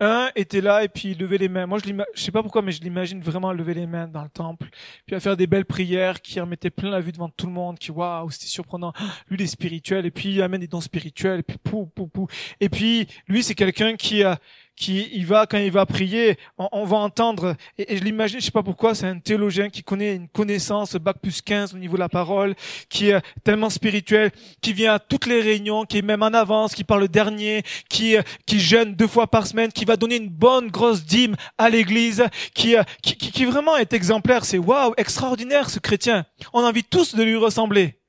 Un 0.00 0.30
était 0.34 0.60
là 0.60 0.82
et 0.82 0.88
puis 0.88 1.12
il 1.12 1.18
levait 1.18 1.38
les 1.38 1.48
mains. 1.48 1.66
Moi, 1.66 1.78
je, 1.78 1.92
je 2.14 2.20
sais 2.20 2.32
pas 2.32 2.42
pourquoi, 2.42 2.62
mais 2.62 2.72
je 2.72 2.80
l'imagine 2.80 3.22
vraiment 3.22 3.52
lever 3.52 3.74
les 3.74 3.86
mains 3.86 4.08
dans 4.08 4.22
le 4.22 4.28
temple, 4.28 4.68
puis 5.06 5.14
à 5.14 5.20
faire 5.20 5.36
des 5.36 5.46
belles 5.46 5.64
prières 5.64 6.20
qui 6.20 6.40
remettaient 6.40 6.70
plein 6.70 6.90
la 6.90 7.00
vue 7.00 7.12
devant 7.12 7.28
tout 7.28 7.46
le 7.46 7.52
monde, 7.52 7.78
qui 7.78 7.92
waouh, 7.92 8.28
c'était 8.30 8.46
surprenant. 8.46 8.92
Lui, 9.28 9.36
il 9.38 9.42
est 9.42 9.46
spirituel 9.46 10.04
et 10.04 10.10
puis 10.10 10.34
il 10.34 10.42
amène 10.42 10.60
des 10.60 10.66
dons 10.66 10.80
spirituels 10.80 11.40
et 11.40 11.42
puis 11.42 11.58
pou 11.62 11.86
pou 11.86 12.08
pou. 12.08 12.26
Et 12.60 12.68
puis 12.68 13.06
lui, 13.28 13.42
c'est 13.42 13.54
quelqu'un 13.54 13.94
qui 13.96 14.22
a 14.22 14.38
qui 14.76 15.08
il 15.12 15.26
va 15.26 15.46
quand 15.46 15.58
il 15.58 15.70
va 15.70 15.86
prier, 15.86 16.36
on, 16.58 16.84
va 16.84 16.96
entendre 16.96 17.54
et, 17.78 17.96
je 17.96 18.04
l'imagine, 18.04 18.40
je 18.40 18.46
sais 18.46 18.50
pas 18.50 18.62
pourquoi, 18.62 18.94
c'est 18.94 19.06
un 19.06 19.18
théologien 19.18 19.70
qui 19.70 19.82
connaît 19.82 20.16
une 20.16 20.28
connaissance 20.28 20.96
bac 20.96 21.18
plus 21.22 21.40
15 21.40 21.74
au 21.74 21.78
niveau 21.78 21.94
de 21.94 22.00
la 22.00 22.08
parole, 22.08 22.54
qui 22.88 23.10
est 23.10 23.22
tellement 23.44 23.70
spirituel, 23.70 24.32
qui 24.60 24.72
vient 24.72 24.94
à 24.94 24.98
toutes 24.98 25.26
les 25.26 25.40
réunions, 25.40 25.84
qui 25.84 25.98
est 25.98 26.02
même 26.02 26.22
en 26.22 26.26
avance, 26.26 26.74
qui 26.74 26.84
parle 26.84 27.02
le 27.02 27.08
dernier, 27.08 27.62
qui 27.88 28.16
qui 28.46 28.60
jeûne 28.60 28.94
deux 28.94 29.06
fois 29.06 29.26
par 29.26 29.46
semaine, 29.46 29.72
qui 29.72 29.84
va 29.84 29.96
donner 29.96 30.16
une 30.16 30.28
bonne 30.28 30.70
grosse 30.70 31.04
dîme 31.04 31.36
à 31.58 31.70
l'église, 31.70 32.24
qui 32.54 32.76
qui, 33.02 33.16
qui 33.16 33.44
vraiment 33.44 33.76
est 33.76 33.92
exemplaire, 33.92 34.44
c'est 34.44 34.58
waouh, 34.58 34.94
extraordinaire 34.96 35.70
ce 35.70 35.78
chrétien. 35.78 36.26
On 36.52 36.64
a 36.64 36.68
envie 36.68 36.84
tous 36.84 37.14
de 37.14 37.22
lui 37.22 37.36
ressembler. 37.36 38.00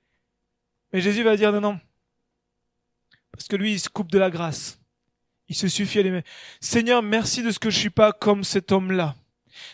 Mais 0.94 1.02
Jésus 1.02 1.24
va 1.24 1.36
dire 1.36 1.52
non 1.52 1.62
non. 1.62 1.80
Parce 3.36 3.50
que 3.50 3.58
lui, 3.58 3.74
il 3.74 3.80
se 3.80 3.90
coupe 3.90 4.12
de 4.12 4.18
la 4.18 4.30
grâce. 4.30 4.80
Il 5.48 5.56
se 5.56 5.68
suffit 5.68 6.00
à 6.00 6.04
l'aimer. 6.04 6.24
Seigneur, 6.60 7.04
merci 7.04 7.44
de 7.44 7.52
ce 7.52 7.60
que 7.60 7.70
je 7.70 7.78
suis 7.78 7.90
pas 7.90 8.12
comme 8.12 8.44
cet 8.44 8.72
homme-là. 8.72 9.16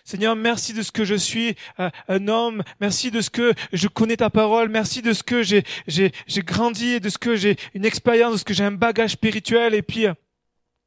Seigneur, 0.03 0.35
merci 0.35 0.73
de 0.73 0.81
ce 0.81 0.91
que 0.91 1.05
je 1.05 1.15
suis 1.15 1.55
euh, 1.79 1.89
un 2.07 2.27
homme. 2.27 2.63
Merci 2.79 3.11
de 3.11 3.21
ce 3.21 3.29
que 3.29 3.53
je 3.73 3.87
connais 3.87 4.17
ta 4.17 4.29
parole. 4.29 4.69
Merci 4.69 5.01
de 5.01 5.13
ce 5.13 5.23
que 5.23 5.43
j'ai, 5.43 5.63
j'ai, 5.87 6.11
j'ai 6.27 6.41
grandi 6.41 6.99
de 6.99 7.09
ce 7.09 7.17
que 7.17 7.35
j'ai 7.35 7.57
une 7.73 7.85
expérience, 7.85 8.33
de 8.33 8.37
ce 8.37 8.45
que 8.45 8.53
j'ai 8.53 8.63
un 8.63 8.71
bagage 8.71 9.11
spirituel. 9.11 9.73
Et 9.73 9.81
puis, 9.81 10.05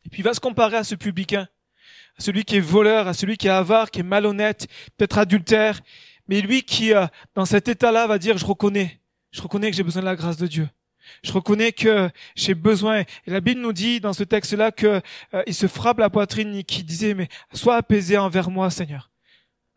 et 0.05 0.11
puis, 0.11 0.23
va 0.23 0.35
se 0.35 0.41
comparer 0.41 0.77
à 0.77 0.85
ce 0.85 0.95
publicain, 0.95 1.49
à 2.19 2.23
celui 2.23 2.45
qui 2.45 2.57
est 2.57 2.61
voleur, 2.61 3.09
à 3.09 3.15
celui 3.15 3.37
qui 3.37 3.47
est 3.47 3.51
avare, 3.51 3.91
qui 3.91 4.01
est 4.01 4.05
malhonnête, 4.05 4.69
peut-être 4.97 5.19
adultère. 5.19 5.81
Mais 6.29 6.41
lui 6.41 6.63
qui, 6.63 6.93
euh, 6.93 7.07
dans 7.35 7.45
cet 7.45 7.69
état-là, 7.69 8.07
va 8.07 8.19
dire, 8.19 8.39
je 8.39 8.45
reconnais, 8.45 9.01
je 9.31 9.43
reconnais 9.43 9.71
que 9.71 9.77
j'ai 9.77 9.83
besoin 9.83 10.03
de 10.03 10.07
la 10.07 10.17
grâce 10.17 10.37
de 10.37 10.47
Dieu. 10.47 10.69
Je 11.23 11.33
reconnais 11.33 11.73
que 11.73 12.11
j'ai 12.35 12.55
besoin. 12.55 13.01
Et 13.01 13.31
la 13.31 13.41
Bible 13.41 13.61
nous 13.61 13.73
dit 13.73 14.01
dans 14.01 14.13
ce 14.13 14.25
texte-là 14.25 14.73
que 14.73 15.01
euh, 15.35 15.43
il 15.47 15.55
se 15.55 15.67
frappe 15.67 15.99
la 15.99 16.11
poitrine 16.11 16.55
et 16.55 16.65
qui 16.65 16.85
disait 16.85 17.15
mais 17.15 17.29
sois 17.53 17.77
apaisé 17.77 18.19
envers 18.19 18.51
moi, 18.51 18.71
Seigneur. 18.71 19.11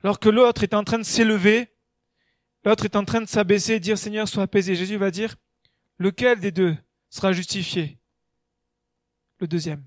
Alors 0.04 0.20
que 0.20 0.30
l'autre 0.30 0.64
est 0.64 0.74
en 0.74 0.84
train 0.84 1.00
de 1.00 1.04
s'élever, 1.04 1.70
l'autre 2.64 2.86
est 2.86 2.96
en 2.96 3.06
train 3.06 3.22
de 3.22 3.28
s'abaisser 3.28 3.74
et 3.74 3.80
dire 3.80 3.98
Seigneur, 3.98 4.28
sois 4.28 4.44
apaisé. 4.44 4.76
Jésus 4.76 4.98
va 4.98 5.12
dire 5.12 5.36
lequel 5.98 6.40
des 6.40 6.52
deux 6.52 6.76
sera 7.10 7.34
justifié? 7.34 7.98
Le 9.40 9.48
deuxième. 9.48 9.84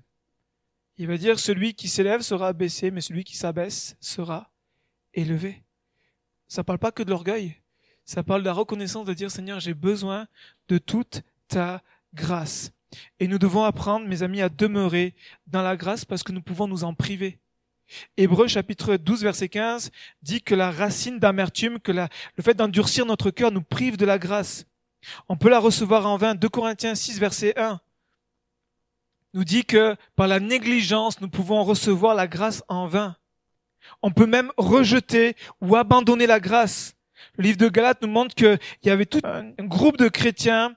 Il 0.97 1.07
va 1.07 1.17
dire 1.17 1.39
celui 1.39 1.73
qui 1.73 1.87
s'élève 1.87 2.21
sera 2.21 2.49
abaissé, 2.49 2.91
mais 2.91 3.01
celui 3.01 3.23
qui 3.23 3.35
s'abaisse 3.35 3.95
sera 3.99 4.51
élevé. 5.13 5.63
Ça 6.47 6.63
parle 6.63 6.79
pas 6.79 6.91
que 6.91 7.03
de 7.03 7.09
l'orgueil. 7.09 7.55
Ça 8.05 8.23
parle 8.23 8.41
de 8.41 8.47
la 8.47 8.53
reconnaissance 8.53 9.05
de 9.05 9.13
dire 9.13 9.31
Seigneur, 9.31 9.59
j'ai 9.59 9.73
besoin 9.73 10.27
de 10.67 10.77
toute 10.77 11.23
ta 11.51 11.81
grâce. 12.13 12.71
Et 13.19 13.27
nous 13.27 13.39
devons 13.39 13.63
apprendre, 13.63 14.07
mes 14.07 14.23
amis, 14.23 14.41
à 14.41 14.49
demeurer 14.49 15.15
dans 15.47 15.61
la 15.61 15.77
grâce 15.77 16.03
parce 16.05 16.23
que 16.23 16.31
nous 16.31 16.41
pouvons 16.41 16.67
nous 16.67 16.83
en 16.83 16.93
priver. 16.93 17.39
Hébreu 18.15 18.47
chapitre 18.47 18.95
12 18.95 19.23
verset 19.23 19.49
15 19.49 19.91
dit 20.21 20.41
que 20.41 20.55
la 20.55 20.71
racine 20.71 21.19
d'amertume, 21.19 21.79
que 21.79 21.91
la, 21.91 22.07
le 22.37 22.43
fait 22.43 22.53
d'endurcir 22.53 23.05
notre 23.05 23.31
cœur 23.31 23.51
nous 23.51 23.61
prive 23.61 23.97
de 23.97 24.05
la 24.05 24.17
grâce. 24.17 24.65
On 25.27 25.35
peut 25.35 25.49
la 25.49 25.59
recevoir 25.59 26.07
en 26.07 26.15
vain. 26.17 26.35
2 26.35 26.47
Corinthiens 26.47 26.95
6 26.95 27.19
verset 27.19 27.57
1 27.59 27.81
nous 29.33 29.43
dit 29.45 29.63
que 29.63 29.95
par 30.15 30.27
la 30.27 30.39
négligence, 30.39 31.21
nous 31.21 31.29
pouvons 31.29 31.63
recevoir 31.63 32.15
la 32.15 32.27
grâce 32.27 32.63
en 32.67 32.87
vain. 32.87 33.15
On 34.01 34.11
peut 34.11 34.25
même 34.25 34.51
rejeter 34.57 35.35
ou 35.61 35.75
abandonner 35.75 36.27
la 36.27 36.39
grâce. 36.39 36.95
Le 37.37 37.43
livre 37.43 37.57
de 37.57 37.69
Galates 37.69 38.01
nous 38.01 38.09
montre 38.09 38.35
qu'il 38.35 38.59
y 38.83 38.89
avait 38.89 39.05
tout 39.05 39.21
un 39.23 39.51
groupe 39.65 39.97
de 39.97 40.09
chrétiens 40.09 40.75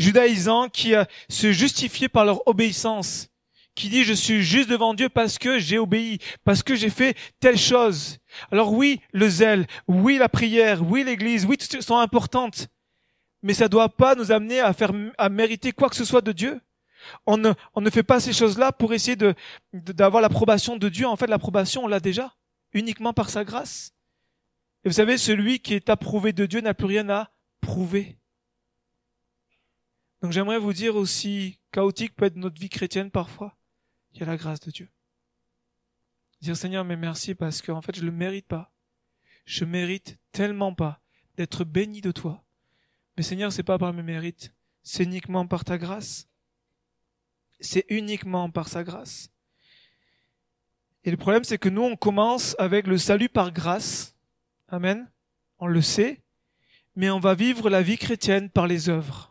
judaïsants 0.00 0.68
qui 0.68 0.94
euh, 0.94 1.04
se 1.28 1.52
justifiaient 1.52 2.08
par 2.08 2.24
leur 2.24 2.46
obéissance, 2.48 3.28
qui 3.74 3.88
dit 3.88 4.04
je 4.04 4.14
suis 4.14 4.42
juste 4.42 4.68
devant 4.68 4.94
Dieu 4.94 5.08
parce 5.08 5.38
que 5.38 5.58
j'ai 5.58 5.78
obéi, 5.78 6.18
parce 6.44 6.62
que 6.62 6.74
j'ai 6.74 6.90
fait 6.90 7.16
telle 7.38 7.58
chose. 7.58 8.18
Alors 8.50 8.72
oui, 8.72 9.00
le 9.12 9.28
zèle, 9.28 9.66
oui 9.86 10.18
la 10.18 10.28
prière, 10.28 10.82
oui 10.82 11.04
l'église, 11.04 11.46
oui 11.46 11.56
toutes 11.56 11.80
sont 11.82 11.98
importantes, 11.98 12.68
mais 13.42 13.54
ça 13.54 13.64
ne 13.64 13.68
doit 13.70 13.88
pas 13.88 14.14
nous 14.14 14.32
amener 14.32 14.60
à 14.60 14.72
faire 14.72 14.92
à 15.18 15.28
mériter 15.28 15.72
quoi 15.72 15.88
que 15.88 15.96
ce 15.96 16.04
soit 16.04 16.22
de 16.22 16.32
Dieu. 16.32 16.60
On 17.26 17.38
ne, 17.38 17.52
on 17.74 17.80
ne 17.80 17.88
fait 17.88 18.02
pas 18.02 18.20
ces 18.20 18.34
choses-là 18.34 18.72
pour 18.72 18.92
essayer 18.92 19.16
de 19.16 19.34
d'avoir 19.72 20.20
l'approbation 20.20 20.76
de 20.76 20.88
Dieu. 20.88 21.06
En 21.06 21.16
fait, 21.16 21.26
l'approbation, 21.26 21.84
on 21.84 21.88
l'a 21.88 22.00
déjà, 22.00 22.34
uniquement 22.72 23.14
par 23.14 23.30
sa 23.30 23.44
grâce. 23.44 23.94
Et 24.84 24.88
vous 24.88 24.94
savez, 24.94 25.16
celui 25.16 25.60
qui 25.60 25.74
est 25.74 25.88
approuvé 25.88 26.32
de 26.32 26.44
Dieu 26.44 26.60
n'a 26.60 26.74
plus 26.74 26.86
rien 26.86 27.08
à 27.08 27.30
prouver. 27.62 28.19
Donc 30.22 30.32
j'aimerais 30.32 30.58
vous 30.58 30.72
dire 30.72 30.96
aussi, 30.96 31.58
chaotique 31.72 32.14
peut 32.14 32.26
être 32.26 32.36
notre 32.36 32.60
vie 32.60 32.68
chrétienne 32.68 33.10
parfois, 33.10 33.56
il 34.12 34.20
y 34.20 34.22
a 34.22 34.26
la 34.26 34.36
grâce 34.36 34.60
de 34.60 34.70
Dieu. 34.70 34.88
Dire 36.40 36.56
Seigneur, 36.56 36.84
mais 36.84 36.96
merci 36.96 37.34
parce 37.34 37.62
qu'en 37.62 37.82
fait 37.82 37.96
je 37.96 38.04
le 38.04 38.12
mérite 38.12 38.46
pas. 38.46 38.72
Je 39.44 39.64
mérite 39.64 40.18
tellement 40.32 40.74
pas 40.74 41.00
d'être 41.36 41.64
béni 41.64 42.00
de 42.00 42.12
toi. 42.12 42.44
Mais 43.16 43.22
Seigneur, 43.22 43.52
c'est 43.52 43.62
pas 43.62 43.78
par 43.78 43.92
mes 43.92 44.02
mérites, 44.02 44.54
c'est 44.82 45.04
uniquement 45.04 45.46
par 45.46 45.64
ta 45.64 45.78
grâce. 45.78 46.28
C'est 47.60 47.84
uniquement 47.88 48.50
par 48.50 48.68
sa 48.68 48.84
grâce. 48.84 49.30
Et 51.04 51.10
le 51.10 51.16
problème, 51.16 51.44
c'est 51.44 51.58
que 51.58 51.68
nous, 51.68 51.82
on 51.82 51.96
commence 51.96 52.54
avec 52.58 52.86
le 52.86 52.98
salut 52.98 53.28
par 53.28 53.52
grâce. 53.52 54.16
Amen. 54.68 55.10
On 55.58 55.66
le 55.66 55.82
sait. 55.82 56.22
Mais 56.94 57.10
on 57.10 57.20
va 57.20 57.34
vivre 57.34 57.70
la 57.70 57.82
vie 57.82 57.98
chrétienne 57.98 58.50
par 58.50 58.66
les 58.66 58.88
œuvres. 58.88 59.29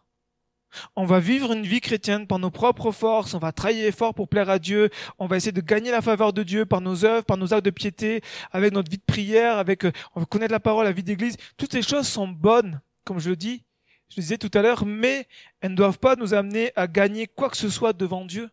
On 0.95 1.05
va 1.05 1.19
vivre 1.19 1.53
une 1.53 1.65
vie 1.65 1.81
chrétienne 1.81 2.27
par 2.27 2.39
nos 2.39 2.51
propres 2.51 2.91
forces, 2.91 3.33
on 3.33 3.39
va 3.39 3.51
travailler 3.51 3.91
fort 3.91 4.13
pour 4.13 4.27
plaire 4.27 4.49
à 4.49 4.59
Dieu, 4.59 4.89
on 5.17 5.27
va 5.27 5.37
essayer 5.37 5.51
de 5.51 5.61
gagner 5.61 5.91
la 5.91 6.01
faveur 6.01 6.33
de 6.33 6.43
Dieu 6.43 6.65
par 6.65 6.81
nos 6.81 7.05
œuvres, 7.05 7.25
par 7.25 7.37
nos 7.37 7.53
actes 7.53 7.65
de 7.65 7.71
piété, 7.71 8.21
avec 8.51 8.73
notre 8.73 8.89
vie 8.89 8.97
de 8.97 9.03
prière, 9.03 9.57
avec 9.57 9.85
euh, 9.85 9.91
on 10.15 10.19
va 10.19 10.25
connaître 10.25 10.51
la 10.51 10.59
parole, 10.59 10.85
la 10.85 10.91
vie 10.91 11.03
d'église. 11.03 11.37
Toutes 11.57 11.71
ces 11.71 11.81
choses 11.81 12.07
sont 12.07 12.27
bonnes, 12.27 12.81
comme 13.03 13.19
je 13.19 13.29
le 13.29 13.35
dis, 13.35 13.63
je 14.09 14.15
le 14.17 14.21
disais 14.21 14.37
tout 14.37 14.51
à 14.53 14.61
l'heure, 14.61 14.85
mais 14.85 15.27
elles 15.61 15.71
ne 15.71 15.75
doivent 15.75 15.99
pas 15.99 16.15
nous 16.15 16.33
amener 16.33 16.71
à 16.75 16.87
gagner 16.87 17.27
quoi 17.27 17.49
que 17.49 17.57
ce 17.57 17.69
soit 17.69 17.93
devant 17.93 18.25
Dieu. 18.25 18.49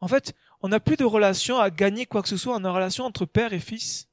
En 0.00 0.08
fait, 0.08 0.34
on 0.60 0.68
n'a 0.68 0.80
plus 0.80 0.96
de 0.96 1.04
relation 1.04 1.58
à 1.58 1.70
gagner 1.70 2.06
quoi 2.06 2.22
que 2.22 2.28
ce 2.28 2.36
soit 2.36 2.54
en 2.54 2.60
une 2.60 2.66
relation 2.66 3.04
entre 3.04 3.24
père 3.24 3.52
et 3.52 3.60
fils. 3.60 4.08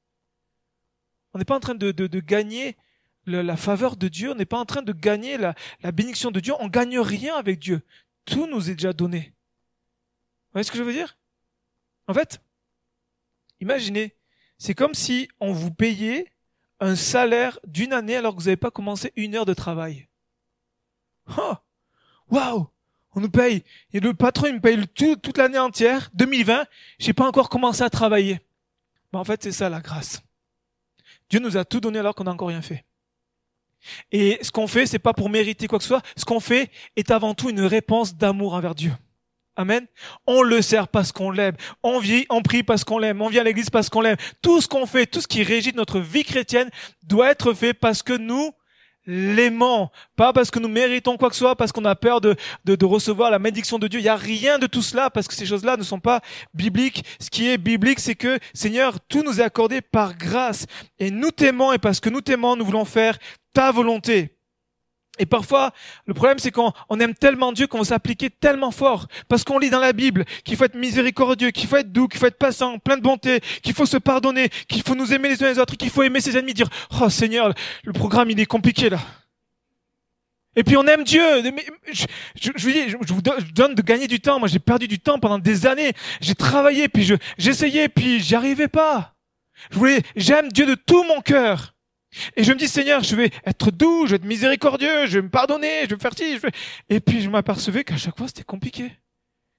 On 1.33 1.39
n'est 1.39 1.45
pas 1.45 1.55
en 1.55 1.59
train 1.59 1.75
de, 1.75 1.91
de, 1.91 2.19
gagner 2.19 2.75
la 3.29 3.57
faveur 3.57 3.95
de 3.95 4.07
Dieu, 4.07 4.31
on 4.31 4.35
n'est 4.35 4.45
pas 4.45 4.59
en 4.59 4.65
train 4.65 4.81
de 4.81 4.93
gagner 4.93 5.37
la, 5.37 5.55
bénédiction 5.91 6.31
de 6.31 6.39
Dieu, 6.39 6.53
on 6.59 6.67
gagne 6.67 6.99
rien 6.99 7.35
avec 7.35 7.59
Dieu. 7.59 7.81
Tout 8.25 8.47
nous 8.47 8.69
est 8.69 8.75
déjà 8.75 8.93
donné. 8.93 9.19
Vous 9.19 10.53
voyez 10.53 10.63
ce 10.63 10.71
que 10.71 10.77
je 10.77 10.83
veux 10.83 10.93
dire? 10.93 11.17
En 12.07 12.13
fait, 12.13 12.41
imaginez, 13.59 14.15
c'est 14.57 14.73
comme 14.73 14.93
si 14.93 15.29
on 15.39 15.53
vous 15.53 15.71
payait 15.71 16.31
un 16.79 16.95
salaire 16.95 17.59
d'une 17.65 17.93
année 17.93 18.15
alors 18.15 18.35
que 18.35 18.39
vous 18.39 18.45
n'avez 18.45 18.57
pas 18.57 18.71
commencé 18.71 19.11
une 19.15 19.35
heure 19.35 19.45
de 19.45 19.53
travail. 19.53 20.07
Oh 21.37 21.53
Waouh 22.29 22.67
On 23.15 23.21
nous 23.21 23.29
paye. 23.29 23.63
Et 23.93 23.99
le 23.99 24.13
patron, 24.13 24.47
il 24.47 24.55
me 24.55 24.59
paye 24.59 24.87
tout, 24.87 25.15
toute 25.15 25.37
l'année 25.37 25.59
entière, 25.59 26.09
2020. 26.13 26.65
J'ai 26.99 27.13
pas 27.13 27.27
encore 27.27 27.49
commencé 27.49 27.81
à 27.83 27.89
travailler. 27.89 28.39
En 29.13 29.23
fait, 29.23 29.43
c'est 29.43 29.51
ça 29.51 29.69
la 29.69 29.81
grâce. 29.81 30.21
Dieu 31.29 31.39
nous 31.39 31.57
a 31.57 31.65
tout 31.65 31.79
donné 31.79 31.99
alors 31.99 32.15
qu'on 32.15 32.23
n'a 32.23 32.31
encore 32.31 32.49
rien 32.49 32.61
fait. 32.61 32.85
Et 34.11 34.39
ce 34.41 34.51
qu'on 34.51 34.67
fait, 34.67 34.85
c'est 34.85 34.99
pas 34.99 35.13
pour 35.13 35.29
mériter 35.29 35.67
quoi 35.67 35.79
que 35.79 35.83
ce 35.83 35.89
soit. 35.89 36.01
Ce 36.15 36.25
qu'on 36.25 36.39
fait 36.39 36.69
est 36.95 37.11
avant 37.11 37.33
tout 37.33 37.49
une 37.49 37.61
réponse 37.61 38.15
d'amour 38.15 38.53
envers 38.53 38.75
Dieu. 38.75 38.91
Amen. 39.55 39.85
On 40.25 40.41
le 40.41 40.61
sert 40.61 40.87
parce 40.87 41.11
qu'on 41.11 41.31
l'aime. 41.31 41.55
On 41.83 41.99
vit, 41.99 42.25
on 42.29 42.41
prie 42.41 42.63
parce 42.63 42.85
qu'on 42.85 42.97
l'aime. 42.97 43.21
On 43.21 43.27
vient 43.27 43.41
à 43.41 43.43
l'église 43.43 43.69
parce 43.69 43.89
qu'on 43.89 43.99
l'aime. 43.99 44.15
Tout 44.41 44.61
ce 44.61 44.69
qu'on 44.69 44.85
fait, 44.85 45.05
tout 45.05 45.19
ce 45.19 45.27
qui 45.27 45.43
régit 45.43 45.73
notre 45.75 45.99
vie 45.99 46.23
chrétienne 46.23 46.69
doit 47.03 47.29
être 47.31 47.53
fait 47.53 47.73
parce 47.73 48.01
que 48.01 48.13
nous 48.13 48.53
l'aimons. 49.05 49.89
Pas 50.15 50.33
parce 50.33 50.51
que 50.51 50.59
nous 50.59 50.67
méritons 50.67 51.17
quoi 51.17 51.29
que 51.29 51.35
ce 51.35 51.39
soit, 51.39 51.55
parce 51.55 51.71
qu'on 51.71 51.83
a 51.85 51.95
peur 51.95 52.21
de, 52.21 52.35
de, 52.65 52.75
de, 52.75 52.85
recevoir 52.85 53.31
la 53.31 53.39
malédiction 53.39 53.79
de 53.79 53.87
Dieu. 53.87 53.99
Il 53.99 54.03
n'y 54.03 54.09
a 54.09 54.15
rien 54.15 54.59
de 54.59 54.67
tout 54.67 54.81
cela 54.81 55.09
parce 55.09 55.27
que 55.27 55.33
ces 55.33 55.45
choses-là 55.45 55.77
ne 55.77 55.83
sont 55.83 55.99
pas 55.99 56.21
bibliques. 56.53 57.03
Ce 57.19 57.29
qui 57.29 57.49
est 57.49 57.57
biblique, 57.57 57.99
c'est 57.99 58.15
que, 58.15 58.39
Seigneur, 58.53 58.99
tout 59.09 59.23
nous 59.23 59.41
est 59.41 59.43
accordé 59.43 59.81
par 59.81 60.15
grâce. 60.15 60.67
Et 60.99 61.11
nous 61.11 61.31
t'aimons 61.31 61.73
et 61.73 61.79
parce 61.79 61.99
que 61.99 62.09
nous 62.09 62.21
t'aimons, 62.21 62.55
nous 62.55 62.65
voulons 62.65 62.85
faire 62.85 63.17
ta 63.53 63.71
volonté. 63.71 64.35
Et 65.19 65.25
parfois, 65.25 65.73
le 66.05 66.13
problème, 66.13 66.39
c'est 66.39 66.51
qu'on 66.51 66.71
aime 66.99 67.13
tellement 67.13 67.51
Dieu 67.51 67.67
qu'on 67.67 67.79
va 67.79 67.83
s'appliquer 67.83 68.29
tellement 68.29 68.71
fort. 68.71 69.07
Parce 69.27 69.43
qu'on 69.43 69.59
lit 69.59 69.69
dans 69.69 69.79
la 69.79 69.91
Bible 69.91 70.23
qu'il 70.45 70.55
faut 70.55 70.63
être 70.63 70.75
miséricordieux, 70.75 71.51
qu'il 71.51 71.67
faut 71.67 71.75
être 71.75 71.91
doux, 71.91 72.07
qu'il 72.07 72.19
faut 72.19 72.27
être 72.27 72.37
patient, 72.37 72.79
plein 72.79 72.95
de 72.95 73.01
bonté, 73.01 73.41
qu'il 73.61 73.73
faut 73.73 73.85
se 73.85 73.97
pardonner, 73.97 74.49
qu'il 74.69 74.81
faut 74.81 74.95
nous 74.95 75.13
aimer 75.13 75.29
les 75.29 75.43
uns 75.43 75.51
les 75.51 75.59
autres, 75.59 75.75
qu'il 75.75 75.89
faut 75.89 76.03
aimer 76.03 76.21
ses 76.21 76.37
ennemis, 76.37 76.53
dire, 76.53 76.69
oh 77.01 77.09
Seigneur, 77.09 77.53
le 77.83 77.91
programme, 77.91 78.31
il 78.31 78.39
est 78.39 78.45
compliqué 78.45 78.89
là. 78.89 78.99
Et 80.55 80.63
puis 80.63 80.77
on 80.77 80.87
aime 80.87 81.03
Dieu. 81.03 81.21
je, 81.91 82.05
je, 82.35 82.51
je, 82.55 82.97
je, 83.07 83.13
vous 83.13 83.21
donne 83.21 83.75
de 83.75 83.81
gagner 83.81 84.07
du 84.07 84.19
temps. 84.19 84.39
Moi, 84.39 84.47
j'ai 84.47 84.59
perdu 84.59 84.87
du 84.87 84.99
temps 84.99 85.19
pendant 85.19 85.37
des 85.37 85.67
années. 85.67 85.93
J'ai 86.21 86.35
travaillé, 86.35 86.87
puis 86.87 87.09
j'essayais, 87.37 87.89
puis 87.89 88.19
j'y 88.19 88.35
arrivais 88.35 88.67
pas. 88.67 89.15
Je 89.69 89.77
voulais, 89.77 90.01
j'aime 90.15 90.51
Dieu 90.51 90.65
de 90.65 90.75
tout 90.75 91.03
mon 91.03 91.21
cœur. 91.21 91.75
Et 92.35 92.43
je 92.43 92.51
me 92.51 92.57
dis, 92.57 92.67
Seigneur, 92.67 93.03
je 93.03 93.15
vais 93.15 93.31
être 93.45 93.71
doux, 93.71 94.05
je 94.05 94.11
vais 94.11 94.15
être 94.15 94.25
miséricordieux, 94.25 95.05
je 95.05 95.19
vais 95.19 95.21
me 95.21 95.29
pardonner, 95.29 95.81
je 95.83 95.89
vais 95.89 95.95
me 95.95 96.01
faire 96.01 96.17
ci. 96.17 96.35
Je 96.35 96.41
vais... 96.41 96.51
Et 96.89 96.99
puis 96.99 97.21
je 97.21 97.29
m'apercevais 97.29 97.83
qu'à 97.83 97.97
chaque 97.97 98.17
fois, 98.17 98.27
c'était 98.27 98.43
compliqué. 98.43 98.91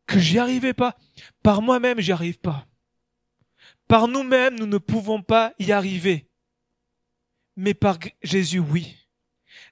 Que 0.06 0.18
j'y 0.18 0.38
arrivais 0.38 0.74
pas. 0.74 0.96
Par 1.42 1.62
moi-même, 1.62 2.00
j'y 2.00 2.12
arrive 2.12 2.38
pas. 2.38 2.66
Par 3.86 4.08
nous-mêmes, 4.08 4.58
nous 4.58 4.66
ne 4.66 4.78
pouvons 4.78 5.22
pas 5.22 5.52
y 5.58 5.72
arriver. 5.72 6.28
Mais 7.56 7.74
par 7.74 7.98
Jésus, 8.22 8.58
oui. 8.58 8.96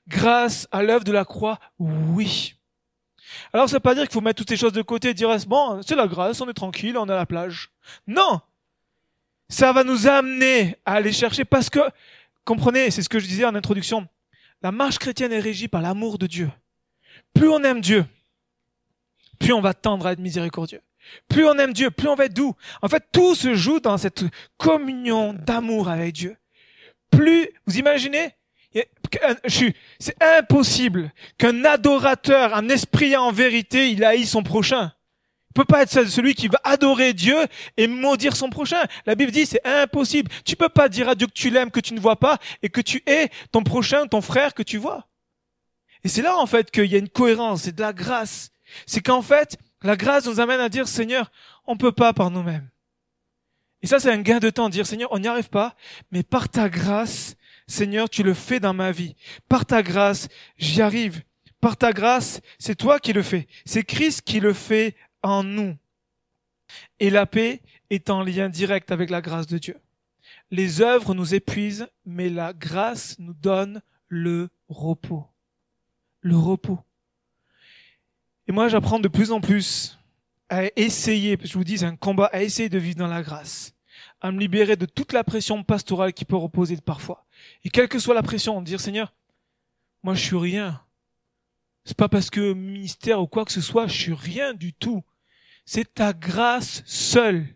Grâce 0.06 0.68
à 0.70 0.82
l'œuvre 0.82 1.04
de 1.04 1.12
la 1.12 1.24
croix, 1.24 1.58
oui. 1.78 2.54
Alors 3.52 3.68
ça 3.68 3.76
veut 3.76 3.80
pas 3.80 3.94
dire 3.94 4.04
qu'il 4.04 4.12
faut 4.12 4.20
mettre 4.20 4.38
toutes 4.38 4.48
ces 4.48 4.56
choses 4.56 4.72
de 4.72 4.82
côté 4.82 5.10
et 5.10 5.14
dire, 5.14 5.36
bon, 5.46 5.82
c'est 5.82 5.96
la 5.96 6.06
grâce, 6.06 6.40
on 6.40 6.48
est 6.48 6.54
tranquille, 6.54 6.96
on 6.96 7.08
est 7.08 7.12
à 7.12 7.16
la 7.16 7.26
plage. 7.26 7.70
Non! 8.06 8.40
Ça 9.48 9.72
va 9.72 9.84
nous 9.84 10.06
amener 10.06 10.76
à 10.84 10.94
aller 10.94 11.12
chercher 11.12 11.44
parce 11.44 11.70
que 11.70 11.80
Comprenez, 12.48 12.90
c'est 12.90 13.02
ce 13.02 13.10
que 13.10 13.18
je 13.18 13.26
disais 13.26 13.44
en 13.44 13.54
introduction. 13.54 14.08
La 14.62 14.72
marche 14.72 14.98
chrétienne 14.98 15.34
est 15.34 15.38
régie 15.38 15.68
par 15.68 15.82
l'amour 15.82 16.16
de 16.16 16.26
Dieu. 16.26 16.50
Plus 17.34 17.46
on 17.50 17.62
aime 17.62 17.82
Dieu, 17.82 18.06
plus 19.38 19.52
on 19.52 19.60
va 19.60 19.74
tendre 19.74 20.06
à 20.06 20.12
être 20.12 20.18
miséricordieux. 20.18 20.80
Plus 21.28 21.44
on 21.44 21.58
aime 21.58 21.74
Dieu, 21.74 21.90
plus 21.90 22.08
on 22.08 22.14
va 22.14 22.24
être 22.24 22.32
doux. 22.32 22.54
En 22.80 22.88
fait, 22.88 23.04
tout 23.12 23.34
se 23.34 23.52
joue 23.52 23.80
dans 23.80 23.98
cette 23.98 24.24
communion 24.56 25.34
d'amour 25.34 25.90
avec 25.90 26.14
Dieu. 26.14 26.38
Plus, 27.10 27.50
vous 27.66 27.76
imaginez, 27.76 28.30
c'est 29.98 30.16
impossible 30.18 31.12
qu'un 31.36 31.66
adorateur, 31.66 32.54
un 32.54 32.70
esprit 32.70 33.14
en 33.14 33.30
vérité, 33.30 33.90
il 33.90 34.02
haït 34.02 34.24
son 34.24 34.42
prochain 34.42 34.94
peut 35.58 35.64
pas 35.64 35.82
être 35.82 36.04
celui 36.04 36.34
qui 36.34 36.46
va 36.46 36.60
adorer 36.62 37.12
Dieu 37.12 37.36
et 37.76 37.88
maudire 37.88 38.36
son 38.36 38.48
prochain. 38.48 38.80
La 39.06 39.16
Bible 39.16 39.32
dit 39.32 39.44
c'est 39.44 39.66
impossible. 39.66 40.30
Tu 40.44 40.54
peux 40.54 40.68
pas 40.68 40.88
dire 40.88 41.08
à 41.08 41.16
Dieu 41.16 41.26
que 41.26 41.32
tu 41.32 41.50
l'aimes, 41.50 41.72
que 41.72 41.80
tu 41.80 41.94
ne 41.94 42.00
vois 42.00 42.14
pas, 42.14 42.38
et 42.62 42.68
que 42.68 42.80
tu 42.80 43.02
es 43.06 43.28
ton 43.50 43.64
prochain, 43.64 44.06
ton 44.06 44.20
frère 44.20 44.54
que 44.54 44.62
tu 44.62 44.78
vois. 44.78 45.08
Et 46.04 46.08
c'est 46.08 46.22
là 46.22 46.38
en 46.38 46.46
fait 46.46 46.70
qu'il 46.70 46.86
y 46.86 46.94
a 46.94 46.98
une 46.98 47.08
cohérence, 47.08 47.62
c'est 47.62 47.74
de 47.74 47.80
la 47.80 47.92
grâce. 47.92 48.50
C'est 48.86 49.00
qu'en 49.00 49.20
fait, 49.20 49.58
la 49.82 49.96
grâce 49.96 50.26
nous 50.26 50.38
amène 50.38 50.60
à 50.60 50.68
dire 50.68 50.86
Seigneur, 50.86 51.32
on 51.66 51.76
peut 51.76 51.90
pas 51.90 52.12
par 52.12 52.30
nous-mêmes. 52.30 52.68
Et 53.82 53.88
ça, 53.88 53.98
c'est 53.98 54.12
un 54.12 54.22
gain 54.22 54.38
de 54.38 54.50
temps, 54.50 54.68
dire 54.68 54.86
Seigneur, 54.86 55.08
on 55.10 55.18
n'y 55.18 55.26
arrive 55.26 55.48
pas, 55.48 55.74
mais 56.12 56.22
par 56.22 56.48
ta 56.48 56.68
grâce, 56.68 57.34
Seigneur, 57.66 58.08
tu 58.08 58.22
le 58.22 58.34
fais 58.34 58.60
dans 58.60 58.74
ma 58.74 58.92
vie. 58.92 59.16
Par 59.48 59.66
ta 59.66 59.82
grâce, 59.82 60.28
j'y 60.56 60.82
arrive. 60.82 61.22
Par 61.60 61.76
ta 61.76 61.92
grâce, 61.92 62.40
c'est 62.60 62.76
toi 62.76 63.00
qui 63.00 63.12
le 63.12 63.22
fais. 63.22 63.48
C'est 63.64 63.82
Christ 63.82 64.22
qui 64.22 64.38
le 64.38 64.52
fait 64.52 64.94
en 65.28 65.42
nous. 65.42 65.76
Et 67.00 67.10
la 67.10 67.26
paix 67.26 67.62
est 67.90 68.10
en 68.10 68.22
lien 68.22 68.48
direct 68.48 68.90
avec 68.90 69.10
la 69.10 69.20
grâce 69.20 69.46
de 69.46 69.58
Dieu. 69.58 69.78
Les 70.50 70.80
œuvres 70.80 71.14
nous 71.14 71.34
épuisent, 71.34 71.88
mais 72.04 72.28
la 72.28 72.52
grâce 72.52 73.18
nous 73.18 73.34
donne 73.34 73.82
le 74.08 74.48
repos. 74.68 75.26
Le 76.20 76.36
repos. 76.36 76.80
Et 78.46 78.52
moi, 78.52 78.68
j'apprends 78.68 78.98
de 78.98 79.08
plus 79.08 79.30
en 79.30 79.40
plus 79.40 79.98
à 80.48 80.64
essayer, 80.76 81.38
je 81.42 81.52
vous 81.52 81.64
dis, 81.64 81.84
un 81.84 81.96
combat, 81.96 82.30
à 82.32 82.42
essayer 82.42 82.70
de 82.70 82.78
vivre 82.78 82.96
dans 82.96 83.06
la 83.06 83.22
grâce, 83.22 83.74
à 84.20 84.32
me 84.32 84.40
libérer 84.40 84.76
de 84.76 84.86
toute 84.86 85.12
la 85.12 85.22
pression 85.22 85.62
pastorale 85.62 86.14
qui 86.14 86.24
peut 86.24 86.36
reposer 86.36 86.76
parfois. 86.78 87.26
Et 87.64 87.68
quelle 87.68 87.88
que 87.88 87.98
soit 87.98 88.14
la 88.14 88.22
pression, 88.22 88.60
dire 88.62 88.80
Seigneur, 88.80 89.12
moi 90.02 90.14
je 90.14 90.24
suis 90.24 90.36
rien. 90.36 90.82
C'est 91.84 91.96
pas 91.96 92.08
parce 92.08 92.30
que 92.30 92.54
ministère 92.54 93.20
ou 93.20 93.26
quoi 93.26 93.44
que 93.44 93.52
ce 93.52 93.60
soit, 93.60 93.86
je 93.86 93.98
suis 93.98 94.14
rien 94.14 94.54
du 94.54 94.72
tout. 94.72 95.04
C'est 95.70 95.92
ta 95.92 96.14
grâce 96.14 96.82
seule. 96.86 97.46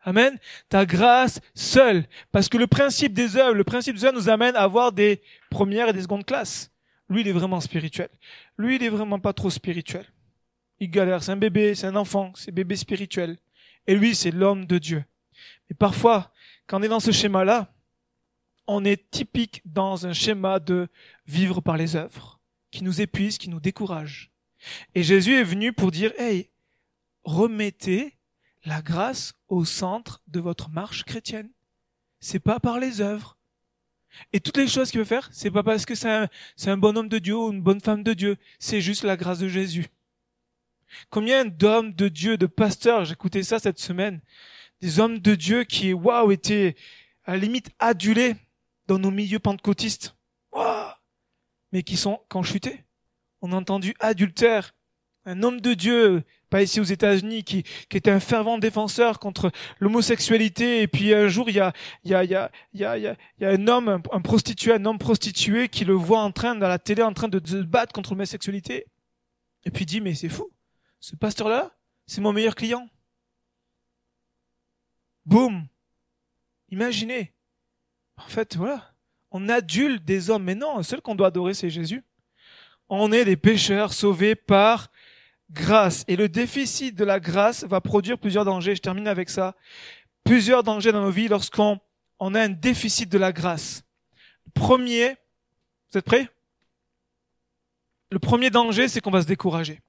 Amen. 0.00 0.36
Ta 0.68 0.84
grâce 0.84 1.40
seule. 1.54 2.04
Parce 2.32 2.48
que 2.48 2.58
le 2.58 2.66
principe 2.66 3.12
des 3.12 3.36
œuvres, 3.36 3.54
le 3.54 3.62
principe 3.62 3.94
des 3.94 4.04
œuvres 4.04 4.16
nous 4.16 4.28
amène 4.28 4.56
à 4.56 4.62
avoir 4.62 4.90
des 4.90 5.22
premières 5.50 5.88
et 5.88 5.92
des 5.92 6.02
secondes 6.02 6.24
classes. 6.24 6.72
Lui, 7.08 7.20
il 7.20 7.28
est 7.28 7.32
vraiment 7.32 7.60
spirituel. 7.60 8.08
Lui, 8.58 8.74
il 8.74 8.82
est 8.82 8.88
vraiment 8.88 9.20
pas 9.20 9.32
trop 9.32 9.50
spirituel. 9.50 10.04
Il 10.80 10.90
galère. 10.90 11.22
C'est 11.22 11.30
un 11.30 11.36
bébé, 11.36 11.76
c'est 11.76 11.86
un 11.86 11.94
enfant, 11.94 12.32
c'est 12.34 12.50
bébé 12.50 12.74
spirituel. 12.74 13.38
Et 13.86 13.94
lui, 13.94 14.16
c'est 14.16 14.32
l'homme 14.32 14.66
de 14.66 14.78
Dieu. 14.78 15.04
Mais 15.68 15.76
parfois, 15.78 16.32
quand 16.66 16.80
on 16.80 16.82
est 16.82 16.88
dans 16.88 16.98
ce 16.98 17.12
schéma-là, 17.12 17.72
on 18.66 18.84
est 18.84 19.08
typique 19.12 19.62
dans 19.64 20.08
un 20.08 20.12
schéma 20.12 20.58
de 20.58 20.88
vivre 21.24 21.60
par 21.60 21.76
les 21.76 21.94
œuvres 21.94 22.40
qui 22.72 22.82
nous 22.82 23.00
épuise, 23.00 23.38
qui 23.38 23.48
nous 23.48 23.60
décourage. 23.60 24.32
Et 24.96 25.04
Jésus 25.04 25.36
est 25.36 25.44
venu 25.44 25.72
pour 25.72 25.92
dire, 25.92 26.12
hey, 26.18 26.49
remettez 27.24 28.16
la 28.64 28.82
grâce 28.82 29.34
au 29.48 29.64
centre 29.64 30.22
de 30.26 30.40
votre 30.40 30.70
marche 30.70 31.04
chrétienne. 31.04 31.50
C'est 32.20 32.40
pas 32.40 32.60
par 32.60 32.78
les 32.78 33.00
œuvres. 33.00 33.36
Et 34.32 34.40
toutes 34.40 34.56
les 34.56 34.66
choses 34.66 34.90
qu'il 34.90 35.00
veut 35.00 35.06
faire, 35.06 35.28
c'est 35.32 35.50
pas 35.50 35.62
parce 35.62 35.86
que 35.86 35.94
c'est 35.94 36.28
un, 36.66 36.76
bon 36.76 36.96
homme 36.96 37.08
de 37.08 37.18
Dieu 37.18 37.36
ou 37.36 37.52
une 37.52 37.62
bonne 37.62 37.80
femme 37.80 38.02
de 38.02 38.12
Dieu. 38.12 38.36
C'est 38.58 38.80
juste 38.80 39.04
la 39.04 39.16
grâce 39.16 39.38
de 39.38 39.48
Jésus. 39.48 39.86
Combien 41.08 41.44
d'hommes 41.44 41.92
de 41.92 42.08
Dieu, 42.08 42.36
de 42.36 42.46
pasteurs, 42.46 43.04
j'écoutais 43.04 43.44
ça 43.44 43.60
cette 43.60 43.78
semaine, 43.78 44.20
des 44.80 44.98
hommes 44.98 45.20
de 45.20 45.36
Dieu 45.36 45.62
qui, 45.64 45.94
étaient 46.30 46.74
à 47.24 47.32
la 47.32 47.38
limite 47.38 47.70
adulés 47.78 48.34
dans 48.88 48.98
nos 48.98 49.12
milieux 49.12 49.38
pentecôtistes 49.38 50.16
mais 51.72 51.82
qui 51.82 51.96
sont 51.96 52.20
quand 52.28 52.42
chutés. 52.42 52.84
On 53.40 53.52
a 53.52 53.56
entendu 53.56 53.94
adultère, 54.00 54.74
un 55.24 55.42
homme 55.42 55.60
de 55.60 55.74
Dieu, 55.74 56.24
pas 56.50 56.62
ici 56.62 56.80
aux 56.80 56.84
États-Unis, 56.84 57.44
qui, 57.44 57.62
qui 57.88 57.96
était 57.96 58.10
un 58.10 58.20
fervent 58.20 58.58
défenseur 58.58 59.18
contre 59.18 59.50
l'homosexualité. 59.78 60.82
Et 60.82 60.88
puis 60.88 61.14
un 61.14 61.28
jour, 61.28 61.48
il 61.48 61.56
y 61.56 61.60
a, 61.60 61.72
il 62.04 62.10
y 62.10 62.14
a, 62.14 62.24
il 62.24 62.30
y 62.30 62.34
a, 62.34 62.50
il 62.74 62.80
y 62.80 62.84
a, 62.84 62.96
il 62.98 63.16
y 63.42 63.44
a 63.44 63.48
un 63.48 63.68
homme, 63.68 64.02
un, 64.10 64.20
prostitué, 64.20 64.72
un 64.72 64.84
homme 64.84 64.98
prostitué 64.98 65.68
qui 65.68 65.84
le 65.84 65.94
voit 65.94 66.20
en 66.20 66.32
train, 66.32 66.54
dans 66.54 66.68
la 66.68 66.78
télé, 66.78 67.02
en 67.02 67.14
train 67.14 67.28
de 67.28 67.40
se 67.44 67.62
battre 67.62 67.92
contre 67.92 68.10
l'homosexualité. 68.10 68.86
Et 69.64 69.70
puis 69.70 69.84
il 69.84 69.86
dit, 69.86 70.00
mais 70.00 70.14
c'est 70.14 70.28
fou. 70.28 70.50
Ce 71.00 71.16
pasteur-là, 71.16 71.70
c'est 72.06 72.20
mon 72.20 72.32
meilleur 72.32 72.54
client. 72.54 72.88
Boum. 75.24 75.66
Imaginez. 76.70 77.32
En 78.16 78.28
fait, 78.28 78.56
voilà 78.56 78.90
on 79.30 79.48
adulte 79.48 80.04
des 80.04 80.30
hommes. 80.30 80.44
Mais 80.44 80.54
non, 80.54 80.82
seul 80.82 81.00
qu'on 81.00 81.14
doit 81.14 81.28
adorer, 81.28 81.54
c'est 81.54 81.70
Jésus. 81.70 82.04
On 82.88 83.12
est 83.12 83.24
des 83.24 83.36
pécheurs 83.36 83.92
sauvés 83.92 84.34
par 84.34 84.89
grâce. 85.50 86.04
Et 86.08 86.16
le 86.16 86.28
déficit 86.28 86.94
de 86.94 87.04
la 87.04 87.20
grâce 87.20 87.64
va 87.64 87.80
produire 87.80 88.18
plusieurs 88.18 88.44
dangers. 88.44 88.74
Je 88.74 88.82
termine 88.82 89.08
avec 89.08 89.30
ça. 89.30 89.54
Plusieurs 90.24 90.62
dangers 90.62 90.92
dans 90.92 91.02
nos 91.02 91.10
vies 91.10 91.28
lorsqu'on 91.28 91.80
on 92.18 92.34
a 92.34 92.42
un 92.42 92.48
déficit 92.50 93.10
de 93.10 93.18
la 93.18 93.32
grâce. 93.32 93.82
Premier, 94.54 95.16
vous 95.90 95.98
êtes 95.98 96.04
prêts? 96.04 96.28
Le 98.10 98.18
premier 98.18 98.50
danger, 98.50 98.88
c'est 98.88 99.00
qu'on 99.00 99.10
va 99.10 99.22
se 99.22 99.26
décourager. 99.26 99.80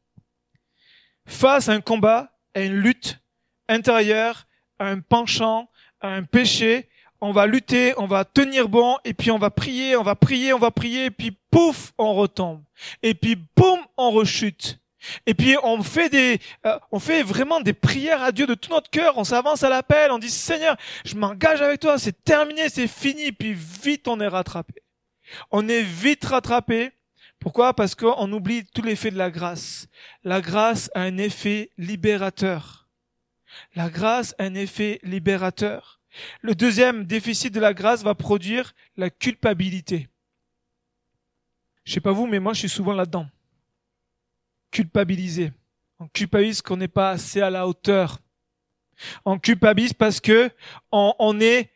Face 1.25 1.69
à 1.69 1.73
un 1.73 1.81
combat, 1.81 2.37
à 2.53 2.61
une 2.61 2.75
lutte 2.75 3.19
intérieure, 3.67 4.47
à 4.79 4.87
un 4.87 4.99
penchant, 4.99 5.69
à 5.99 6.09
un 6.09 6.23
péché, 6.23 6.89
on 7.19 7.31
va 7.31 7.45
lutter, 7.45 7.93
on 7.97 8.07
va 8.07 8.25
tenir 8.25 8.67
bon, 8.67 8.97
et 9.05 9.13
puis 9.13 9.29
on 9.29 9.37
va 9.37 9.51
prier, 9.51 9.95
on 9.95 10.03
va 10.03 10.15
prier, 10.15 10.53
on 10.53 10.59
va 10.59 10.71
prier, 10.71 11.05
et 11.05 11.11
puis 11.11 11.37
pouf, 11.51 11.93
on 11.97 12.13
retombe. 12.13 12.63
Et 13.03 13.13
puis 13.13 13.35
boum, 13.55 13.79
on 13.97 14.11
rechute. 14.11 14.80
Et 15.25 15.33
puis 15.33 15.55
on 15.63 15.81
fait 15.83 16.09
des, 16.09 16.39
euh, 16.65 16.77
on 16.91 16.99
fait 16.99 17.23
vraiment 17.23 17.59
des 17.59 17.73
prières 17.73 18.21
à 18.21 18.31
Dieu 18.31 18.45
de 18.45 18.53
tout 18.53 18.69
notre 18.69 18.89
cœur. 18.89 19.17
On 19.17 19.23
s'avance 19.23 19.63
à 19.63 19.69
l'appel, 19.69 20.11
on 20.11 20.19
dit 20.19 20.29
Seigneur, 20.29 20.77
je 21.05 21.15
m'engage 21.15 21.61
avec 21.61 21.79
toi, 21.79 21.97
c'est 21.97 22.23
terminé, 22.23 22.69
c'est 22.69 22.87
fini. 22.87 23.31
Puis 23.31 23.53
vite 23.53 24.07
on 24.07 24.19
est 24.19 24.27
rattrapé. 24.27 24.83
On 25.49 25.67
est 25.67 25.81
vite 25.81 26.25
rattrapé. 26.25 26.91
Pourquoi? 27.39 27.73
Parce 27.73 27.95
qu'on 27.95 28.31
oublie 28.31 28.65
tout 28.65 28.83
l'effet 28.83 29.09
de 29.09 29.17
la 29.17 29.31
grâce. 29.31 29.87
La 30.23 30.41
grâce 30.41 30.91
a 30.93 31.01
un 31.01 31.17
effet 31.17 31.71
libérateur. 31.77 32.87
La 33.75 33.89
grâce 33.89 34.35
a 34.37 34.43
un 34.43 34.53
effet 34.53 34.99
libérateur. 35.03 35.99
Le 36.41 36.53
deuxième 36.53 37.05
déficit 37.05 37.53
de 37.53 37.59
la 37.59 37.73
grâce 37.73 38.03
va 38.03 38.13
produire 38.13 38.73
la 38.97 39.09
culpabilité. 39.09 40.09
Je 41.83 41.93
sais 41.93 42.01
pas 42.01 42.11
vous, 42.11 42.27
mais 42.27 42.39
moi 42.39 42.53
je 42.53 42.59
suis 42.59 42.69
souvent 42.69 42.93
là-dedans 42.93 43.27
culpabiliser. 44.71 45.51
On 45.99 46.07
culpabilise 46.07 46.61
qu'on 46.61 46.77
n'est 46.77 46.87
pas 46.87 47.11
assez 47.11 47.41
à 47.41 47.49
la 47.49 47.67
hauteur. 47.67 48.19
On 49.25 49.37
culpabilise 49.37 49.93
parce 49.93 50.19
que 50.19 50.49
on, 50.91 51.39
est 51.39 51.71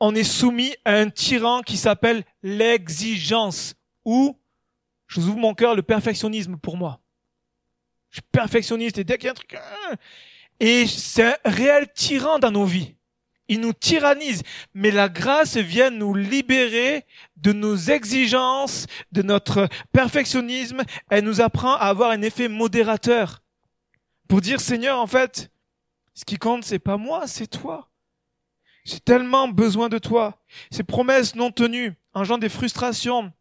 on 0.00 0.14
est 0.14 0.24
soumis 0.24 0.74
à 0.84 0.94
un 0.94 1.10
tyran 1.10 1.62
qui 1.62 1.76
s'appelle 1.76 2.24
l'exigence 2.42 3.74
ou 4.04 4.38
je 5.06 5.20
vous 5.20 5.28
ouvre 5.28 5.38
mon 5.38 5.54
cœur 5.54 5.74
le 5.74 5.82
perfectionnisme 5.82 6.56
pour 6.56 6.76
moi. 6.76 7.00
Je 8.10 8.16
suis 8.16 8.28
perfectionniste 8.32 8.98
et 8.98 9.04
dès 9.04 9.18
qu'il 9.18 9.26
y 9.26 9.28
a 9.28 9.32
un 9.32 9.34
truc 9.34 9.54
hein, 9.54 9.94
et 10.58 10.86
c'est 10.86 11.34
un 11.34 11.36
réel 11.44 11.92
tyran 11.92 12.38
dans 12.38 12.50
nos 12.50 12.64
vies. 12.64 12.95
Il 13.48 13.60
nous 13.60 13.72
tyrannise, 13.72 14.42
mais 14.74 14.90
la 14.90 15.08
grâce 15.08 15.56
vient 15.56 15.90
nous 15.90 16.14
libérer 16.14 17.04
de 17.36 17.52
nos 17.52 17.76
exigences, 17.76 18.86
de 19.12 19.22
notre 19.22 19.68
perfectionnisme. 19.92 20.82
Elle 21.10 21.24
nous 21.24 21.40
apprend 21.40 21.74
à 21.74 21.86
avoir 21.86 22.10
un 22.10 22.22
effet 22.22 22.48
modérateur. 22.48 23.42
Pour 24.28 24.40
dire, 24.40 24.60
Seigneur, 24.60 24.98
en 24.98 25.06
fait, 25.06 25.50
ce 26.14 26.24
qui 26.24 26.38
compte, 26.38 26.64
c'est 26.64 26.80
pas 26.80 26.96
moi, 26.96 27.26
c'est 27.26 27.46
toi. 27.46 27.88
J'ai 28.84 29.00
tellement 29.00 29.48
besoin 29.48 29.88
de 29.88 29.98
toi. 29.98 30.40
Ces 30.70 30.82
promesses 30.82 31.34
non 31.34 31.50
tenues 31.50 31.94
engendrent 32.14 32.40
des 32.40 32.48
frustrations. 32.48 33.32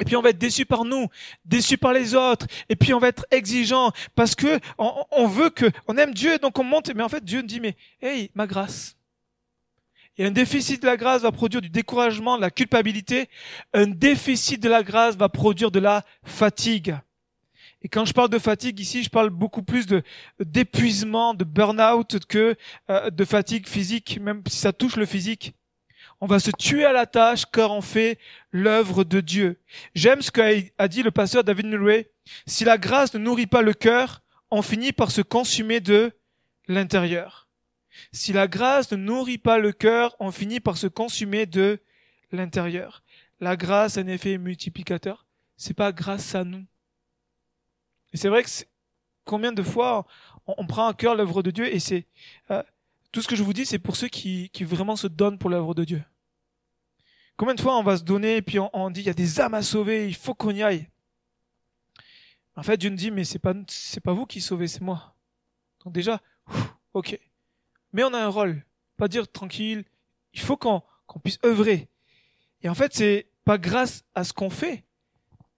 Et 0.00 0.04
puis 0.04 0.16
on 0.16 0.22
va 0.22 0.30
être 0.30 0.38
déçu 0.38 0.64
par 0.64 0.84
nous, 0.84 1.08
déçu 1.44 1.76
par 1.76 1.92
les 1.92 2.14
autres. 2.14 2.46
Et 2.68 2.76
puis 2.76 2.94
on 2.94 2.98
va 2.98 3.08
être 3.08 3.26
exigeant 3.30 3.92
parce 4.14 4.34
que 4.34 4.58
on, 4.78 5.26
veut 5.26 5.50
que, 5.50 5.70
on 5.86 5.98
aime 5.98 6.14
Dieu, 6.14 6.38
donc 6.38 6.58
on 6.58 6.64
monte. 6.64 6.90
Mais 6.94 7.02
en 7.02 7.08
fait, 7.08 7.22
Dieu 7.22 7.42
nous 7.42 7.46
dit, 7.46 7.60
mais 7.60 7.76
hey, 8.00 8.30
ma 8.34 8.46
grâce, 8.46 8.96
et 10.16 10.24
un 10.24 10.30
déficit 10.30 10.82
de 10.82 10.86
la 10.86 10.96
grâce 10.96 11.22
va 11.22 11.32
produire 11.32 11.60
du 11.60 11.70
découragement, 11.70 12.36
de 12.36 12.42
la 12.42 12.50
culpabilité. 12.50 13.28
Un 13.72 13.86
déficit 13.86 14.62
de 14.62 14.68
la 14.68 14.82
grâce 14.82 15.16
va 15.16 15.28
produire 15.28 15.70
de 15.70 15.78
la 15.78 16.04
fatigue. 16.24 16.96
Et 17.82 17.88
quand 17.88 18.04
je 18.04 18.12
parle 18.12 18.28
de 18.28 18.38
fatigue 18.38 18.78
ici, 18.80 19.02
je 19.02 19.08
parle 19.08 19.30
beaucoup 19.30 19.62
plus 19.62 19.86
de 19.86 20.02
d'épuisement, 20.38 21.32
de 21.32 21.44
burn-out 21.44 22.18
que 22.26 22.54
euh, 22.90 23.10
de 23.10 23.24
fatigue 23.24 23.66
physique, 23.66 24.18
même 24.20 24.42
si 24.46 24.58
ça 24.58 24.72
touche 24.72 24.96
le 24.96 25.06
physique. 25.06 25.54
On 26.20 26.26
va 26.26 26.38
se 26.38 26.50
tuer 26.50 26.84
à 26.84 26.92
la 26.92 27.06
tâche 27.06 27.46
car 27.50 27.70
on 27.70 27.80
fait 27.80 28.18
l'œuvre 28.52 29.04
de 29.04 29.20
Dieu. 29.20 29.58
J'aime 29.94 30.20
ce 30.20 30.30
qu'a 30.30 30.88
dit 30.88 31.02
le 31.02 31.10
pasteur 31.10 31.44
David 31.44 31.66
Mulway. 31.66 32.10
Si 32.46 32.64
la 32.64 32.76
grâce 32.76 33.14
ne 33.14 33.18
nourrit 33.20 33.46
pas 33.46 33.62
le 33.62 33.72
cœur, 33.72 34.20
on 34.50 34.60
finit 34.60 34.92
par 34.92 35.10
se 35.10 35.22
consumer 35.22 35.80
de 35.80 36.12
l'intérieur. 36.68 37.48
Si 38.12 38.32
la 38.32 38.48
grâce 38.48 38.92
ne 38.92 38.96
nourrit 38.96 39.38
pas 39.38 39.58
le 39.58 39.72
cœur, 39.72 40.16
on 40.20 40.30
finit 40.30 40.60
par 40.60 40.76
se 40.76 40.86
consumer 40.86 41.46
de 41.46 41.80
l'intérieur. 42.32 43.02
La 43.40 43.56
grâce 43.56 43.96
a 43.96 44.00
un 44.00 44.06
effet 44.06 44.38
multiplicateur. 44.38 45.26
C'est 45.56 45.74
pas 45.74 45.92
grâce 45.92 46.34
à 46.34 46.44
nous. 46.44 46.64
Et 48.12 48.16
c'est 48.16 48.28
vrai 48.28 48.42
que 48.42 48.48
combien 49.24 49.52
de 49.52 49.62
fois 49.62 50.06
on, 50.46 50.66
prend 50.66 50.88
à 50.88 50.94
cœur 50.94 51.14
l'œuvre 51.14 51.42
de 51.42 51.50
Dieu 51.50 51.72
et 51.72 51.78
c'est 51.78 52.06
euh, 52.50 52.62
tout 53.12 53.22
ce 53.22 53.28
que 53.28 53.36
je 53.36 53.42
vous 53.42 53.52
dis, 53.52 53.66
c'est 53.66 53.78
pour 53.78 53.96
ceux 53.96 54.08
qui, 54.08 54.50
qui 54.50 54.64
vraiment 54.64 54.96
se 54.96 55.06
donnent 55.06 55.38
pour 55.38 55.50
l'œuvre 55.50 55.74
de 55.74 55.84
Dieu. 55.84 56.02
Combien 57.36 57.54
de 57.54 57.60
fois 57.60 57.78
on 57.78 57.82
va 57.82 57.96
se 57.96 58.02
donner 58.02 58.36
et 58.36 58.42
puis 58.42 58.58
on, 58.58 58.90
dit 58.90 59.00
il 59.00 59.06
y 59.06 59.10
a 59.10 59.14
des 59.14 59.40
âmes 59.40 59.54
à 59.54 59.62
sauver, 59.62 60.08
il 60.08 60.14
faut 60.14 60.34
qu'on 60.34 60.50
y 60.50 60.62
aille. 60.62 60.88
En 62.56 62.62
fait, 62.62 62.76
Dieu 62.76 62.90
nous 62.90 62.96
dit 62.96 63.10
mais 63.10 63.24
c'est 63.24 63.38
pas 63.38 63.54
c'est 63.68 64.00
pas 64.00 64.12
vous 64.12 64.26
qui 64.26 64.40
sauvez, 64.40 64.68
c'est 64.68 64.82
moi. 64.82 65.14
Donc 65.84 65.94
déjà, 65.94 66.20
ok 66.94 67.18
mais 67.92 68.04
on 68.04 68.14
a 68.14 68.18
un 68.18 68.28
rôle. 68.28 68.64
Pas 68.96 69.08
dire 69.08 69.30
tranquille. 69.30 69.84
Il 70.32 70.40
faut 70.40 70.56
qu'on 70.56 70.82
puisse 71.22 71.38
œuvrer. 71.44 71.88
Et 72.62 72.68
en 72.68 72.74
fait, 72.74 72.94
c'est 72.94 73.28
pas 73.44 73.58
grâce 73.58 74.04
à 74.14 74.24
ce 74.24 74.32
qu'on 74.32 74.50
fait. 74.50 74.84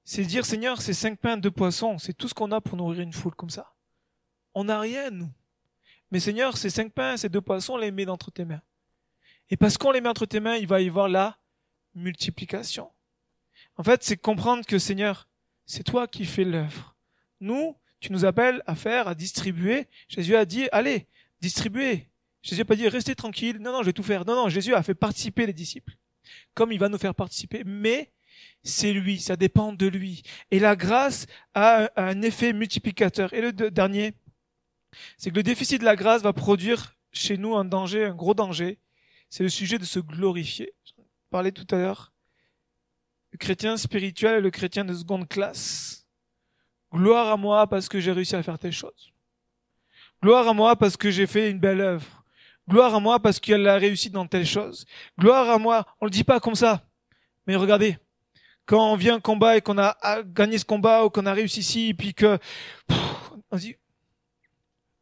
C'est 0.04 0.24
dire, 0.24 0.44
Seigneur, 0.44 0.80
c'est 0.80 0.94
cinq 0.94 1.18
pains, 1.18 1.36
deux 1.36 1.50
poissons. 1.50 1.98
C'est 1.98 2.12
tout 2.12 2.28
ce 2.28 2.34
qu'on 2.34 2.50
a 2.52 2.60
pour 2.60 2.76
nourrir 2.76 3.00
une 3.00 3.12
foule 3.12 3.34
comme 3.34 3.50
ça. 3.50 3.74
On 4.54 4.64
n'a 4.64 4.80
rien, 4.80 5.10
nous. 5.10 5.30
Mais 6.10 6.20
Seigneur, 6.20 6.56
ces 6.56 6.70
cinq 6.70 6.92
pains, 6.92 7.16
ces 7.16 7.28
deux 7.28 7.40
poissons, 7.40 7.74
on 7.74 7.78
les 7.78 7.90
met 7.90 8.08
entre 8.08 8.30
tes 8.30 8.44
mains. 8.44 8.62
Et 9.50 9.56
parce 9.56 9.78
qu'on 9.78 9.90
les 9.90 10.00
met 10.00 10.08
entre 10.08 10.26
tes 10.26 10.40
mains, 10.40 10.56
il 10.56 10.66
va 10.66 10.80
y 10.80 10.88
avoir 10.88 11.08
la 11.08 11.38
multiplication. 11.94 12.90
En 13.76 13.82
fait, 13.82 14.02
c'est 14.02 14.16
comprendre 14.16 14.64
que 14.66 14.78
Seigneur, 14.78 15.28
c'est 15.66 15.84
toi 15.84 16.06
qui 16.06 16.24
fais 16.24 16.44
l'œuvre. 16.44 16.94
Nous, 17.40 17.76
tu 18.00 18.12
nous 18.12 18.24
appelles 18.24 18.62
à 18.66 18.74
faire, 18.74 19.08
à 19.08 19.14
distribuer. 19.14 19.86
Jésus 20.08 20.36
a 20.36 20.44
dit, 20.44 20.68
allez, 20.72 21.06
distribuez. 21.40 22.08
Jésus 22.42 22.60
n'a 22.60 22.64
pas 22.64 22.76
dit 22.76 22.88
restez 22.88 23.14
tranquille, 23.14 23.58
non, 23.60 23.72
non, 23.72 23.80
je 23.80 23.86
vais 23.86 23.92
tout 23.92 24.02
faire. 24.02 24.24
Non, 24.24 24.34
non, 24.34 24.48
Jésus 24.48 24.74
a 24.74 24.82
fait 24.82 24.94
participer 24.94 25.46
les 25.46 25.52
disciples, 25.52 25.96
comme 26.54 26.72
il 26.72 26.78
va 26.78 26.88
nous 26.88 26.98
faire 26.98 27.14
participer, 27.14 27.62
mais 27.64 28.12
c'est 28.64 28.92
lui, 28.92 29.20
ça 29.20 29.36
dépend 29.36 29.72
de 29.72 29.86
lui. 29.86 30.22
Et 30.50 30.58
la 30.58 30.76
grâce 30.76 31.26
a 31.54 31.90
un 31.96 32.22
effet 32.22 32.52
multiplicateur. 32.52 33.32
Et 33.32 33.40
le 33.40 33.52
dernier, 33.52 34.14
c'est 35.16 35.30
que 35.30 35.36
le 35.36 35.42
déficit 35.42 35.80
de 35.80 35.84
la 35.84 35.96
grâce 35.96 36.22
va 36.22 36.32
produire 36.32 36.94
chez 37.12 37.36
nous 37.36 37.56
un 37.56 37.64
danger, 37.64 38.06
un 38.06 38.14
gros 38.14 38.34
danger. 38.34 38.78
C'est 39.30 39.42
le 39.42 39.48
sujet 39.48 39.78
de 39.78 39.84
se 39.84 39.98
glorifier. 39.98 40.74
J'en 40.84 41.04
parlais 41.30 41.52
tout 41.52 41.66
à 41.74 41.78
l'heure. 41.78 42.12
Le 43.32 43.38
chrétien 43.38 43.76
spirituel 43.76 44.38
et 44.38 44.40
le 44.40 44.50
chrétien 44.50 44.84
de 44.84 44.94
seconde 44.94 45.28
classe. 45.28 46.06
Gloire 46.92 47.28
à 47.28 47.36
moi 47.36 47.66
parce 47.66 47.88
que 47.88 48.00
j'ai 48.00 48.12
réussi 48.12 48.36
à 48.36 48.42
faire 48.42 48.58
telle 48.58 48.72
chose. 48.72 49.12
Gloire 50.22 50.46
à 50.46 50.52
moi 50.52 50.76
parce 50.76 50.96
que 50.96 51.10
j'ai 51.10 51.26
fait 51.26 51.50
une 51.50 51.58
belle 51.58 51.80
œuvre. 51.80 52.21
Gloire 52.72 52.94
à 52.94 53.00
moi 53.00 53.20
parce 53.20 53.38
qu'elle 53.38 53.68
a 53.68 53.76
réussi 53.76 54.08
dans 54.08 54.26
telle 54.26 54.46
chose. 54.46 54.86
Gloire 55.20 55.50
à 55.50 55.58
moi. 55.58 55.84
On 56.00 56.06
le 56.06 56.10
dit 56.10 56.24
pas 56.24 56.40
comme 56.40 56.54
ça. 56.54 56.82
Mais 57.46 57.54
regardez, 57.54 57.98
quand 58.64 58.92
on 58.92 58.96
vient 58.96 59.16
un 59.16 59.20
combat 59.20 59.58
et 59.58 59.60
qu'on 59.60 59.76
a 59.76 59.94
gagné 60.22 60.56
ce 60.56 60.64
combat 60.64 61.04
ou 61.04 61.10
qu'on 61.10 61.26
a 61.26 61.34
réussi 61.34 61.60
ici, 61.60 61.88
et 61.90 61.94
puis 61.94 62.14
que 62.14 62.38
on 63.50 63.56
dit 63.58 63.76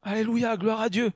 Alléluia, 0.03 0.57
gloire 0.57 0.81
à 0.81 0.89
Dieu. 0.89 1.12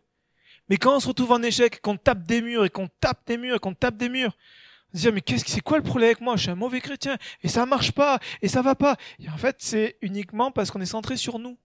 Mais 0.69 0.77
quand 0.77 0.95
on 0.95 1.01
se 1.01 1.09
retrouve 1.09 1.33
en 1.33 1.43
échec, 1.43 1.81
qu'on 1.81 1.97
tape 1.97 2.23
des 2.23 2.41
murs 2.41 2.65
et 2.65 2.71
qu'on 2.71 2.87
tape 3.01 3.27
des 3.27 3.37
murs 3.37 3.57
et 3.57 3.59
qu'on 3.59 3.75
tape 3.75 3.97
des 3.97 4.09
murs, 4.09 4.37
on 4.93 4.99
se 4.99 5.09
dit 5.09 5.13
mais 5.13 5.23
qu'est-ce 5.23 5.45
que 5.45 5.51
c'est 5.51 5.61
quoi 5.61 5.79
le 5.79 5.83
problème 5.83 6.11
avec 6.11 6.21
moi? 6.21 6.37
Je 6.37 6.43
suis 6.43 6.51
un 6.51 6.55
mauvais 6.55 6.81
chrétien 6.81 7.19
et 7.43 7.49
ça 7.49 7.67
marche 7.67 7.91
pas 7.91 8.21
et 8.43 8.47
ça 8.47 8.63
va 8.63 8.77
pas. 8.77 8.97
Et 9.19 9.29
en 9.29 9.39
fait, 9.39 9.57
c'est 9.59 9.99
uniquement 10.03 10.53
parce 10.53 10.71
qu'on 10.71 10.81
est 10.81 10.87
centré 10.87 11.17
sur 11.17 11.41
nous. 11.41 11.59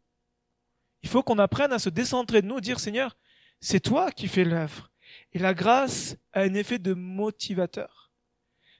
Il 1.03 1.09
faut 1.09 1.21
qu'on 1.21 1.37
apprenne 1.37 1.73
à 1.73 1.77
se 1.77 1.89
décentrer 1.89 2.41
de 2.41 2.47
nous, 2.47 2.59
dire 2.59 2.79
Seigneur, 2.79 3.15
c'est 3.61 3.79
toi 3.79 4.11
qui 4.11 4.27
fais 4.27 4.43
l'œuvre. 4.43 4.89
Et 5.33 5.39
la 5.39 5.53
grâce 5.53 6.17
a 6.33 6.41
un 6.41 6.53
effet 6.53 6.79
de 6.79 6.93
motivateur. 6.93 8.11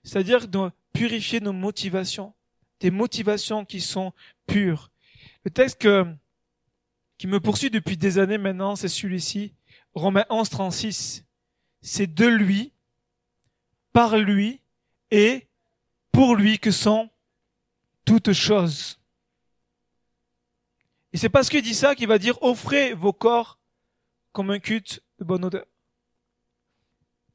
C'est-à-dire 0.03 0.47
de 0.47 0.71
purifier 0.93 1.39
nos 1.39 1.53
motivations. 1.53 2.34
Des 2.80 2.91
motivations 2.91 3.65
qui 3.65 3.82
sont 3.82 4.13
pures. 4.47 4.89
Le 5.43 5.51
texte 5.51 5.88
qui 7.17 7.27
me 7.27 7.39
poursuit 7.39 7.69
depuis 7.69 7.97
des 7.97 8.17
années 8.17 8.38
maintenant, 8.38 8.75
c'est 8.75 8.88
celui-ci. 8.88 9.53
Romains 9.93 10.25
11, 10.30 10.49
36. 10.49 11.25
C'est 11.82 12.13
de 12.13 12.25
lui, 12.25 12.71
par 13.91 14.17
lui 14.17 14.61
et 15.11 15.47
pour 16.11 16.36
lui 16.36 16.59
que 16.59 16.71
sont 16.71 17.09
toutes 18.05 18.34
choses. 18.34 18.99
Et 21.13 21.17
c'est 21.17 21.30
parce 21.30 21.49
qu'il 21.49 21.61
dit 21.61 21.75
ça 21.75 21.95
qu'il 21.95 22.07
va 22.07 22.17
dire 22.17 22.41
offrez 22.41 22.93
vos 22.93 23.13
corps 23.13 23.59
comme 24.40 24.52
un 24.52 24.60
culte 24.60 25.04
de 25.20 25.26
bonne 25.26 25.44
odeur. 25.44 25.66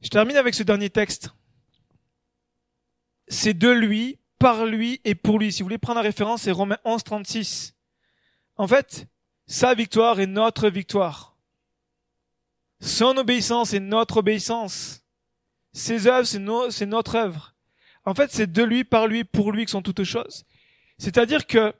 Je 0.01 0.09
termine 0.09 0.37
avec 0.37 0.55
ce 0.55 0.63
dernier 0.63 0.89
texte. 0.89 1.29
C'est 3.27 3.53
de 3.53 3.69
lui, 3.69 4.17
par 4.39 4.65
lui 4.65 5.01
et 5.03 5.13
pour 5.13 5.37
lui. 5.37 5.53
Si 5.53 5.61
vous 5.61 5.67
voulez 5.67 5.77
prendre 5.77 5.99
la 5.99 6.01
référence, 6.01 6.41
c'est 6.41 6.51
Romains 6.51 6.79
11, 6.83 7.03
36. 7.03 7.75
En 8.55 8.67
fait, 8.67 9.07
Sa 9.45 9.75
victoire 9.75 10.19
est 10.19 10.25
notre 10.25 10.67
victoire. 10.67 11.37
Son 12.79 13.15
obéissance 13.17 13.75
est 13.75 13.79
notre 13.79 14.17
obéissance. 14.17 15.05
Ses 15.73 16.07
œuvres, 16.07 16.25
c'est, 16.25 16.85
notre 16.87 17.15
œuvre. 17.17 17.53
En 18.03 18.15
fait, 18.15 18.31
c'est 18.31 18.51
de 18.51 18.63
lui, 18.63 18.83
par 18.83 19.05
lui, 19.05 19.23
pour 19.23 19.51
lui 19.51 19.65
que 19.65 19.69
sont 19.69 19.83
toutes 19.83 20.03
choses. 20.03 20.43
C'est-à-dire 20.97 21.45
que 21.45 21.71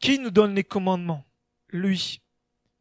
qui 0.00 0.20
nous 0.20 0.30
donne 0.30 0.54
les 0.54 0.62
commandements? 0.62 1.26
Lui. 1.70 2.22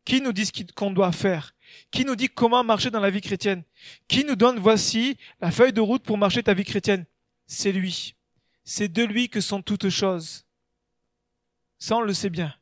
Qui 0.05 0.21
nous 0.21 0.31
dit 0.31 0.45
ce 0.45 0.51
qu'on 0.75 0.91
doit 0.91 1.11
faire? 1.11 1.54
Qui 1.91 2.05
nous 2.05 2.15
dit 2.15 2.29
comment 2.29 2.63
marcher 2.63 2.91
dans 2.91 2.99
la 2.99 3.09
vie 3.09 3.21
chrétienne? 3.21 3.63
Qui 4.07 4.23
nous 4.25 4.35
donne 4.35 4.59
voici 4.59 5.17
la 5.39 5.51
feuille 5.51 5.73
de 5.73 5.81
route 5.81 6.03
pour 6.03 6.17
marcher 6.17 6.43
ta 6.43 6.53
vie 6.53 6.65
chrétienne? 6.65 7.05
C'est 7.47 7.71
lui. 7.71 8.15
C'est 8.63 8.87
de 8.87 9.03
lui 9.03 9.29
que 9.29 9.41
sont 9.41 9.61
toutes 9.61 9.89
choses. 9.89 10.45
Ça, 11.77 11.97
on 11.97 12.01
le 12.01 12.13
sait 12.13 12.29
bien. 12.29 12.55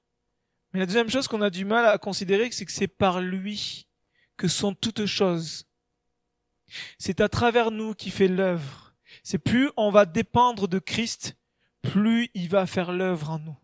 Mais 0.73 0.79
la 0.79 0.85
deuxième 0.85 1.09
chose 1.09 1.27
qu'on 1.27 1.41
a 1.41 1.49
du 1.49 1.65
mal 1.65 1.85
à 1.85 1.97
considérer, 1.97 2.49
c'est 2.51 2.65
que 2.65 2.71
c'est 2.71 2.87
par 2.87 3.21
lui 3.21 3.87
que 4.37 4.47
sont 4.47 4.73
toutes 4.73 5.05
choses. 5.05 5.65
C'est 6.97 7.21
à 7.21 7.29
travers 7.29 7.71
nous 7.71 7.93
qui 7.93 8.09
fait 8.09 8.27
l'œuvre. 8.27 8.95
C'est 9.21 9.37
plus 9.37 9.69
on 9.77 9.91
va 9.91 10.05
dépendre 10.05 10.67
de 10.67 10.79
Christ, 10.79 11.37
plus 11.83 12.29
il 12.33 12.49
va 12.49 12.65
faire 12.65 12.91
l'œuvre 12.91 13.29
en 13.29 13.39
nous. 13.39 13.57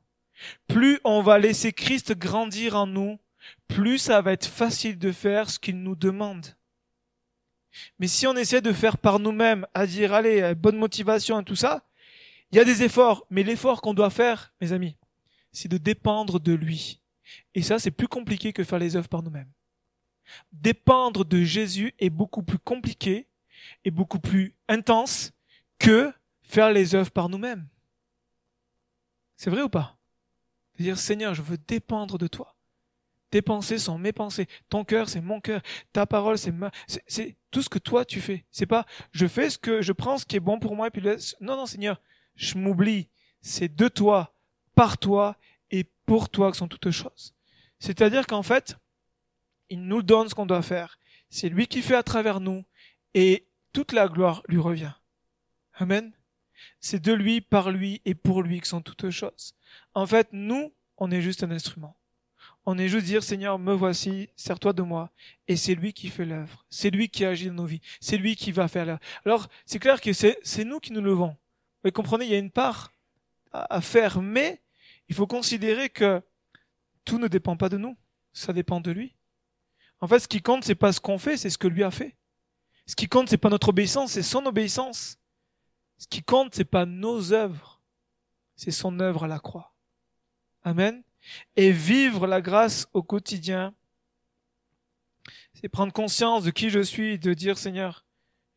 Plus 0.68 1.00
on 1.04 1.22
va 1.22 1.40
laisser 1.40 1.74
Christ 1.74 2.14
grandir 2.14 2.76
en 2.76 2.86
nous, 2.86 3.20
plus 3.68 3.98
ça 3.98 4.22
va 4.22 4.34
être 4.34 4.48
facile 4.48 4.98
de 4.98 5.12
faire 5.12 5.50
ce 5.50 5.60
qu'il 5.60 5.82
nous 5.82 5.96
demande. 5.96 6.46
Mais 8.00 8.08
si 8.08 8.28
on 8.28 8.36
essaie 8.36 8.62
de 8.62 8.74
faire 8.74 8.98
par 8.98 9.20
nous-mêmes, 9.20 9.66
à 9.74 9.86
dire 9.86 10.14
allez, 10.14 10.42
euh, 10.42 10.56
bonne 10.56 10.78
motivation 10.78 11.40
et 11.40 11.44
tout 11.44 11.56
ça, 11.56 11.86
il 12.52 12.58
y 12.58 12.62
a 12.62 12.66
des 12.66 12.84
efforts, 12.84 13.26
mais 13.30 13.44
l'effort 13.44 13.82
qu'on 13.82 13.94
doit 13.94 14.10
faire, 14.10 14.54
mes 14.60 14.72
amis, 14.72 14.96
c'est 15.52 15.68
de 15.68 15.78
dépendre 15.78 16.40
de 16.40 16.54
lui. 16.54 17.00
Et 17.54 17.62
ça, 17.62 17.78
c'est 17.78 17.92
plus 17.92 18.08
compliqué 18.08 18.54
que 18.54 18.64
faire 18.64 18.80
les 18.80 18.96
œuvres 18.96 19.08
par 19.08 19.22
nous-mêmes. 19.22 19.52
Dépendre 20.52 21.26
de 21.26 21.44
Jésus 21.44 21.94
est 22.00 22.10
beaucoup 22.10 22.44
plus 22.44 22.60
compliqué 22.60 23.28
et 23.86 23.92
beaucoup 23.92 24.20
plus 24.20 24.56
intense 24.68 25.32
que 25.78 26.12
faire 26.42 26.72
les 26.72 26.96
œuvres 26.96 27.12
par 27.12 27.30
nous-mêmes. 27.30 27.68
C'est 29.38 29.50
vrai 29.50 29.62
ou 29.62 29.70
pas? 29.70 29.98
Dire 30.78 30.98
Seigneur, 30.98 31.34
je 31.34 31.42
veux 31.42 31.58
dépendre 31.58 32.18
de 32.18 32.28
toi. 32.28 32.56
Tes 33.30 33.42
pensées 33.42 33.78
sont 33.78 33.98
mes 33.98 34.12
pensées. 34.12 34.48
Ton 34.70 34.84
cœur, 34.84 35.08
c'est 35.10 35.22
mon 35.22 35.40
cœur. 35.40 35.62
Ta 35.94 36.06
parole, 36.06 36.38
c'est 36.38 36.52
ma, 36.52 36.72
c'est 36.88 37.36
tout 37.52 37.62
ce 37.62 37.70
que 37.70 37.80
toi 37.80 38.06
tu 38.06 38.22
fais. 38.22 38.46
C'est 38.52 38.66
pas, 38.66 38.86
je 39.12 39.28
fais 39.28 39.50
ce 39.50 39.58
que, 39.58 39.82
je 39.82 39.94
prends 39.94 40.18
ce 40.18 40.26
qui 40.26 40.36
est 40.36 40.42
bon 40.42 40.60
pour 40.60 40.76
moi 40.76 40.88
et 40.88 40.90
puis 40.90 41.02
non, 41.40 41.56
non, 41.56 41.66
Seigneur, 41.66 42.02
je 42.36 42.58
m'oublie. 42.58 43.10
C'est 43.42 43.74
de 43.74 43.88
toi, 43.88 44.34
par 44.76 44.98
toi 44.98 45.38
et 45.72 45.86
pour 46.06 46.30
toi 46.30 46.52
que 46.52 46.58
sont 46.58 46.68
toutes 46.68 46.92
choses. 46.92 47.34
C'est-à-dire 47.80 48.28
qu'en 48.28 48.44
fait, 48.44 48.78
il 49.70 49.84
nous 49.84 50.02
donne 50.02 50.28
ce 50.28 50.36
qu'on 50.36 50.46
doit 50.46 50.62
faire. 50.62 51.00
C'est 51.30 51.50
lui 51.50 51.68
qui 51.68 51.82
fait 51.82 51.96
à 51.96 52.04
travers 52.04 52.40
nous 52.40 52.66
et 53.14 53.48
toute 53.72 53.94
la 53.94 54.08
gloire 54.08 54.42
lui 54.48 54.60
revient. 54.60 54.94
Amen. 55.74 56.12
C'est 56.80 57.02
de 57.02 57.14
lui, 57.14 57.40
par 57.42 57.72
lui 57.72 58.02
et 58.06 58.16
pour 58.16 58.42
lui 58.42 58.60
que 58.60 58.68
sont 58.68 58.82
toutes 58.82 59.12
choses. 59.12 59.56
En 59.94 60.06
fait, 60.06 60.30
nous, 60.32 60.74
on 60.98 61.12
est 61.12 61.22
juste 61.22 61.44
un 61.44 61.52
instrument. 61.52 61.99
On 62.66 62.78
est 62.78 62.88
juste 62.88 63.06
dire, 63.06 63.24
Seigneur, 63.24 63.58
me 63.58 63.74
voici, 63.74 64.30
sers-toi 64.36 64.74
de 64.74 64.82
moi. 64.82 65.10
Et 65.48 65.56
c'est 65.56 65.76
lui 65.76 65.94
qui 65.94 66.10
fait 66.10 66.26
l'œuvre. 66.26 66.66
C'est 66.70 66.90
lui 66.90 67.10
qui 67.10 67.26
agit 67.26 67.48
dans 67.48 67.54
nos 67.54 67.66
vies. 67.66 67.82
C'est 68.00 68.18
lui 68.18 68.36
qui 68.36 68.52
va 68.52 68.68
faire 68.68 68.86
l'œuvre. 68.86 69.00
Alors, 69.26 69.48
c'est 69.66 69.80
clair 69.80 70.02
que 70.02 70.14
c'est, 70.14 70.66
nous 70.66 70.80
qui 70.80 70.92
nous 70.92 71.02
levons. 71.02 71.36
Vous 71.84 71.92
comprenez, 71.92 72.26
il 72.26 72.32
y 72.32 72.36
a 72.36 72.40
une 72.40 72.52
part 72.52 72.94
à 73.52 73.82
faire, 73.82 74.22
mais 74.22 74.62
il 75.08 75.16
faut 75.16 75.26
considérer 75.26 75.90
que 75.90 76.22
tout 77.06 77.18
ne 77.18 77.28
dépend 77.28 77.58
pas 77.58 77.70
de 77.70 77.78
nous. 77.78 77.98
Ça 78.34 78.54
dépend 78.54 78.80
de 78.80 78.92
lui. 78.92 79.16
En 80.02 80.08
fait, 80.08 80.20
ce 80.20 80.28
qui 80.28 80.42
compte, 80.42 80.64
c'est 80.64 80.76
pas 80.76 80.94
ce 80.94 81.00
qu'on 81.00 81.18
fait, 81.18 81.38
c'est 81.38 81.50
ce 81.50 81.58
que 81.58 81.68
lui 81.68 81.84
a 81.84 81.92
fait. 81.92 82.16
Ce 82.86 82.96
qui 82.96 83.08
compte, 83.08 83.30
c'est 83.30 83.38
pas 83.38 83.50
notre 83.50 83.70
obéissance, 83.70 84.12
c'est 84.12 84.24
son 84.24 84.46
obéissance. 84.46 85.18
Ce 85.98 86.08
qui 86.08 86.24
compte, 86.24 86.56
c'est 86.56 86.66
pas 86.66 86.86
nos 86.86 87.34
œuvres, 87.34 87.82
c'est 88.56 88.72
son 88.72 89.00
œuvre 89.00 89.26
à 89.26 89.28
la 89.28 89.40
croix. 89.40 89.74
Amen. 90.64 91.04
Et 91.56 91.72
vivre 91.72 92.28
la 92.28 92.42
grâce 92.42 92.88
au 92.94 93.04
quotidien, 93.04 93.74
c'est 95.54 95.70
prendre 95.70 95.94
conscience 95.94 96.44
de 96.44 96.52
qui 96.52 96.70
je 96.70 96.80
suis 96.80 97.20
de 97.20 97.34
dire 97.34 97.58
Seigneur, 97.58 98.06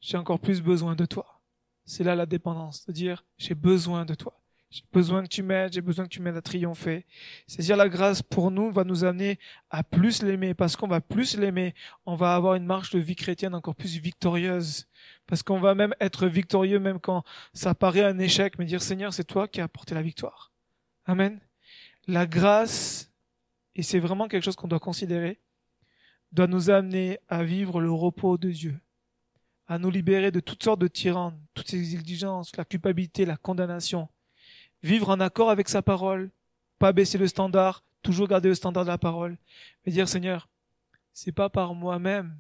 j'ai 0.01 0.17
encore 0.17 0.41
plus 0.41 0.63
besoin 0.63 0.95
de 0.95 1.05
toi. 1.05 1.41
C'est 1.85 2.05
là 2.05 2.15
la 2.15 2.27
dépendance, 2.27 2.87
de 2.87 2.93
dire 2.93 3.25
j'ai 3.39 3.55
besoin 3.55 4.05
de 4.05 4.15
toi. 4.15 4.43
J'ai 4.73 4.85
besoin 4.91 5.23
que 5.23 5.29
tu 5.29 5.43
m'aides, 5.43 5.75
j'ai 5.75 5.83
besoin 5.83 6.07
que 6.07 6.11
tu 6.11 6.23
m'aides 6.23 6.37
à 6.37 6.41
triompher. 6.41 7.05
C'est-à-dire 7.47 7.77
la 7.77 7.91
grâce 7.91 8.23
pour 8.23 8.51
nous 8.51 8.73
va 8.73 8.85
nous 8.85 9.05
amener 9.05 9.39
à 9.69 9.85
plus 9.85 10.23
l'aimer. 10.23 10.55
Parce 10.55 10.77
qu'on 10.77 10.89
va 10.89 11.03
plus 11.03 11.37
l'aimer, 11.37 11.75
on 12.07 12.17
va 12.17 12.35
avoir 12.35 12.55
une 12.55 12.65
marche 12.65 12.91
de 12.91 12.99
vie 12.99 13.15
chrétienne 13.15 13.55
encore 13.55 13.75
plus 13.75 13.99
victorieuse. 13.99 14.87
Parce 15.27 15.43
qu'on 15.43 15.61
va 15.61 15.75
même 15.75 15.95
être 16.01 16.27
victorieux 16.27 16.79
même 16.79 17.01
quand 17.01 17.23
ça 17.53 17.75
paraît 17.75 18.05
un 18.05 18.19
échec, 18.19 18.59
mais 18.59 18.65
dire 18.65 18.81
Seigneur, 18.81 19.13
c'est 19.13 19.25
toi 19.25 19.47
qui 19.47 19.61
as 19.61 19.65
apporté 19.65 19.95
la 19.95 20.01
victoire. 20.01 20.53
Amen. 21.05 21.39
La 22.09 22.27
grâce, 22.27 23.13
et 23.75 23.83
c'est 23.83 24.01
vraiment 24.01 24.29
quelque 24.29 24.45
chose 24.45 24.57
qu'on 24.57 24.69
doit 24.69 24.81
considérer, 24.81 25.41
doit 26.33 26.47
nous 26.47 26.71
amener 26.71 27.19
à 27.29 27.45
vivre 27.45 27.81
le 27.81 27.91
repos 27.91 28.39
de 28.39 28.51
Dieu, 28.51 28.81
à 29.67 29.79
nous 29.79 29.91
libérer 29.91 30.31
de 30.31 30.41
toutes 30.41 30.63
sortes 30.63 30.81
de 30.81 30.89
tyrannes, 30.89 31.39
toutes 31.55 31.69
ces 31.69 31.95
exigences, 31.95 32.57
la 32.57 32.65
culpabilité, 32.65 33.25
la 33.25 33.37
condamnation, 33.37 34.09
vivre 34.83 35.11
en 35.11 35.21
accord 35.21 35.51
avec 35.51 35.69
sa 35.69 35.83
parole, 35.83 36.31
pas 36.79 36.93
baisser 36.93 37.19
le 37.19 37.29
standard, 37.29 37.85
toujours 38.03 38.29
garder 38.29 38.49
le 38.49 38.55
standard 38.55 38.85
de 38.85 38.91
la 38.91 38.99
parole, 38.99 39.39
mais 39.85 39.93
dire 39.93 40.09
Seigneur, 40.09 40.49
c'est 41.13 41.33
pas 41.33 41.51
par 41.51 41.75
moi-même, 41.75 42.37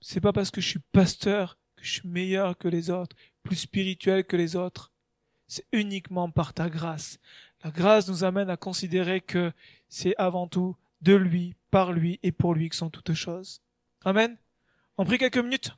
c'est 0.00 0.20
pas 0.20 0.32
parce 0.32 0.50
que 0.50 0.60
je 0.60 0.68
suis 0.68 0.80
pasteur 0.92 1.58
que 1.76 1.84
je 1.84 1.92
suis 1.92 2.08
meilleur 2.08 2.56
que 2.56 2.68
les 2.68 2.90
autres, 2.90 3.14
plus 3.42 3.56
spirituel 3.56 4.24
que 4.24 4.36
les 4.36 4.56
autres. 4.56 4.92
C'est 5.48 5.66
uniquement 5.72 6.30
par 6.30 6.52
ta 6.52 6.68
grâce. 6.68 7.20
La 7.64 7.70
grâce 7.70 8.08
nous 8.08 8.24
amène 8.24 8.50
à 8.50 8.56
considérer 8.56 9.20
que 9.20 9.52
c'est 9.88 10.14
avant 10.18 10.46
tout 10.46 10.76
de 11.02 11.14
lui, 11.14 11.54
par 11.70 11.92
lui 11.92 12.18
et 12.22 12.32
pour 12.32 12.54
lui 12.54 12.68
que 12.68 12.76
sont 12.76 12.90
toutes 12.90 13.14
choses. 13.14 13.60
Amen. 14.04 14.36
On 14.98 15.04
prie 15.04 15.18
quelques 15.18 15.38
minutes. 15.38 15.72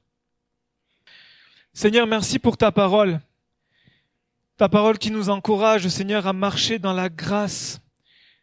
Seigneur, 1.73 2.07
merci 2.07 2.39
pour 2.39 2.57
ta 2.57 2.73
parole. 2.73 3.21
Ta 4.57 4.69
parole 4.69 4.99
qui 4.99 5.11
nous 5.11 5.31
encourage, 5.31 5.87
Seigneur, 5.89 6.27
à 6.27 6.33
marcher 6.33 6.79
dans 6.79 6.93
la 6.93 7.09
grâce. 7.09 7.81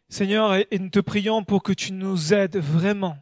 Seigneur, 0.08 0.54
et, 0.54 0.66
nous 0.78 0.88
te 0.88 1.00
prions 1.00 1.44
pour 1.44 1.62
que 1.62 1.72
tu 1.72 1.92
nous 1.92 2.32
aides 2.32 2.56
vraiment. 2.56 3.18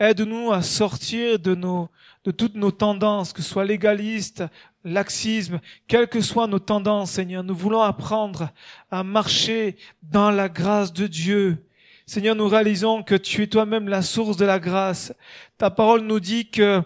Aide-nous 0.00 0.52
à 0.52 0.62
sortir 0.62 1.40
de 1.40 2.30
toutes 2.30 2.54
nos 2.54 2.70
tendances, 2.70 3.32
que 3.32 3.42
ce 3.42 3.50
soit 3.50 3.64
légaliste, 3.64 4.44
laxisme, 4.84 5.60
quelles 5.88 6.06
que 6.06 6.20
soient 6.20 6.46
nos 6.46 6.60
tendances, 6.60 7.10
Seigneur. 7.10 7.42
Nous 7.42 7.54
voulons 7.54 7.82
apprendre 7.82 8.50
à 8.92 9.02
marcher 9.02 9.76
dans 10.02 10.30
la 10.30 10.48
grâce 10.48 10.92
de 10.92 11.08
Dieu. 11.08 11.64
Seigneur, 12.06 12.36
nous 12.36 12.46
réalisons 12.48 13.02
que 13.02 13.16
tu 13.16 13.42
es 13.42 13.48
toi-même 13.48 13.88
la 13.88 14.02
source 14.02 14.36
de 14.36 14.46
la 14.46 14.60
grâce. 14.60 15.12
Ta 15.58 15.68
parole 15.68 16.02
nous 16.02 16.20
dit 16.20 16.48
que 16.48 16.80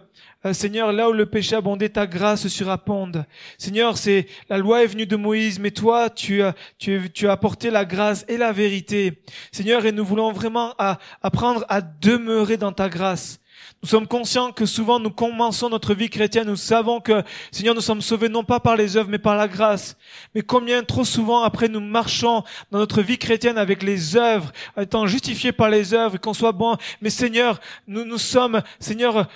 Seigneur, 0.53 0.93
là 0.93 1.09
où 1.09 1.13
le 1.13 1.27
péché 1.27 1.55
abondait, 1.55 1.89
ta 1.89 2.07
grâce 2.07 2.49
surabonde. 2.49 3.25
Seigneur, 3.59 3.97
c'est 3.97 4.27
la 4.49 4.59
loi 4.59 4.83
est 4.83 4.89
venue 4.89 5.07
de 5.07 5.15
Moïse, 5.15 5.61
mais 5.61 5.71
toi, 5.71 6.11
tu 6.11 6.43
as, 6.43 6.55
tu, 6.79 7.11
tu 7.13 7.29
as 7.29 7.33
apporté 7.33 7.71
la 7.71 7.85
grâce 7.85 8.25
et 8.27 8.37
la 8.37 8.51
vérité. 8.51 9.23
Seigneur, 9.53 9.87
et 9.87 9.93
nous 9.93 10.05
voulons 10.05 10.33
vraiment 10.33 10.75
apprendre 11.23 11.65
à 11.69 11.81
demeurer 11.81 12.57
dans 12.57 12.73
ta 12.73 12.89
grâce. 12.89 13.39
Nous 13.83 13.89
sommes 13.89 14.07
conscients 14.07 14.53
que 14.53 14.65
souvent 14.65 15.01
nous 15.01 15.11
commençons 15.11 15.69
notre 15.69 15.93
vie 15.93 16.09
chrétienne, 16.09 16.47
nous 16.47 16.55
savons 16.55 17.01
que, 17.01 17.25
Seigneur, 17.51 17.75
nous 17.75 17.81
sommes 17.81 18.01
sauvés 18.01 18.29
non 18.29 18.45
pas 18.45 18.61
par 18.61 18.77
les 18.77 18.97
œuvres, 18.97 19.11
mais 19.11 19.19
par 19.19 19.35
la 19.35 19.49
grâce. 19.49 19.97
Mais 20.37 20.43
combien 20.43 20.85
trop 20.85 21.05
souvent 21.05 21.43
après 21.43 21.67
nous 21.67 21.81
marchons 21.81 22.45
dans 22.71 22.79
notre 22.79 23.03
vie 23.03 23.19
chrétienne 23.19 23.59
avec 23.59 23.83
les 23.83 24.17
œuvres, 24.17 24.53
étant 24.81 25.09
justifiés 25.09 25.51
par 25.51 25.69
les 25.69 25.95
œuvres, 25.95 26.17
qu'on 26.19 26.33
soit 26.33 26.53
bon. 26.53 26.77
Mais 27.01 27.11
Seigneur, 27.11 27.59
nous, 27.89 28.05
nous 28.05 28.19
sommes, 28.19 28.63
Seigneur, 28.79 29.27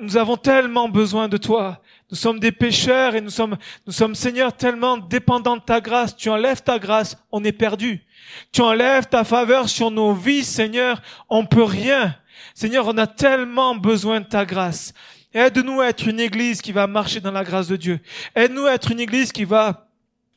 nous 0.00 0.16
avons 0.16 0.36
tellement 0.36 0.88
besoin 0.88 1.28
de 1.28 1.36
toi. 1.36 1.80
Nous 2.10 2.16
sommes 2.16 2.40
des 2.40 2.52
pécheurs 2.52 3.14
et 3.14 3.20
nous 3.20 3.30
sommes, 3.30 3.56
nous 3.86 3.92
sommes, 3.92 4.16
Seigneur, 4.16 4.52
tellement 4.52 4.96
dépendants 4.96 5.56
de 5.56 5.62
ta 5.62 5.80
grâce. 5.80 6.16
Tu 6.16 6.28
enlèves 6.30 6.64
ta 6.64 6.80
grâce, 6.80 7.16
on 7.30 7.44
est 7.44 7.52
perdu. 7.52 8.02
Tu 8.50 8.60
enlèves 8.60 9.06
ta 9.06 9.22
faveur 9.22 9.68
sur 9.68 9.92
nos 9.92 10.14
vies, 10.14 10.42
Seigneur, 10.42 11.00
on 11.28 11.46
peut 11.46 11.62
rien. 11.62 12.16
Seigneur, 12.54 12.86
on 12.86 12.96
a 12.98 13.08
tellement 13.08 13.74
besoin 13.74 14.20
de 14.20 14.26
ta 14.26 14.44
grâce. 14.44 14.92
Aide-nous 15.32 15.80
à 15.80 15.88
être 15.88 16.06
une 16.06 16.20
église 16.20 16.62
qui 16.62 16.70
va 16.70 16.86
marcher 16.86 17.20
dans 17.20 17.32
la 17.32 17.42
grâce 17.42 17.66
de 17.66 17.74
Dieu. 17.74 17.98
Aide-nous 18.36 18.66
à 18.66 18.74
être 18.74 18.92
une 18.92 19.00
église 19.00 19.32
qui 19.32 19.44
va 19.44 19.88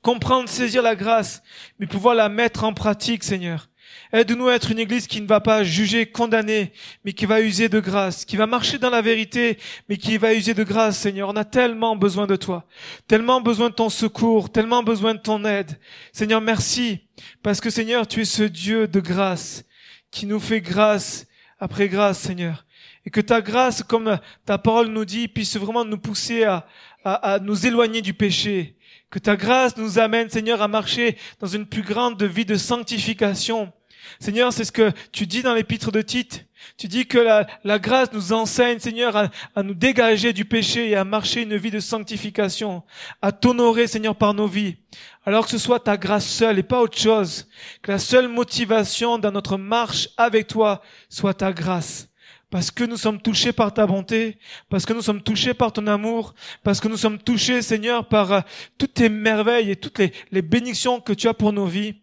comprendre, 0.01 0.49
saisir 0.49 0.81
la 0.81 0.95
grâce, 0.95 1.43
mais 1.79 1.85
pouvoir 1.85 2.15
la 2.15 2.27
mettre 2.27 2.63
en 2.63 2.73
pratique, 2.73 3.23
Seigneur. 3.23 3.69
Aide-nous 4.11 4.47
à 4.47 4.55
être 4.55 4.71
une 4.71 4.79
église 4.79 5.05
qui 5.05 5.21
ne 5.21 5.27
va 5.27 5.41
pas 5.41 5.63
juger, 5.63 6.07
condamner, 6.07 6.73
mais 7.05 7.13
qui 7.13 7.27
va 7.27 7.41
user 7.41 7.69
de 7.69 7.79
grâce, 7.79 8.25
qui 8.25 8.35
va 8.35 8.47
marcher 8.47 8.79
dans 8.79 8.89
la 8.89 9.03
vérité, 9.03 9.59
mais 9.87 9.97
qui 9.97 10.17
va 10.17 10.33
user 10.33 10.55
de 10.55 10.63
grâce, 10.63 10.97
Seigneur. 10.97 11.29
On 11.29 11.35
a 11.35 11.45
tellement 11.45 11.95
besoin 11.95 12.25
de 12.25 12.35
toi, 12.35 12.65
tellement 13.07 13.41
besoin 13.41 13.69
de 13.69 13.75
ton 13.75 13.89
secours, 13.89 14.51
tellement 14.51 14.81
besoin 14.81 15.13
de 15.13 15.19
ton 15.19 15.45
aide. 15.45 15.77
Seigneur, 16.13 16.41
merci, 16.41 17.01
parce 17.43 17.61
que 17.61 17.69
Seigneur, 17.69 18.07
tu 18.07 18.21
es 18.21 18.25
ce 18.25 18.43
Dieu 18.43 18.87
de 18.87 18.99
grâce 18.99 19.65
qui 20.09 20.25
nous 20.25 20.39
fait 20.39 20.61
grâce 20.61 21.26
après 21.59 21.89
grâce, 21.89 22.19
Seigneur. 22.19 22.65
Et 23.05 23.09
que 23.09 23.21
ta 23.21 23.41
grâce, 23.41 23.83
comme 23.83 24.19
ta 24.45 24.57
parole 24.57 24.87
nous 24.87 25.05
dit, 25.05 25.27
puisse 25.27 25.57
vraiment 25.57 25.85
nous 25.85 25.97
pousser 25.97 26.43
à, 26.43 26.67
à, 27.03 27.33
à 27.33 27.39
nous 27.39 27.65
éloigner 27.65 28.01
du 28.01 28.13
péché. 28.13 28.75
Que 29.09 29.19
ta 29.19 29.35
grâce 29.35 29.77
nous 29.77 29.99
amène, 29.99 30.29
Seigneur, 30.29 30.61
à 30.61 30.67
marcher 30.67 31.17
dans 31.39 31.47
une 31.47 31.65
plus 31.65 31.83
grande 31.83 32.21
vie 32.23 32.45
de 32.45 32.55
sanctification. 32.55 33.71
Seigneur, 34.19 34.51
c'est 34.51 34.65
ce 34.65 34.71
que 34.71 34.91
tu 35.11 35.27
dis 35.27 35.41
dans 35.41 35.53
l'épître 35.53 35.91
de 35.91 36.01
Tite. 36.01 36.46
Tu 36.75 36.87
dis 36.87 37.05
que 37.05 37.17
la, 37.17 37.79
grâce 37.79 38.11
nous 38.11 38.33
enseigne, 38.33 38.79
Seigneur, 38.79 39.15
à, 39.15 39.29
à, 39.55 39.63
nous 39.63 39.73
dégager 39.73 40.33
du 40.33 40.45
péché 40.45 40.89
et 40.89 40.95
à 40.95 41.03
marcher 41.03 41.43
une 41.43 41.55
vie 41.55 41.71
de 41.71 41.79
sanctification, 41.79 42.83
à 43.21 43.31
t'honorer, 43.31 43.87
Seigneur, 43.87 44.15
par 44.15 44.33
nos 44.33 44.47
vies. 44.47 44.77
Alors 45.25 45.45
que 45.45 45.51
ce 45.51 45.57
soit 45.57 45.79
ta 45.79 45.97
grâce 45.97 46.25
seule 46.25 46.59
et 46.59 46.63
pas 46.63 46.81
autre 46.81 46.97
chose. 46.97 47.47
Que 47.81 47.91
la 47.91 47.99
seule 47.99 48.27
motivation 48.27 49.17
dans 49.17 49.31
notre 49.31 49.57
marche 49.57 50.09
avec 50.17 50.47
toi 50.47 50.81
soit 51.09 51.33
ta 51.33 51.51
grâce 51.51 52.09
parce 52.49 52.71
que 52.71 52.85
nous 52.85 52.95
sommes 52.97 53.21
touchés 53.21 53.51
par 53.51 53.73
ta 53.73 53.85
bonté, 53.85 54.37
parce 54.69 54.85
que 54.85 54.93
nous 54.93 55.01
sommes 55.01 55.21
touchés 55.21 55.53
par 55.53 55.73
ton 55.73 55.85
amour, 55.87 56.33
parce 56.63 56.79
que 56.79 56.87
nous 56.87 56.95
sommes 56.95 57.17
touchés, 57.17 57.61
Seigneur, 57.61 58.07
par 58.07 58.31
euh, 58.31 58.39
toutes 58.77 58.93
tes 58.93 59.09
merveilles 59.09 59.71
et 59.71 59.75
toutes 59.75 59.99
les, 59.99 60.13
les 60.31 60.41
bénédictions 60.41 61.01
que 61.01 61.11
tu 61.11 61.27
as 61.27 61.33
pour 61.33 61.51
nos 61.51 61.65
vies 61.65 61.95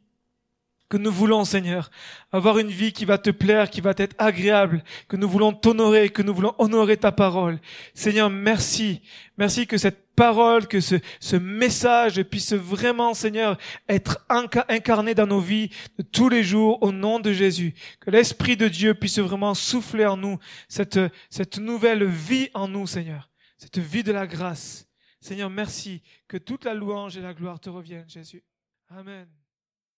que 0.89 0.97
nous 0.97 1.11
voulons, 1.11 1.45
Seigneur, 1.45 1.91
avoir 2.31 2.59
une 2.59 2.69
vie 2.69 2.93
qui 2.93 3.05
va 3.05 3.19
te 3.19 3.31
plaire, 3.31 3.71
qui 3.71 3.81
va 3.81 3.95
être 3.97 4.15
agréable, 4.19 4.85
que 5.09 5.17
nous 5.17 5.29
voulons 5.29 5.53
t'honorer, 5.53 6.11
que 6.11 6.23
nous 6.23 6.35
voulons 6.35 6.55
honorer 6.59 6.97
ta 6.97 7.11
parole. 7.11 7.59
Seigneur, 7.95 8.31
merci. 8.31 9.03
Merci 9.37 9.67
que 9.67 9.79
cette 9.79 10.15
parole, 10.15 10.69
que 10.69 10.81
ce, 10.81 10.97
ce 11.21 11.37
message 11.37 12.23
puisse 12.23 12.53
vraiment, 12.53 13.15
Seigneur, 13.15 13.59
être 13.89 14.25
incarné 14.29 15.15
dans 15.15 15.27
nos 15.27 15.41
vies 15.41 15.71
de 15.99 16.03
tous 16.03 16.29
les 16.29 16.45
jours 16.45 16.83
au 16.83 16.93
nom 16.93 17.19
de 17.19 17.33
Jésus. 17.33 17.75
Que 18.01 18.11
l'Esprit 18.11 18.57
de 18.57 18.69
Dieu 18.69 18.95
puisse 18.95 19.19
vraiment 19.19 19.55
souffler 19.55 20.07
en 20.07 20.17
nous 20.17 20.39
cette, 20.69 21.01
cette 21.31 21.59
nouvelle 21.59 22.05
vie 22.05 22.51
en 22.55 22.69
nous, 22.69 22.87
Seigneur. 22.87 23.31
Cette 23.59 23.79
vie 23.79 24.03
de 24.03 24.13
la 24.13 24.27
grâce. 24.27 24.87
Seigneur, 25.21 25.51
merci. 25.51 26.03
Que 26.29 26.37
toute 26.37 26.65
la 26.65 26.75
louange 26.75 27.17
et 27.17 27.21
la 27.23 27.33
gloire 27.33 27.59
te 27.59 27.71
reviennent, 27.71 28.09
Jésus. 28.09 28.45
Amen. 28.91 29.27